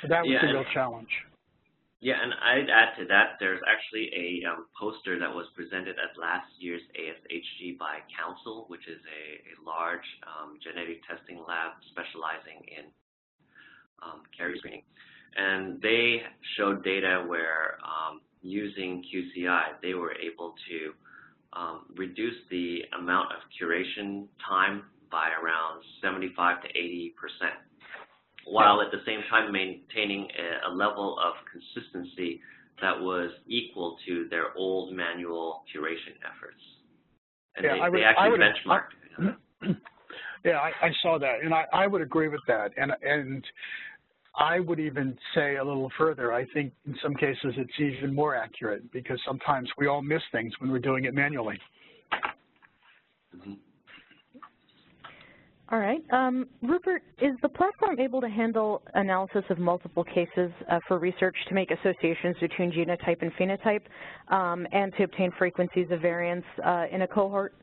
So 0.00 0.08
that 0.08 0.22
was 0.22 0.30
yeah, 0.32 0.46
the 0.46 0.54
real 0.54 0.64
challenge. 0.72 1.10
Yeah, 2.02 2.18
and 2.20 2.34
I'd 2.34 2.66
add 2.68 2.98
to 2.98 3.06
that, 3.14 3.38
there's 3.38 3.62
actually 3.62 4.10
a 4.10 4.50
um, 4.50 4.66
poster 4.74 5.20
that 5.20 5.30
was 5.30 5.46
presented 5.54 5.94
at 6.02 6.18
last 6.18 6.50
year's 6.58 6.82
ASHG 6.98 7.78
by 7.78 8.02
Counsyl, 8.10 8.68
which 8.68 8.88
is 8.88 8.98
a, 9.06 9.22
a 9.38 9.54
large 9.64 10.02
um, 10.26 10.58
genetic 10.58 10.98
testing 11.06 11.38
lab 11.46 11.78
specializing 11.94 12.58
in 12.66 12.90
um, 14.02 14.26
carrier 14.36 14.58
screening. 14.58 14.82
And 15.36 15.80
they 15.80 16.22
showed 16.58 16.82
data 16.82 17.22
where 17.24 17.78
um, 17.86 18.20
using 18.42 19.04
QCI, 19.06 19.78
they 19.80 19.94
were 19.94 20.14
able 20.18 20.56
to 20.68 20.78
um, 21.52 21.86
reduce 21.94 22.34
the 22.50 22.82
amount 22.98 23.30
of 23.30 23.38
curation 23.54 24.26
time 24.42 24.82
by 25.08 25.30
around 25.38 25.84
75 26.02 26.62
to 26.62 26.68
80 26.68 27.14
percent 27.14 27.54
while 28.46 28.80
at 28.80 28.90
the 28.90 28.98
same 29.06 29.20
time 29.30 29.52
maintaining 29.52 30.28
a, 30.38 30.70
a 30.70 30.70
level 30.74 31.18
of 31.18 31.34
consistency 31.50 32.40
that 32.80 32.98
was 32.98 33.30
equal 33.46 33.96
to 34.06 34.26
their 34.28 34.56
old 34.56 34.92
manual 34.92 35.62
curation 35.74 36.16
efforts. 36.26 36.60
And 37.56 37.64
yeah, 37.64 37.74
they, 37.74 37.90
would, 37.90 38.00
they 38.00 38.04
actually 38.04 38.30
would, 38.30 38.40
benchmarked. 38.40 39.36
I, 39.62 39.66
yeah, 40.44 40.58
I, 40.58 40.86
I, 40.86 40.90
saw 41.02 41.18
that, 41.18 41.42
and 41.44 41.54
I, 41.54 41.64
I 41.72 41.86
would 41.86 42.02
agree 42.02 42.28
with 42.28 42.40
that. 42.48 42.72
And 42.76 42.92
and 43.02 43.44
I 44.36 44.60
would 44.60 44.80
even 44.80 45.16
say 45.34 45.56
a 45.56 45.64
little 45.64 45.90
further. 45.98 46.32
I 46.32 46.46
think 46.52 46.72
in 46.86 46.96
some 47.02 47.14
cases 47.14 47.54
it's 47.56 47.72
even 47.78 48.14
more 48.14 48.34
accurate 48.34 48.90
because 48.90 49.20
sometimes 49.26 49.70
we 49.76 49.86
all 49.86 50.02
miss 50.02 50.22
things 50.32 50.52
when 50.58 50.70
we're 50.70 50.78
doing 50.78 51.04
it 51.04 51.14
manually. 51.14 51.60
Mm 53.34 53.40
-hmm. 53.40 53.56
All 55.72 55.78
right. 55.78 56.02
Um, 56.12 56.48
Rupert, 56.60 57.02
is 57.22 57.32
the 57.40 57.48
platform 57.48 57.98
able 57.98 58.20
to 58.20 58.28
handle 58.28 58.82
analysis 58.92 59.42
of 59.48 59.58
multiple 59.58 60.04
cases 60.04 60.50
uh, 60.70 60.80
for 60.86 60.98
research 60.98 61.34
to 61.48 61.54
make 61.54 61.70
associations 61.70 62.36
between 62.42 62.70
genotype 62.70 63.22
and 63.22 63.32
phenotype 63.40 63.80
um, 64.28 64.66
and 64.72 64.92
to 64.98 65.04
obtain 65.04 65.32
frequencies 65.38 65.86
of 65.90 66.02
variance 66.02 66.44
uh, 66.62 66.84
in 66.92 67.00
a 67.02 67.08
cohort? 67.08 67.54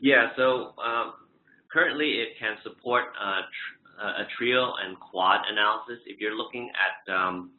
Yeah, 0.00 0.30
so 0.36 0.74
um, 0.84 1.14
currently 1.72 2.06
it 2.06 2.30
can 2.40 2.56
support 2.64 3.04
uh, 3.22 3.42
tr 3.42 3.78
a 4.00 4.26
trio 4.36 4.72
and 4.84 4.98
quad 4.98 5.40
analysis. 5.50 5.98
If 6.06 6.20
you're 6.20 6.36
looking 6.36 6.70
at 6.70 7.12
um, 7.12 7.50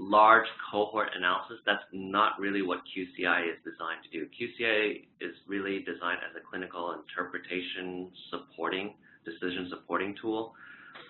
large 0.00 0.46
cohort 0.72 1.10
analysis, 1.14 1.58
that's 1.66 1.84
not 1.92 2.40
really 2.40 2.62
what 2.62 2.80
QCI 2.88 3.52
is 3.52 3.58
designed 3.60 4.00
to 4.04 4.10
do. 4.10 4.26
QCI 4.32 5.04
is 5.20 5.36
really 5.46 5.80
designed 5.80 6.24
as 6.24 6.32
a 6.36 6.40
clinical 6.40 6.96
interpretation 6.96 8.08
supporting, 8.30 8.94
decision 9.24 9.68
supporting 9.68 10.16
tool, 10.20 10.54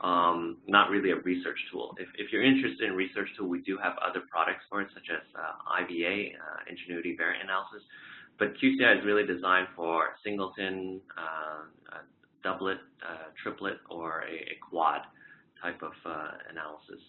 um, 0.03 0.57
not 0.67 0.91
really 0.91 1.13
a 1.13 1.17
research 1.23 1.59
tool. 1.71 1.95
If, 1.99 2.09
if, 2.19 2.33
you're 2.33 2.43
interested 2.43 2.89
in 2.89 2.97
research 2.97 3.29
tool, 3.39 3.49
we 3.49 3.61
do 3.63 3.79
have 3.79 3.95
other 4.03 4.23
products 4.29 4.65
for 4.69 4.83
it, 4.83 4.89
such 4.93 5.07
as 5.13 5.23
uh, 5.39 5.83
IVA, 5.83 6.35
uh, 6.35 6.69
Ingenuity 6.69 7.15
Variant 7.17 7.45
Analysis, 7.45 7.83
but 8.39 8.55
QCI 8.59 8.99
is 8.99 9.05
really 9.07 9.27
designed 9.27 9.69
for 9.77 10.17
singleton, 10.25 11.01
uh, 11.17 11.99
doublet, 12.43 12.79
uh, 13.07 13.31
triplet, 13.43 13.79
or 13.91 14.23
a, 14.23 14.35
a, 14.35 14.57
quad 14.69 15.03
type 15.63 15.81
of 15.83 15.93
uh, 16.07 16.31
analysis. 16.51 17.01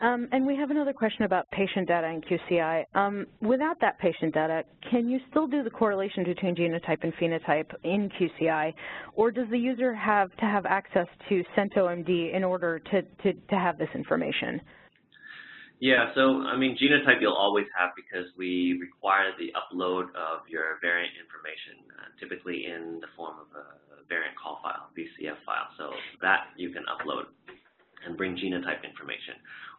Um, 0.00 0.28
and 0.30 0.46
we 0.46 0.54
have 0.56 0.70
another 0.70 0.92
question 0.92 1.24
about 1.24 1.50
patient 1.50 1.88
data 1.88 2.06
in 2.06 2.20
QCI. 2.22 2.84
Um, 2.94 3.26
without 3.40 3.80
that 3.80 3.98
patient 3.98 4.32
data, 4.32 4.62
can 4.90 5.08
you 5.08 5.18
still 5.30 5.48
do 5.48 5.64
the 5.64 5.70
correlation 5.70 6.22
between 6.24 6.54
genotype 6.54 7.02
and 7.02 7.12
phenotype 7.14 7.70
in 7.82 8.08
QCI, 8.10 8.74
or 9.14 9.32
does 9.32 9.48
the 9.50 9.58
user 9.58 9.92
have 9.92 10.30
to 10.36 10.44
have 10.44 10.66
access 10.66 11.06
to 11.28 11.42
CentOMD 11.56 12.32
in 12.32 12.44
order 12.44 12.78
to, 12.78 13.02
to, 13.02 13.32
to 13.32 13.56
have 13.56 13.76
this 13.78 13.88
information? 13.94 14.60
Yeah, 15.80 16.10
so 16.14 16.42
I 16.42 16.56
mean, 16.56 16.76
genotype 16.76 17.20
you'll 17.20 17.38
always 17.38 17.66
have 17.78 17.90
because 17.94 18.26
we 18.36 18.78
require 18.80 19.30
the 19.38 19.54
upload 19.54 20.10
of 20.14 20.42
your 20.48 20.78
variant 20.80 21.14
information, 21.18 21.86
uh, 21.94 22.10
typically 22.18 22.66
in 22.66 22.98
the 23.00 23.06
form 23.16 23.34
of 23.38 23.46
a 23.54 24.02
variant 24.08 24.34
call 24.34 24.58
file, 24.62 24.90
VCF 24.98 25.38
file. 25.46 25.70
So 25.76 25.90
that 26.22 26.50
you 26.56 26.70
can 26.70 26.82
upload 26.90 27.30
and 28.04 28.16
bring 28.16 28.34
genotype 28.34 28.82
information. 28.82 29.34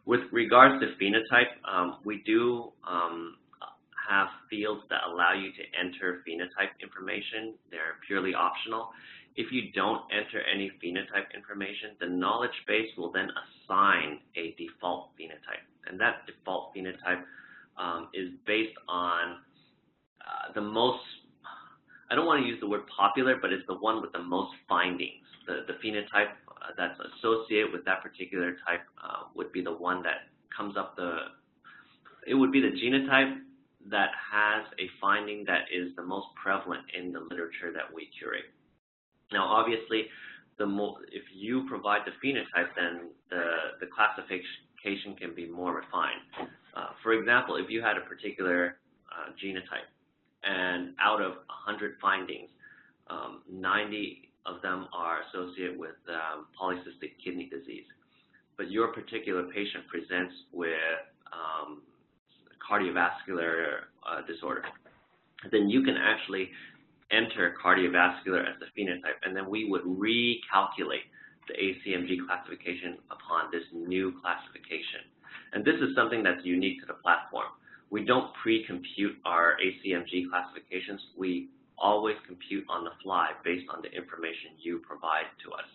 With 0.05 0.21
regards 0.31 0.81
to 0.81 0.87
phenotype, 1.03 1.53
um, 1.71 1.97
we 2.03 2.23
do 2.25 2.71
um, 2.87 3.35
have 4.09 4.27
fields 4.49 4.81
that 4.89 5.01
allow 5.07 5.33
you 5.33 5.51
to 5.51 5.63
enter 5.79 6.23
phenotype 6.27 6.73
information. 6.81 7.53
They're 7.69 8.01
purely 8.07 8.33
optional. 8.33 8.89
If 9.35 9.51
you 9.51 9.71
don't 9.73 10.01
enter 10.11 10.41
any 10.51 10.71
phenotype 10.83 11.31
information, 11.35 11.91
the 11.99 12.07
knowledge 12.07 12.57
base 12.67 12.89
will 12.97 13.11
then 13.11 13.29
assign 13.29 14.19
a 14.35 14.55
default 14.57 15.11
phenotype. 15.15 15.63
And 15.87 15.99
that 16.01 16.25
default 16.25 16.75
phenotype 16.75 17.23
um, 17.77 18.09
is 18.13 18.29
based 18.45 18.75
on 18.87 19.37
uh, 20.21 20.53
the 20.53 20.61
most, 20.61 20.99
I 22.11 22.15
don't 22.15 22.25
want 22.25 22.43
to 22.43 22.47
use 22.47 22.59
the 22.59 22.67
word 22.67 22.81
popular, 22.97 23.37
but 23.41 23.53
it's 23.53 23.65
the 23.67 23.77
one 23.77 24.01
with 24.01 24.11
the 24.11 24.23
most 24.23 24.51
findings. 24.67 25.25
The, 25.47 25.65
the 25.67 25.73
phenotype 25.87 26.33
that's 26.77 26.99
associated 26.99 27.71
with 27.71 27.85
that 27.85 28.01
particular 28.01 28.57
type 28.65 28.81
uh, 29.03 29.23
would 29.35 29.51
be 29.51 29.61
the 29.61 29.73
one 29.73 30.03
that 30.03 30.29
comes 30.55 30.77
up 30.77 30.95
the, 30.95 31.17
it 32.27 32.33
would 32.33 32.51
be 32.51 32.61
the 32.61 32.71
genotype 32.71 33.37
that 33.89 34.09
has 34.31 34.65
a 34.79 34.89
finding 34.99 35.45
that 35.45 35.65
is 35.73 35.95
the 35.95 36.03
most 36.03 36.27
prevalent 36.41 36.83
in 36.97 37.11
the 37.11 37.19
literature 37.19 37.71
that 37.73 37.93
we 37.93 38.09
curate. 38.17 38.45
Now, 39.31 39.45
obviously, 39.45 40.05
the 40.57 40.65
more, 40.65 40.97
if 41.11 41.23
you 41.33 41.65
provide 41.67 42.01
the 42.05 42.11
phenotype, 42.21 42.69
then 42.75 43.09
the, 43.29 43.45
the 43.79 43.87
classification 43.87 45.15
can 45.15 45.33
be 45.33 45.47
more 45.47 45.75
refined. 45.75 46.21
Uh, 46.75 46.87
for 47.01 47.13
example, 47.13 47.55
if 47.55 47.69
you 47.69 47.81
had 47.81 47.97
a 47.97 48.01
particular 48.01 48.77
uh, 49.09 49.31
genotype, 49.43 49.87
and 50.43 50.93
out 51.01 51.21
of 51.21 51.31
100 51.47 51.95
findings, 52.01 52.49
um, 53.09 53.41
90 53.51 54.28
of 54.45 54.61
them 54.61 54.87
are 54.93 55.19
associated 55.29 55.77
with 55.77 55.95
um, 56.09 56.47
polycystic 56.59 57.11
kidney 57.23 57.49
disease. 57.49 57.85
But 58.57 58.71
your 58.71 58.89
particular 58.89 59.43
patient 59.43 59.87
presents 59.87 60.33
with 60.51 60.73
um, 61.31 61.81
cardiovascular 62.59 63.87
uh, 64.07 64.21
disorder. 64.27 64.63
Then 65.51 65.69
you 65.69 65.83
can 65.83 65.95
actually 65.97 66.49
enter 67.11 67.55
cardiovascular 67.63 68.41
as 68.41 68.55
the 68.59 68.67
phenotype, 68.77 69.17
and 69.23 69.35
then 69.35 69.49
we 69.49 69.69
would 69.69 69.83
recalculate 69.83 71.07
the 71.47 71.55
ACMG 71.55 72.17
classification 72.27 72.97
upon 73.09 73.49
this 73.51 73.63
new 73.73 74.13
classification. 74.21 75.01
And 75.53 75.65
this 75.65 75.75
is 75.75 75.95
something 75.95 76.21
that's 76.21 76.45
unique 76.45 76.79
to 76.81 76.85
the 76.85 76.93
platform. 76.93 77.47
We 77.89 78.05
don't 78.05 78.31
pre-compute 78.43 79.17
our 79.25 79.57
ACMG 79.57 80.29
classifications. 80.29 81.01
We 81.17 81.49
always 81.81 82.15
compute 82.27 82.65
on 82.69 82.83
the 82.83 82.91
fly 83.03 83.31
based 83.43 83.65
on 83.69 83.81
the 83.81 83.91
information 83.91 84.57
you 84.61 84.79
provide 84.79 85.27
to 85.45 85.51
us. 85.51 85.69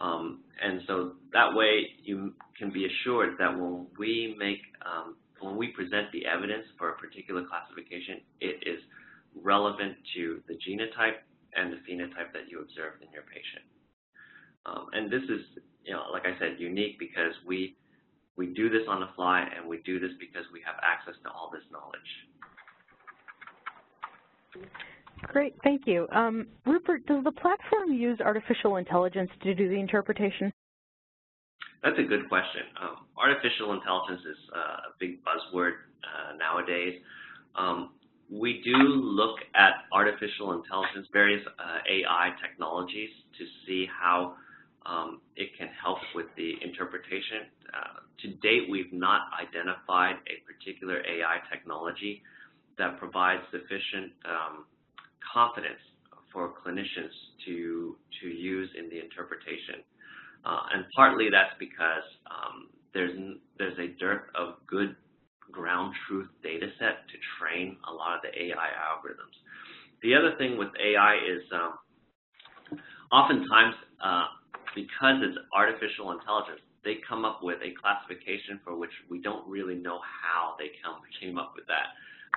Um, 0.00 0.40
and 0.62 0.80
so 0.86 1.12
that 1.32 1.54
way 1.54 1.86
you 2.02 2.32
can 2.58 2.72
be 2.72 2.86
assured 2.86 3.36
that 3.38 3.52
when 3.52 3.86
we 3.98 4.34
make, 4.38 4.60
um, 4.84 5.16
when 5.40 5.56
we 5.56 5.68
present 5.68 6.10
the 6.12 6.24
evidence 6.26 6.64
for 6.78 6.90
a 6.90 6.96
particular 6.96 7.44
classification, 7.44 8.20
it 8.40 8.64
is 8.66 8.80
relevant 9.34 9.96
to 10.16 10.40
the 10.48 10.54
genotype 10.54 11.20
and 11.54 11.72
the 11.72 11.76
phenotype 11.84 12.32
that 12.32 12.48
you 12.48 12.60
observed 12.60 13.02
in 13.02 13.12
your 13.12 13.24
patient. 13.28 13.64
Um, 14.66 14.88
and 14.92 15.10
this 15.10 15.22
is, 15.24 15.40
you 15.84 15.92
know, 15.92 16.04
like 16.12 16.24
I 16.24 16.38
said, 16.38 16.56
unique 16.58 16.98
because 16.98 17.32
we 17.46 17.76
we 18.36 18.46
do 18.54 18.70
this 18.70 18.88
on 18.88 19.00
the 19.00 19.08
fly 19.16 19.44
and 19.54 19.68
we 19.68 19.78
do 19.84 20.00
this 20.00 20.12
because 20.18 20.44
we 20.52 20.62
have 20.64 20.76
access 20.82 21.14
to 21.24 21.30
all 21.30 21.50
this 21.52 21.64
knowledge. 21.70 22.00
Great, 25.24 25.54
thank 25.62 25.86
you. 25.86 26.08
Um, 26.12 26.46
Rupert, 26.66 27.06
does 27.06 27.22
the 27.24 27.32
platform 27.32 27.92
use 27.92 28.20
artificial 28.20 28.76
intelligence 28.76 29.30
to 29.42 29.54
do 29.54 29.68
the 29.68 29.78
interpretation? 29.78 30.52
That's 31.82 31.98
a 31.98 32.02
good 32.02 32.28
question. 32.28 32.62
Um, 32.80 33.06
artificial 33.16 33.72
intelligence 33.72 34.20
is 34.20 34.36
uh, 34.54 34.58
a 34.58 34.92
big 34.98 35.20
buzzword 35.24 35.72
uh, 36.04 36.36
nowadays. 36.36 37.00
Um, 37.56 37.90
we 38.30 38.62
do 38.64 38.76
look 38.76 39.38
at 39.54 39.84
artificial 39.92 40.52
intelligence, 40.52 41.08
various 41.12 41.42
uh, 41.58 41.78
AI 41.88 42.30
technologies 42.40 43.10
to 43.38 43.44
see 43.66 43.86
how 43.90 44.34
um, 44.86 45.20
it 45.36 45.50
can 45.58 45.68
help 45.82 45.98
with 46.14 46.26
the 46.36 46.54
interpretation. 46.62 47.48
Uh, 47.74 48.00
to 48.22 48.28
date, 48.40 48.70
we've 48.70 48.92
not 48.92 49.22
identified 49.40 50.16
a 50.28 50.36
particular 50.46 50.98
AI 51.00 51.38
technology 51.52 52.22
that 52.78 52.98
provides 52.98 53.42
sufficient 53.50 54.12
um, 54.24 54.64
confidence 55.32 55.80
for 56.32 56.52
clinicians 56.64 57.14
to 57.46 57.96
to 58.22 58.28
use 58.28 58.70
in 58.78 58.88
the 58.88 59.00
interpretation. 59.00 59.82
Uh, 60.44 60.60
and 60.72 60.84
partly 60.96 61.28
that's 61.30 61.54
because 61.58 62.06
um, 62.30 62.68
there's 62.94 63.16
there's 63.58 63.78
a 63.78 63.98
dearth 63.98 64.24
of 64.34 64.54
good 64.66 64.96
ground 65.50 65.94
truth 66.06 66.28
data 66.42 66.68
set 66.78 67.06
to 67.10 67.16
train 67.38 67.76
a 67.88 67.92
lot 67.92 68.14
of 68.16 68.22
the 68.22 68.30
AI 68.30 68.70
algorithms. 68.78 69.34
The 70.02 70.14
other 70.14 70.36
thing 70.38 70.56
with 70.56 70.68
AI 70.80 71.16
is 71.16 71.42
um, 71.52 71.74
oftentimes 73.12 73.74
uh, 74.02 74.26
because 74.74 75.20
it's 75.20 75.36
artificial 75.54 76.12
intelligence, 76.12 76.60
they 76.84 76.96
come 77.06 77.24
up 77.24 77.40
with 77.42 77.58
a 77.60 77.74
classification 77.76 78.60
for 78.64 78.76
which 78.76 78.94
we 79.10 79.20
don't 79.20 79.46
really 79.46 79.74
know 79.74 80.00
how 80.00 80.54
they 80.58 80.70
come, 80.82 81.02
came 81.20 81.36
up 81.36 81.52
with 81.54 81.66
that. 81.66 81.92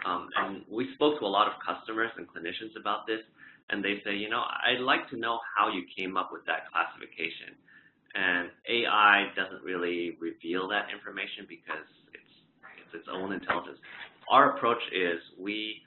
Um, 0.05 0.29
and 0.35 0.63
we 0.69 0.89
spoke 0.95 1.19
to 1.19 1.25
a 1.25 1.31
lot 1.31 1.47
of 1.47 1.53
customers 1.61 2.11
and 2.17 2.27
clinicians 2.27 2.75
about 2.79 3.07
this, 3.07 3.21
and 3.69 3.83
they 3.83 4.01
say, 4.03 4.15
you 4.15 4.29
know, 4.29 4.41
I'd 4.41 4.81
like 4.81 5.09
to 5.11 5.17
know 5.17 5.39
how 5.55 5.71
you 5.71 5.83
came 5.95 6.17
up 6.17 6.29
with 6.31 6.45
that 6.45 6.67
classification. 6.71 7.55
And 8.13 8.49
AI 8.69 9.31
doesn't 9.35 9.63
really 9.63 10.17
reveal 10.19 10.67
that 10.69 10.93
information 10.93 11.45
because 11.49 11.87
it's, 12.13 12.33
it's 12.77 12.93
its 13.01 13.07
own 13.11 13.33
intelligence. 13.33 13.79
Our 14.29 14.57
approach 14.57 14.81
is 14.93 15.17
we 15.39 15.81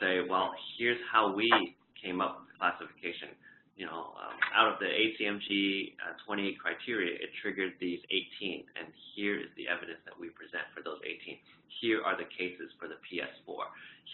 say, 0.00 0.20
well, 0.28 0.50
here's 0.78 0.98
how 1.12 1.32
we 1.32 1.76
came 2.02 2.20
up 2.20 2.40
with 2.40 2.48
the 2.48 2.58
classification 2.58 3.36
you 3.80 3.88
know, 3.88 4.12
um, 4.20 4.36
out 4.52 4.68
of 4.68 4.76
the 4.76 4.92
ACMG 4.92 5.96
uh, 6.04 6.12
28 6.28 6.60
criteria, 6.60 7.16
it 7.16 7.32
triggered 7.40 7.72
these 7.80 8.04
18, 8.12 8.60
and 8.76 8.92
here 9.16 9.40
is 9.40 9.48
the 9.56 9.72
evidence 9.72 10.04
that 10.04 10.12
we 10.12 10.28
present 10.36 10.68
for 10.76 10.84
those 10.84 11.00
18. 11.00 11.40
Here 11.80 12.04
are 12.04 12.12
the 12.12 12.28
cases 12.28 12.68
for 12.76 12.92
the 12.92 13.00
PS4. 13.08 13.56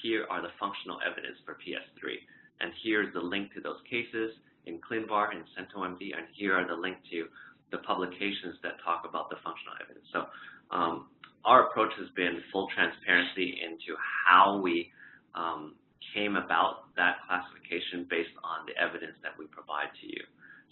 Here 0.07 0.23
are 0.31 0.39
the 0.39 0.55
functional 0.63 1.03
evidence 1.03 1.43
for 1.43 1.59
PS3. 1.59 2.15
And 2.63 2.71
here's 2.87 3.11
the 3.11 3.19
link 3.19 3.59
to 3.59 3.61
those 3.61 3.83
cases 3.91 4.39
in 4.71 4.79
ClinVar 4.79 5.35
and 5.35 5.43
CentoMD, 5.59 6.15
and 6.15 6.31
here 6.39 6.55
are 6.55 6.67
the 6.71 6.79
link 6.79 7.03
to 7.11 7.27
the 7.75 7.83
publications 7.83 8.63
that 8.63 8.79
talk 8.87 9.03
about 9.03 9.35
the 9.35 9.43
functional 9.43 9.75
evidence. 9.83 10.07
So 10.15 10.31
um, 10.71 11.11
our 11.43 11.67
approach 11.67 11.91
has 11.99 12.07
been 12.15 12.39
full 12.55 12.71
transparency 12.71 13.59
into 13.59 13.99
how 13.99 14.63
we 14.63 14.95
um, 15.35 15.75
came 16.15 16.37
about 16.37 16.95
that 16.97 17.19
classification 17.27 18.07
based 18.09 18.35
on 18.45 18.67
the 18.67 18.75
evidence 18.81 19.17
that 19.23 19.33
we 19.39 19.47
provide 19.47 19.89
to 20.01 20.07
you. 20.07 20.23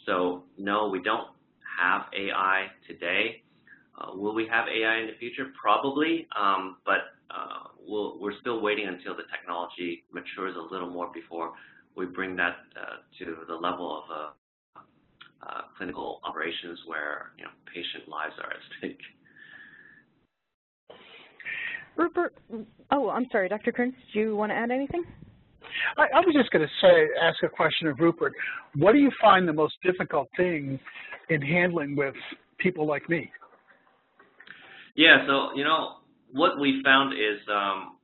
So 0.06 0.44
no, 0.58 0.88
we 0.88 1.02
don't 1.02 1.28
have 1.78 2.02
AI 2.12 2.66
today. 2.86 3.42
Uh, 3.98 4.16
will 4.16 4.34
we 4.34 4.46
have 4.50 4.66
AI 4.68 5.00
in 5.00 5.06
the 5.06 5.16
future? 5.18 5.52
Probably, 5.60 6.26
um, 6.38 6.76
but 6.84 7.14
uh, 7.30 7.68
we 7.78 8.18
we 8.20 8.32
are 8.32 8.38
still 8.40 8.60
waiting 8.60 8.88
until 8.88 9.16
the 9.16 9.22
technology 9.30 10.04
matures 10.12 10.56
a 10.56 10.72
little 10.72 10.90
more 10.90 11.10
before 11.12 11.52
we 11.96 12.06
bring 12.06 12.36
that 12.36 12.56
uh, 12.76 12.96
to 13.18 13.36
the 13.46 13.54
level 13.54 14.02
of 14.02 14.10
uh, 14.10 14.80
uh, 15.46 15.60
clinical 15.76 16.20
operations 16.24 16.78
where 16.86 17.30
you 17.38 17.44
know 17.44 17.50
patient 17.72 18.08
lives 18.08 18.34
are 18.42 18.50
at 18.50 18.58
stake. 18.78 18.98
Rupert, 21.96 22.34
oh, 22.90 23.08
I'm 23.08 23.26
sorry, 23.30 23.48
Dr. 23.48 23.70
Kearns, 23.70 23.94
do 24.12 24.18
you 24.18 24.36
want 24.36 24.50
to 24.50 24.56
add 24.56 24.72
anything? 24.72 25.04
I, 25.96 26.02
I 26.02 26.20
was 26.20 26.34
just 26.34 26.50
going 26.50 26.66
to 26.66 26.72
say, 26.80 27.08
ask 27.22 27.42
a 27.42 27.48
question 27.48 27.88
of 27.88 27.98
Rupert. 27.98 28.32
What 28.76 28.92
do 28.92 28.98
you 28.98 29.10
find 29.20 29.46
the 29.48 29.52
most 29.52 29.74
difficult 29.82 30.28
thing 30.36 30.78
in 31.30 31.42
handling 31.42 31.96
with 31.96 32.14
people 32.58 32.86
like 32.86 33.08
me? 33.08 33.30
Yeah, 34.96 35.26
so 35.26 35.56
you 35.56 35.64
know 35.64 35.96
what 36.32 36.60
we 36.60 36.80
found 36.84 37.14
is 37.14 37.40
um, 37.50 37.96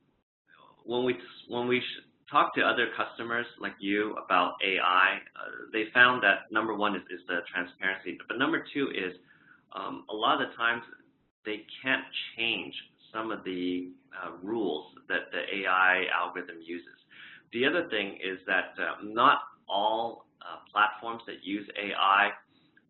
when 0.85 1.05
we 1.05 1.15
when 1.47 1.67
we 1.67 1.81
talk 2.29 2.53
to 2.55 2.61
other 2.61 2.87
customers 2.95 3.45
like 3.59 3.73
you 3.79 4.15
about 4.25 4.53
AI, 4.63 5.19
uh, 5.35 5.67
they 5.73 5.85
found 5.93 6.23
that 6.23 6.51
number 6.51 6.73
one 6.75 6.95
is, 6.95 7.01
is 7.11 7.19
the 7.27 7.39
transparency, 7.53 8.17
but 8.27 8.37
number 8.37 8.63
two 8.73 8.89
is 8.89 9.13
um, 9.75 10.05
a 10.09 10.13
lot 10.13 10.41
of 10.41 10.49
the 10.49 10.55
times 10.55 10.81
they 11.45 11.65
can't 11.83 12.03
change 12.37 12.73
some 13.13 13.31
of 13.31 13.43
the 13.43 13.89
uh, 14.15 14.31
rules 14.41 14.87
that 15.09 15.31
the 15.31 15.61
AI 15.61 16.05
algorithm 16.15 16.57
uses. 16.63 16.87
The 17.53 17.65
other 17.65 17.89
thing 17.89 18.17
is 18.23 18.39
that 18.47 18.73
uh, 18.81 18.95
not 19.03 19.39
all 19.67 20.25
uh, 20.41 20.59
platforms 20.71 21.21
that 21.27 21.43
use 21.43 21.67
AI 21.77 22.31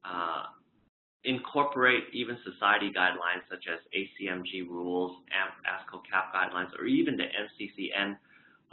uh, 0.05 0.43
incorporate 1.23 2.03
even 2.13 2.37
society 2.43 2.91
guidelines 2.95 3.45
such 3.49 3.65
as 3.71 3.79
ACMG 3.95 4.67
rules, 4.67 5.17
ASCO 5.31 6.01
CAP 6.09 6.33
guidelines, 6.33 6.69
or 6.79 6.85
even 6.85 7.17
the 7.17 7.23
NCCN 7.23 8.17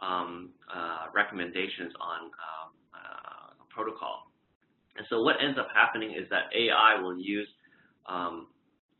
um, 0.00 0.50
uh, 0.74 1.06
recommendations 1.14 1.92
on 2.00 2.24
um, 2.24 2.72
uh, 2.94 3.52
protocol. 3.68 4.30
And 4.96 5.06
so 5.10 5.22
what 5.22 5.36
ends 5.42 5.58
up 5.58 5.68
happening 5.74 6.12
is 6.12 6.28
that 6.30 6.44
AI 6.54 7.00
will 7.00 7.18
use, 7.18 7.48
um, 8.06 8.48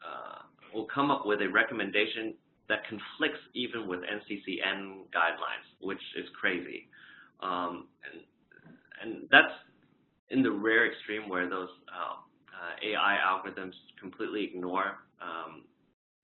uh, 0.03 0.43
will 0.75 0.87
come 0.87 1.11
up 1.11 1.27
with 1.27 1.41
a 1.41 1.49
recommendation 1.49 2.35
that 2.69 2.81
conflicts 2.89 3.41
even 3.55 3.89
with 3.89 4.01
NCCN 4.01 5.09
guidelines, 5.15 5.67
which 5.81 6.03
is 6.17 6.27
crazy. 6.39 6.89
Um, 7.41 7.89
and, 8.05 8.23
and 9.03 9.29
that's 9.31 9.55
in 10.31 10.43
the 10.43 10.51
rare 10.51 10.91
extreme 10.91 11.29
where 11.29 11.49
those 11.49 11.69
uh, 11.89 12.21
uh, 12.53 12.75
AI 12.85 13.17
algorithms 13.25 13.73
completely 14.01 14.45
ignore 14.45 14.99
um, 15.23 15.65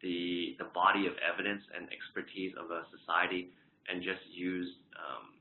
the, 0.02 0.56
the 0.58 0.66
body 0.74 1.06
of 1.06 1.14
evidence 1.24 1.62
and 1.74 1.88
expertise 1.88 2.52
of 2.60 2.70
a 2.70 2.84
society 2.92 3.50
and 3.88 4.02
just 4.02 4.20
use 4.32 4.68
um, 5.00 5.40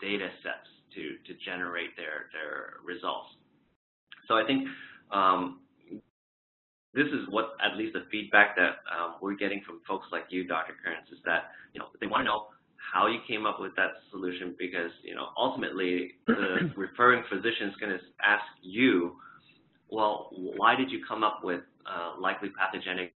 data 0.00 0.28
sets 0.42 0.68
to, 0.94 1.18
to 1.26 1.38
generate 1.44 1.96
their, 1.96 2.30
their 2.32 2.78
results. 2.84 3.28
So 4.28 4.34
I 4.34 4.44
think 4.46 4.68
um, 5.10 5.60
this 6.94 7.06
is 7.06 7.28
what 7.30 7.56
at 7.64 7.76
least 7.76 7.92
the 7.92 8.04
feedback 8.10 8.56
that 8.56 8.80
um, 8.88 9.16
we're 9.20 9.36
getting 9.36 9.62
from 9.66 9.80
folks 9.86 10.06
like 10.10 10.24
you, 10.30 10.44
Dr. 10.44 10.74
Kearns, 10.82 11.08
is 11.12 11.18
that 11.24 11.52
you 11.72 11.80
know 11.80 11.86
they 12.00 12.06
want 12.06 12.22
to 12.22 12.24
know 12.24 12.46
how 12.76 13.06
you 13.06 13.18
came 13.28 13.44
up 13.44 13.60
with 13.60 13.74
that 13.76 14.00
solution 14.10 14.54
because 14.58 14.90
you 15.02 15.14
know 15.14 15.28
ultimately 15.36 16.12
the 16.26 16.72
referring 16.76 17.22
physician 17.28 17.68
is 17.68 17.76
going 17.80 17.92
to 17.92 18.00
ask 18.24 18.44
you, 18.62 19.16
well, 19.90 20.30
why 20.56 20.74
did 20.74 20.90
you 20.90 21.04
come 21.06 21.22
up 21.22 21.40
with 21.44 21.60
uh, 21.88 22.20
likely 22.20 22.50
pathogenic 22.50 23.12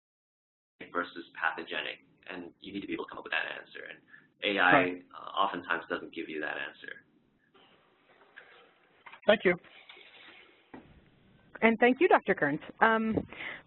versus 0.93 1.25
pathogenic, 1.37 2.01
and 2.31 2.49
you 2.61 2.73
need 2.73 2.81
to 2.81 2.87
be 2.87 2.93
able 2.93 3.05
to 3.05 3.09
come 3.09 3.19
up 3.19 3.25
with 3.25 3.35
that 3.35 3.45
answer. 3.45 3.85
And 3.85 3.99
AI 4.41 5.03
uh, 5.13 5.29
oftentimes 5.37 5.83
doesn't 5.89 6.13
give 6.15 6.29
you 6.29 6.41
that 6.41 6.57
answer. 6.57 6.93
Thank 9.27 9.45
you. 9.45 9.55
And 11.61 11.77
thank 11.79 12.01
you, 12.01 12.07
Dr. 12.07 12.33
Kearns. 12.33 12.59
Um, 12.81 13.15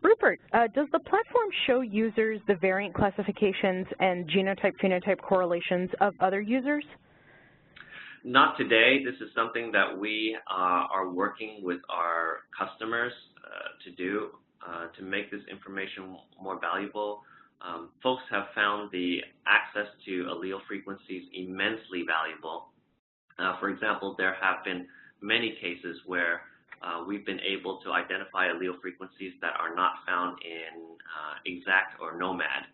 Rupert, 0.02 0.40
uh, 0.52 0.66
does 0.74 0.88
the 0.92 0.98
platform 0.98 1.48
show 1.66 1.80
users 1.80 2.40
the 2.48 2.56
variant 2.56 2.94
classifications 2.94 3.86
and 4.00 4.28
genotype-phenotype 4.28 5.20
correlations 5.20 5.90
of 6.00 6.14
other 6.20 6.40
users? 6.40 6.84
Not 8.24 8.56
today. 8.56 9.04
This 9.04 9.14
is 9.20 9.32
something 9.34 9.70
that 9.72 9.96
we 9.96 10.36
uh, 10.50 10.86
are 10.92 11.10
working 11.10 11.60
with 11.62 11.80
our 11.88 12.38
customers 12.58 13.12
uh, 13.44 13.84
to 13.84 13.90
do 13.96 14.30
uh, 14.66 14.86
to 14.96 15.02
make 15.02 15.30
this 15.30 15.42
information 15.50 16.16
more 16.40 16.58
valuable. 16.58 17.22
Um, 17.60 17.90
folks 18.02 18.22
have 18.30 18.46
found 18.54 18.90
the 18.92 19.18
access 19.46 19.86
to 20.06 20.24
allele 20.24 20.58
frequencies 20.66 21.24
immensely 21.34 22.04
valuable. 22.06 22.68
Uh, 23.38 23.58
for 23.60 23.68
example, 23.68 24.14
there 24.16 24.34
have 24.40 24.64
been 24.64 24.86
many 25.20 25.56
cases 25.60 25.98
where 26.06 26.42
uh, 26.84 27.04
we've 27.06 27.24
been 27.24 27.40
able 27.40 27.80
to 27.80 27.92
identify 27.92 28.48
allele 28.48 28.78
frequencies 28.80 29.32
that 29.40 29.54
are 29.58 29.74
not 29.74 30.04
found 30.06 30.38
in 30.44 30.96
uh, 31.16 31.34
ExAC 31.48 31.96
or 32.00 32.18
gnomAD, 32.20 32.68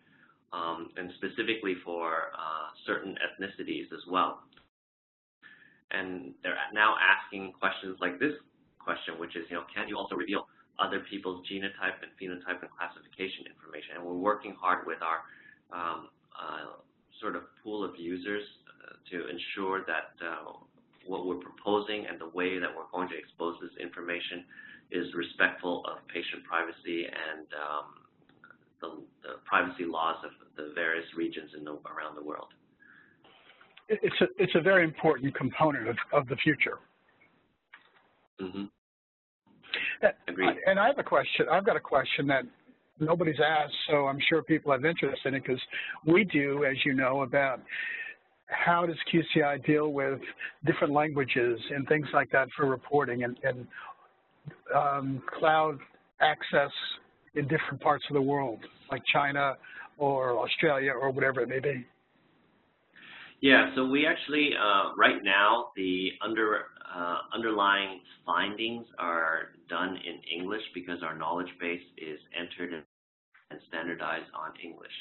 um, 0.51 0.89
and 0.97 1.11
specifically 1.15 1.75
for 1.85 2.31
uh, 2.35 2.67
certain 2.85 3.15
ethnicities 3.23 3.87
as 3.93 4.03
well. 4.09 4.43
And 5.91 6.33
they're 6.43 6.57
now 6.73 6.95
asking 6.99 7.53
questions 7.59 7.97
like 8.01 8.19
this 8.19 8.33
question, 8.79 9.19
which 9.19 9.35
is, 9.35 9.45
you 9.49 9.55
know, 9.55 9.63
can 9.73 9.87
you 9.87 9.97
also 9.97 10.15
reveal 10.15 10.47
other 10.79 11.03
people's 11.09 11.45
genotype 11.47 11.99
and 12.03 12.11
phenotype 12.19 12.59
and 12.61 12.71
classification 12.71 13.45
information? 13.47 13.95
And 13.95 14.03
we're 14.03 14.19
working 14.19 14.55
hard 14.59 14.87
with 14.87 14.99
our 15.01 15.19
um, 15.71 16.09
uh, 16.35 16.79
sort 17.19 17.35
of 17.35 17.43
pool 17.63 17.83
of 17.83 17.91
users 17.97 18.43
uh, 18.67 18.95
to 19.11 19.27
ensure 19.29 19.85
that 19.85 20.15
uh, 20.19 20.57
what 21.05 21.25
we're 21.25 21.35
proposing 21.35 22.05
and 22.09 22.19
the 22.19 22.29
way 22.29 22.59
that 22.59 22.69
we're 22.69 22.89
going 22.91 23.09
to 23.09 23.17
expose 23.17 23.55
this 23.61 23.71
information 23.81 24.43
is 24.91 25.07
respectful 25.15 25.83
of 25.85 26.05
patient 26.07 26.43
privacy 26.43 27.05
and 27.05 27.47
um, 27.55 27.85
the, 28.81 28.89
the, 29.27 29.35
privacy 29.45 29.85
laws 29.85 30.17
of 30.23 30.31
the 30.57 30.73
various 30.75 31.05
regions 31.15 31.51
in 31.57 31.63
the, 31.63 31.71
around 31.71 32.15
the 32.15 32.23
world. 32.23 32.47
It's 33.89 34.21
a, 34.21 34.25
it's 34.37 34.55
a 34.55 34.61
very 34.61 34.83
important 34.83 35.35
component 35.35 35.87
of, 35.87 35.97
of 36.13 36.27
the 36.27 36.35
future. 36.37 36.77
Mm 38.39 38.51
-hmm. 38.51 38.69
Agreed. 40.27 40.57
And 40.65 40.79
I 40.79 40.87
have 40.87 40.99
a 40.99 41.03
question. 41.03 41.47
I've 41.49 41.65
got 41.65 41.75
a 41.75 41.85
question 41.95 42.27
that 42.27 42.43
nobody's 42.99 43.39
asked, 43.39 43.75
so 43.89 44.07
I'm 44.07 44.19
sure 44.27 44.43
people 44.43 44.71
have 44.71 44.85
interest 44.85 45.25
in 45.25 45.33
it 45.33 45.43
because 45.43 45.61
we 46.05 46.23
do, 46.23 46.65
as 46.65 46.77
you 46.85 46.93
know, 46.93 47.23
about 47.23 47.59
how 48.51 48.85
does 48.85 48.97
QCI 49.11 49.65
deal 49.65 49.91
with 49.91 50.19
different 50.65 50.93
languages 50.93 51.59
and 51.73 51.87
things 51.87 52.07
like 52.13 52.29
that 52.31 52.47
for 52.55 52.65
reporting 52.67 53.23
and, 53.23 53.37
and 53.43 53.67
um, 54.75 55.23
cloud 55.39 55.79
access 56.19 56.71
in 57.35 57.47
different 57.47 57.81
parts 57.81 58.03
of 58.09 58.13
the 58.13 58.21
world, 58.21 58.59
like 58.91 59.01
China 59.11 59.53
or 59.97 60.37
Australia 60.37 60.91
or 60.91 61.11
whatever 61.11 61.41
it 61.41 61.49
may 61.49 61.59
be? 61.59 61.85
Yeah, 63.41 63.71
so 63.75 63.87
we 63.87 64.05
actually, 64.05 64.51
uh, 64.53 64.95
right 64.97 65.23
now, 65.23 65.69
the 65.75 66.09
under 66.23 66.65
uh, 66.95 67.17
underlying 67.33 68.01
findings 68.25 68.85
are 68.99 69.49
done 69.69 69.97
in 69.97 70.39
English 70.39 70.61
because 70.75 71.01
our 71.01 71.17
knowledge 71.17 71.47
base 71.59 71.81
is 71.97 72.19
entered 72.37 72.83
and 73.49 73.59
standardized 73.69 74.29
on 74.35 74.51
English. 74.63 74.91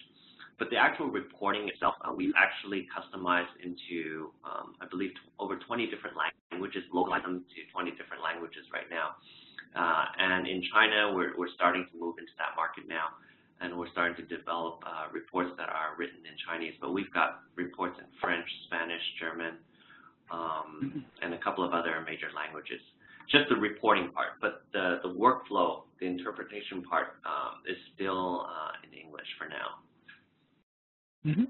But 0.60 0.68
the 0.68 0.76
actual 0.76 1.08
reporting 1.08 1.72
itself, 1.72 1.94
uh, 2.04 2.12
we've 2.12 2.36
actually 2.36 2.86
customized 2.92 3.56
into, 3.64 4.28
um, 4.44 4.76
I 4.76 4.86
believe, 4.92 5.16
over 5.40 5.56
20 5.56 5.88
different 5.88 6.20
languages, 6.20 6.84
localized 6.92 7.24
them 7.24 7.40
to 7.48 7.60
20 7.72 7.96
different 7.96 8.22
languages 8.22 8.68
right 8.68 8.84
now. 8.92 9.16
Uh, 9.72 10.04
and 10.20 10.46
in 10.46 10.60
China, 10.68 11.16
we're, 11.16 11.32
we're 11.40 11.48
starting 11.56 11.88
to 11.90 11.96
move 11.98 12.20
into 12.20 12.36
that 12.36 12.52
market 12.60 12.84
now, 12.86 13.08
and 13.64 13.72
we're 13.72 13.88
starting 13.88 14.12
to 14.20 14.26
develop 14.28 14.84
uh, 14.84 15.08
reports 15.16 15.48
that 15.56 15.72
are 15.72 15.96
written 15.96 16.20
in 16.28 16.36
Chinese. 16.44 16.76
But 16.76 16.92
we've 16.92 17.10
got 17.10 17.40
reports 17.56 17.96
in 17.96 18.04
French, 18.20 18.44
Spanish, 18.68 19.02
German, 19.16 19.56
um, 20.28 21.06
and 21.24 21.32
a 21.32 21.38
couple 21.40 21.64
of 21.64 21.72
other 21.72 22.04
major 22.04 22.28
languages. 22.36 22.84
Just 23.32 23.48
the 23.48 23.56
reporting 23.56 24.12
part, 24.12 24.36
but 24.44 24.68
the, 24.76 25.00
the 25.00 25.08
workflow, 25.08 25.88
the 26.00 26.06
interpretation 26.06 26.84
part 26.84 27.16
um, 27.24 27.64
is 27.64 27.80
still 27.96 28.44
uh, 28.44 28.76
in 28.84 28.92
English 28.92 29.28
for 29.40 29.48
now. 29.48 29.80
Mm 31.24 31.34
-hmm. 31.34 31.46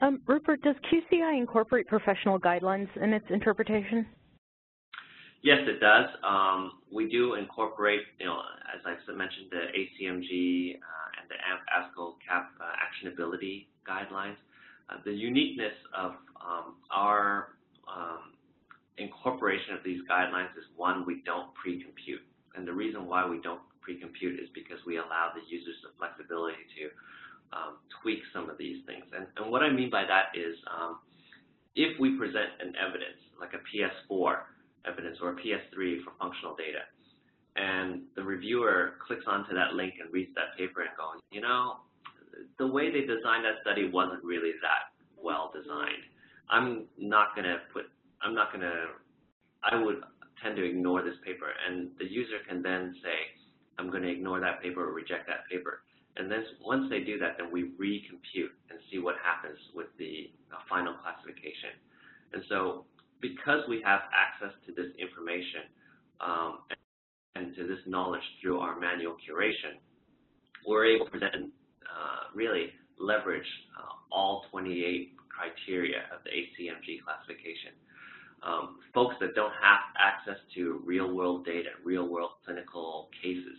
um, 0.00 0.22
Rupert, 0.26 0.62
does 0.62 0.76
QCI 0.90 1.36
incorporate 1.38 1.86
professional 1.86 2.38
guidelines 2.40 2.90
in 2.96 3.12
its 3.12 3.26
interpretation? 3.30 4.06
Yes, 5.42 5.60
it 5.68 5.78
does. 5.78 6.08
Um, 6.24 6.80
we 6.90 7.04
do 7.08 7.34
incorporate, 7.34 8.00
you 8.18 8.26
know, 8.26 8.40
as 8.74 8.80
I 8.86 9.12
mentioned, 9.12 9.48
the 9.50 9.64
ACMG 9.78 10.30
uh, 10.76 11.18
and 11.18 11.24
the 11.28 11.38
ASCO 11.76 12.16
CAP 12.26 12.48
uh, 12.60 12.64
actionability 12.86 13.66
guidelines. 13.86 14.40
Uh, 14.88 14.96
the 15.04 15.12
uniqueness 15.12 15.76
of 15.92 16.12
um, 16.40 16.76
our 16.90 17.48
um, 17.86 18.32
incorporation 18.96 19.74
of 19.74 19.84
these 19.84 20.00
guidelines 20.08 20.52
is 20.56 20.64
one, 20.76 21.04
we 21.06 21.22
don't 21.26 21.52
pre-compute. 21.54 22.24
And 22.56 22.66
the 22.66 22.72
reason 22.72 23.06
why 23.06 23.28
we 23.28 23.38
don't 23.40 23.60
pre-compute 23.82 24.40
is 24.40 24.48
because 24.54 24.78
we 24.86 24.96
allow 24.96 25.32
the 25.34 25.44
users 25.46 25.76
the 25.82 25.90
flexibility 25.98 26.64
to 26.80 26.88
um, 27.52 27.76
tweak 28.02 28.20
some 28.32 28.50
of 28.50 28.58
these 28.58 28.84
things. 28.86 29.04
And, 29.14 29.26
and, 29.36 29.50
what 29.50 29.62
I 29.62 29.70
mean 29.70 29.90
by 29.90 30.04
that 30.04 30.34
is 30.34 30.56
um, 30.66 30.98
if 31.76 31.98
we 32.00 32.16
present 32.18 32.50
an 32.60 32.74
evidence, 32.80 33.20
like 33.38 33.52
a 33.54 33.62
PS4, 33.70 34.38
evidence 34.86 35.18
or 35.22 35.30
a 35.30 35.34
PS3 35.34 36.04
for 36.04 36.12
functional 36.18 36.54
data. 36.56 36.84
And 37.56 38.02
the 38.16 38.22
reviewer 38.22 38.94
clicks 39.06 39.24
onto 39.26 39.54
that 39.54 39.74
link 39.74 39.94
and 40.02 40.12
reads 40.12 40.34
that 40.34 40.58
paper 40.58 40.82
and 40.82 40.90
goes, 40.96 41.22
you 41.30 41.40
know, 41.40 41.78
the 42.58 42.66
way 42.66 42.90
they 42.90 43.00
designed 43.00 43.44
that 43.44 43.62
study 43.62 43.88
wasn't 43.88 44.24
really 44.24 44.52
that 44.62 44.90
well 45.22 45.52
designed. 45.54 46.02
I'm 46.50 46.84
not 46.98 47.34
going 47.34 47.46
to 47.46 47.58
put, 47.72 47.84
I'm 48.22 48.34
not 48.34 48.52
going 48.52 48.62
to, 48.62 48.86
I 49.62 49.80
would 49.80 50.02
tend 50.42 50.56
to 50.56 50.64
ignore 50.64 51.02
this 51.02 51.14
paper. 51.24 51.46
And 51.66 51.90
the 51.98 52.04
user 52.04 52.38
can 52.46 52.62
then 52.62 52.94
say, 53.02 53.38
I'm 53.78 53.90
going 53.90 54.02
to 54.02 54.10
ignore 54.10 54.40
that 54.40 54.60
paper 54.62 54.88
or 54.88 54.92
reject 54.92 55.26
that 55.28 55.48
paper. 55.50 55.82
And 56.16 56.30
then 56.30 56.44
once 56.62 56.86
they 56.90 57.00
do 57.00 57.18
that, 57.18 57.36
then 57.38 57.50
we 57.50 57.74
recompute 57.74 58.54
and 58.70 58.78
see 58.90 58.98
what 58.98 59.16
happens 59.22 59.58
with 59.74 59.88
the 59.98 60.30
uh, 60.52 60.58
final 60.68 60.94
classification. 61.02 61.74
And 62.32 62.42
so 62.48 62.84
because 63.20 63.66
we 63.68 63.82
have 63.84 64.02
access 64.12 64.54
to 64.66 64.72
this 64.72 64.92
information 64.98 65.66
um, 66.20 66.58
and 67.34 67.54
to 67.56 67.66
this 67.66 67.82
knowledge 67.86 68.22
through 68.40 68.60
our 68.60 68.78
manual 68.78 69.16
curation, 69.26 69.80
we're 70.66 70.86
able 70.86 71.06
to 71.06 71.18
and 71.32 71.50
uh, 71.82 72.30
really 72.34 72.70
leverage 72.98 73.46
uh, 73.78 74.14
all 74.14 74.44
28 74.50 75.12
criteria 75.28 76.06
of 76.14 76.22
the 76.24 76.30
ACMG 76.30 77.02
classification. 77.02 77.74
Um, 78.42 78.76
folks 78.92 79.16
that 79.20 79.34
don't 79.34 79.56
have 79.56 79.80
access 79.98 80.36
to 80.54 80.82
real-world 80.84 81.46
data, 81.46 81.70
real-world 81.82 82.32
clinical 82.44 83.08
cases, 83.22 83.56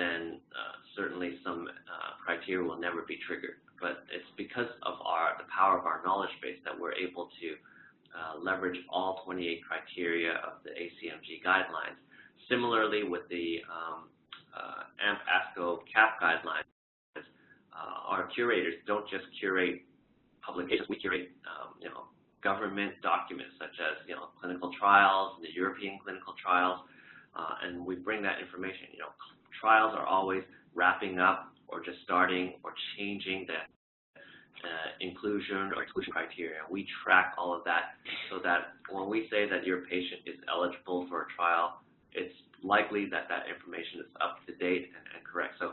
then 0.00 0.40
uh, 0.56 0.80
certainly 0.96 1.36
some 1.44 1.68
uh, 1.68 2.16
criteria 2.24 2.64
will 2.66 2.80
never 2.80 3.02
be 3.02 3.18
triggered. 3.26 3.60
But 3.80 4.04
it's 4.12 4.28
because 4.36 4.72
of 4.82 4.94
our 5.04 5.36
the 5.36 5.48
power 5.52 5.78
of 5.78 5.84
our 5.84 6.00
knowledge 6.04 6.32
base 6.42 6.58
that 6.64 6.72
we're 6.72 6.96
able 6.96 7.28
to 7.40 7.48
uh, 8.16 8.40
leverage 8.42 8.78
all 8.88 9.22
28 9.24 9.60
criteria 9.64 10.32
of 10.44 10.64
the 10.64 10.70
ACMG 10.70 11.44
guidelines. 11.44 11.96
Similarly, 12.48 13.04
with 13.04 13.28
the 13.30 13.60
um, 13.70 14.08
uh, 14.56 14.88
AMP 14.98 15.20
ASCO 15.28 15.78
CAP 15.92 16.20
guidelines, 16.20 16.66
uh, 17.16 18.08
our 18.08 18.26
curators 18.34 18.74
don't 18.86 19.08
just 19.08 19.24
curate 19.38 19.82
publications, 20.42 20.88
we 20.88 20.96
curate 20.96 21.30
um, 21.46 21.74
you 21.80 21.88
know, 21.88 22.10
government 22.42 22.92
documents 23.02 23.52
such 23.58 23.76
as 23.78 24.00
you 24.08 24.14
know, 24.14 24.28
clinical 24.40 24.72
trials, 24.78 25.36
the 25.40 25.52
European 25.54 25.98
clinical 26.02 26.34
trials, 26.42 26.80
uh, 27.36 27.62
and 27.64 27.84
we 27.84 27.94
bring 27.94 28.22
that 28.22 28.40
information. 28.40 28.90
You 28.92 29.06
know, 29.06 29.14
trials 29.60 29.94
are 29.96 30.06
always 30.06 30.42
wrapping 30.74 31.18
up 31.18 31.52
or 31.68 31.80
just 31.84 31.98
starting 32.04 32.54
or 32.64 32.72
changing 32.96 33.46
the 33.46 33.60
uh, 34.60 34.90
inclusion 35.00 35.72
or 35.74 35.82
exclusion 35.82 36.12
criteria. 36.12 36.60
We 36.70 36.86
track 37.04 37.34
all 37.38 37.54
of 37.56 37.64
that 37.64 37.96
so 38.30 38.38
that 38.44 38.76
when 38.90 39.08
we 39.08 39.28
say 39.30 39.48
that 39.48 39.64
your 39.64 39.86
patient 39.86 40.22
is 40.26 40.36
eligible 40.48 41.06
for 41.08 41.22
a 41.22 41.26
trial, 41.36 41.80
it's 42.12 42.34
likely 42.62 43.08
that 43.08 43.28
that 43.28 43.48
information 43.48 44.00
is 44.00 44.10
up 44.20 44.44
to 44.46 44.52
date 44.56 44.90
and, 44.92 45.04
and 45.16 45.22
correct. 45.24 45.54
So 45.60 45.72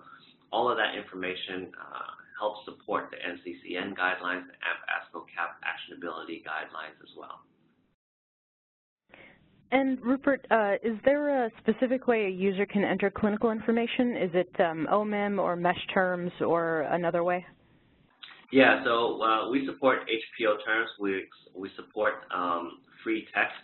all 0.51 0.69
of 0.71 0.77
that 0.77 0.95
information 0.95 1.73
uh, 1.75 2.15
helps 2.39 2.63
support 2.63 3.11
the 3.11 3.17
NCCN 3.17 3.97
guidelines, 3.97 4.47
AMP 4.63 4.81
ASCO 4.88 5.25
CAP 5.33 5.59
actionability 5.65 6.45
guidelines 6.45 6.95
as 7.03 7.11
well. 7.17 7.43
And 9.72 9.99
Rupert, 10.01 10.45
uh, 10.49 10.76
is 10.82 10.97
there 11.03 11.45
a 11.45 11.51
specific 11.59 12.07
way 12.07 12.26
a 12.26 12.30
user 12.30 12.65
can 12.65 12.84
enter 12.86 13.11
clinical 13.11 13.51
information? 13.51 14.15
Is 14.15 14.32
it 14.34 14.49
um, 14.61 14.88
OMIM 14.89 15.39
or 15.39 15.55
MeSH 15.57 15.88
terms 15.93 16.32
or 16.39 16.82
another 16.82 17.24
way? 17.24 17.45
Yeah, 18.51 18.82
so 18.86 19.22
uh, 19.22 19.49
we 19.49 19.65
support 19.65 19.99
HPO 20.07 20.63
terms. 20.65 20.89
We, 21.01 21.26
we 21.53 21.70
support 21.76 22.13
um, 22.34 22.80
free 23.03 23.28
text. 23.36 23.57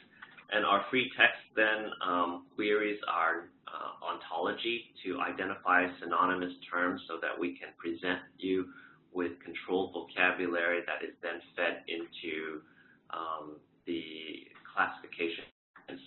And 0.52 0.66
our 0.66 0.86
free 0.92 1.10
text 1.18 1.40
then 1.56 1.90
um, 2.06 2.46
queries 2.54 3.00
our 3.08 3.50
uh, 3.66 4.06
ontology 4.06 4.92
to 5.06 5.22
identify 5.22 5.88
synonymous 6.02 6.54
terms 6.70 7.02
so 7.08 7.16
that 7.22 7.40
we 7.40 7.58
can 7.58 7.70
present 7.78 8.20
you 8.38 8.66
with 9.14 9.32
controlled 9.44 9.94
vocabulary 9.94 10.82
that 10.86 11.02
is 11.08 11.16
then 11.24 11.40
fed 11.56 11.84
into 11.88 12.62
um, 13.10 13.56
the 13.86 14.46
classification 14.76 15.46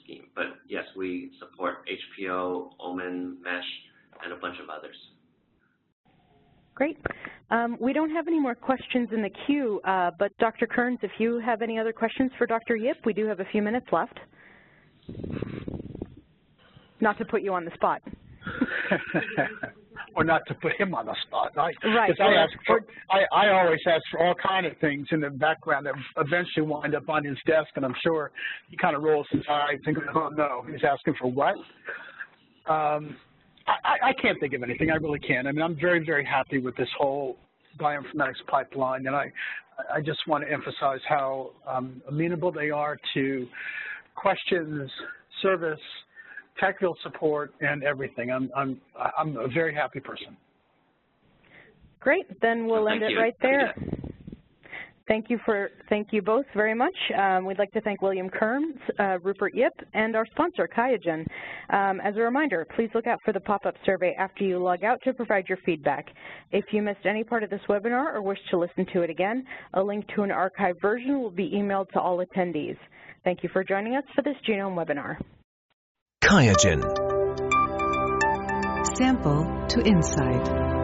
scheme. 0.04 0.24
But 0.34 0.46
yes, 0.68 0.84
we 0.96 1.32
support 1.38 1.76
HPO, 1.86 2.70
OMIM, 2.80 3.42
MESH, 3.42 3.64
and 4.24 4.32
a 4.32 4.36
bunch 4.36 4.56
of 4.62 4.68
others. 4.68 4.96
Great. 6.74 6.98
Um, 7.50 7.76
we 7.80 7.92
don't 7.92 8.10
have 8.10 8.28
any 8.28 8.38
more 8.38 8.54
questions 8.54 9.08
in 9.12 9.22
the 9.22 9.30
queue, 9.46 9.80
uh, 9.84 10.10
but 10.18 10.36
Dr. 10.38 10.66
Kearns, 10.66 10.98
if 11.02 11.12
you 11.18 11.38
have 11.38 11.62
any 11.62 11.78
other 11.78 11.92
questions 11.92 12.30
for 12.36 12.46
Dr. 12.46 12.76
Yip, 12.76 12.98
we 13.06 13.12
do 13.14 13.26
have 13.26 13.40
a 13.40 13.46
few 13.46 13.62
minutes 13.62 13.86
left. 13.92 14.18
Not 17.00 17.16
to 17.18 17.24
put 17.24 17.42
you 17.42 17.54
on 17.54 17.64
the 17.64 17.70
spot. 17.74 18.02
or 20.16 20.24
not 20.24 20.42
to 20.48 20.54
put 20.54 20.72
him 20.80 20.94
on 20.94 21.06
the 21.06 21.14
spot. 21.26 21.52
I, 21.56 21.60
right. 21.60 22.08
Because 22.08 22.16
I, 22.20 22.34
ask 22.34 22.52
for, 22.66 22.80
I, 23.10 23.46
I 23.46 23.50
always 23.50 23.80
ask 23.86 24.02
for 24.10 24.24
all 24.24 24.34
kind 24.34 24.66
of 24.66 24.72
things 24.78 25.06
in 25.12 25.20
the 25.20 25.30
background 25.30 25.86
that 25.86 25.94
eventually 26.16 26.66
wind 26.66 26.94
up 26.94 27.08
on 27.08 27.24
his 27.24 27.36
desk, 27.46 27.68
and 27.76 27.84
I'm 27.84 27.94
sure 28.02 28.30
he 28.70 28.76
kind 28.78 28.96
of 28.96 29.02
rolls 29.02 29.26
his 29.30 29.42
eyes 29.48 29.78
and 29.84 29.94
goes, 29.94 30.04
oh, 30.14 30.30
no, 30.34 30.64
he's 30.70 30.80
asking 30.82 31.14
for 31.20 31.30
what? 31.30 31.54
Um, 32.68 33.16
I, 33.66 34.08
I 34.08 34.12
can't 34.20 34.38
think 34.40 34.54
of 34.54 34.62
anything. 34.62 34.90
I 34.90 34.94
really 34.94 35.20
can't. 35.20 35.46
I 35.46 35.52
mean, 35.52 35.62
I'm 35.62 35.76
very, 35.78 36.04
very 36.04 36.24
happy 36.24 36.58
with 36.58 36.76
this 36.76 36.88
whole 36.98 37.36
bioinformatics 37.78 38.46
pipeline, 38.48 39.06
and 39.06 39.14
I, 39.14 39.30
I 39.92 40.00
just 40.00 40.20
want 40.26 40.44
to 40.44 40.50
emphasize 40.50 41.00
how 41.08 41.50
um, 41.68 42.00
amenable 42.08 42.50
they 42.50 42.70
are 42.70 42.96
to 43.14 43.46
questions, 44.14 44.90
service, 45.42 45.78
technical 46.60 46.96
support, 47.02 47.52
and 47.60 47.82
everything. 47.82 48.30
I'm, 48.30 48.50
I'm, 48.56 48.80
I'm 49.18 49.36
a 49.36 49.48
very 49.48 49.74
happy 49.74 50.00
person. 50.00 50.36
Great, 52.00 52.26
then 52.40 52.66
we'll 52.66 52.88
end 52.88 53.02
it 53.02 53.16
right 53.16 53.34
there. 53.42 53.74
Thank 55.08 55.30
you 55.30 55.38
for 55.44 55.70
thank 55.88 56.08
you 56.10 56.20
both 56.20 56.46
very 56.52 56.74
much. 56.74 56.94
Um, 57.16 57.44
we'd 57.44 57.60
like 57.60 57.70
to 57.72 57.80
thank 57.80 58.02
William 58.02 58.28
Kearns, 58.28 58.74
uh, 58.98 59.18
Rupert 59.22 59.54
Yip, 59.54 59.72
and 59.94 60.16
our 60.16 60.26
sponsor, 60.26 60.68
QIAGEN. 60.68 61.24
Um, 61.70 62.00
as 62.00 62.16
a 62.16 62.20
reminder, 62.20 62.66
please 62.74 62.90
look 62.92 63.06
out 63.06 63.20
for 63.24 63.32
the 63.32 63.38
pop-up 63.38 63.74
survey 63.84 64.16
after 64.18 64.42
you 64.42 64.58
log 64.58 64.82
out 64.82 65.00
to 65.04 65.12
provide 65.12 65.48
your 65.48 65.58
feedback. 65.64 66.06
If 66.50 66.64
you 66.72 66.82
missed 66.82 67.06
any 67.06 67.22
part 67.22 67.44
of 67.44 67.50
this 67.50 67.60
webinar 67.68 68.14
or 68.14 68.22
wish 68.22 68.38
to 68.50 68.58
listen 68.58 68.84
to 68.94 69.02
it 69.02 69.10
again, 69.10 69.46
a 69.74 69.82
link 69.82 70.06
to 70.16 70.22
an 70.22 70.30
archived 70.30 70.80
version 70.80 71.20
will 71.20 71.30
be 71.30 71.50
emailed 71.50 71.88
to 71.90 72.00
all 72.00 72.24
attendees. 72.24 72.76
Thank 73.22 73.44
you 73.44 73.48
for 73.52 73.62
joining 73.62 73.94
us 73.94 74.04
for 74.14 74.22
this 74.22 74.36
genome 74.48 74.74
webinar. 74.74 75.18
QIAGEN. 76.22 76.82
Sample 78.96 79.66
to 79.68 79.82
Insight. 79.82 80.75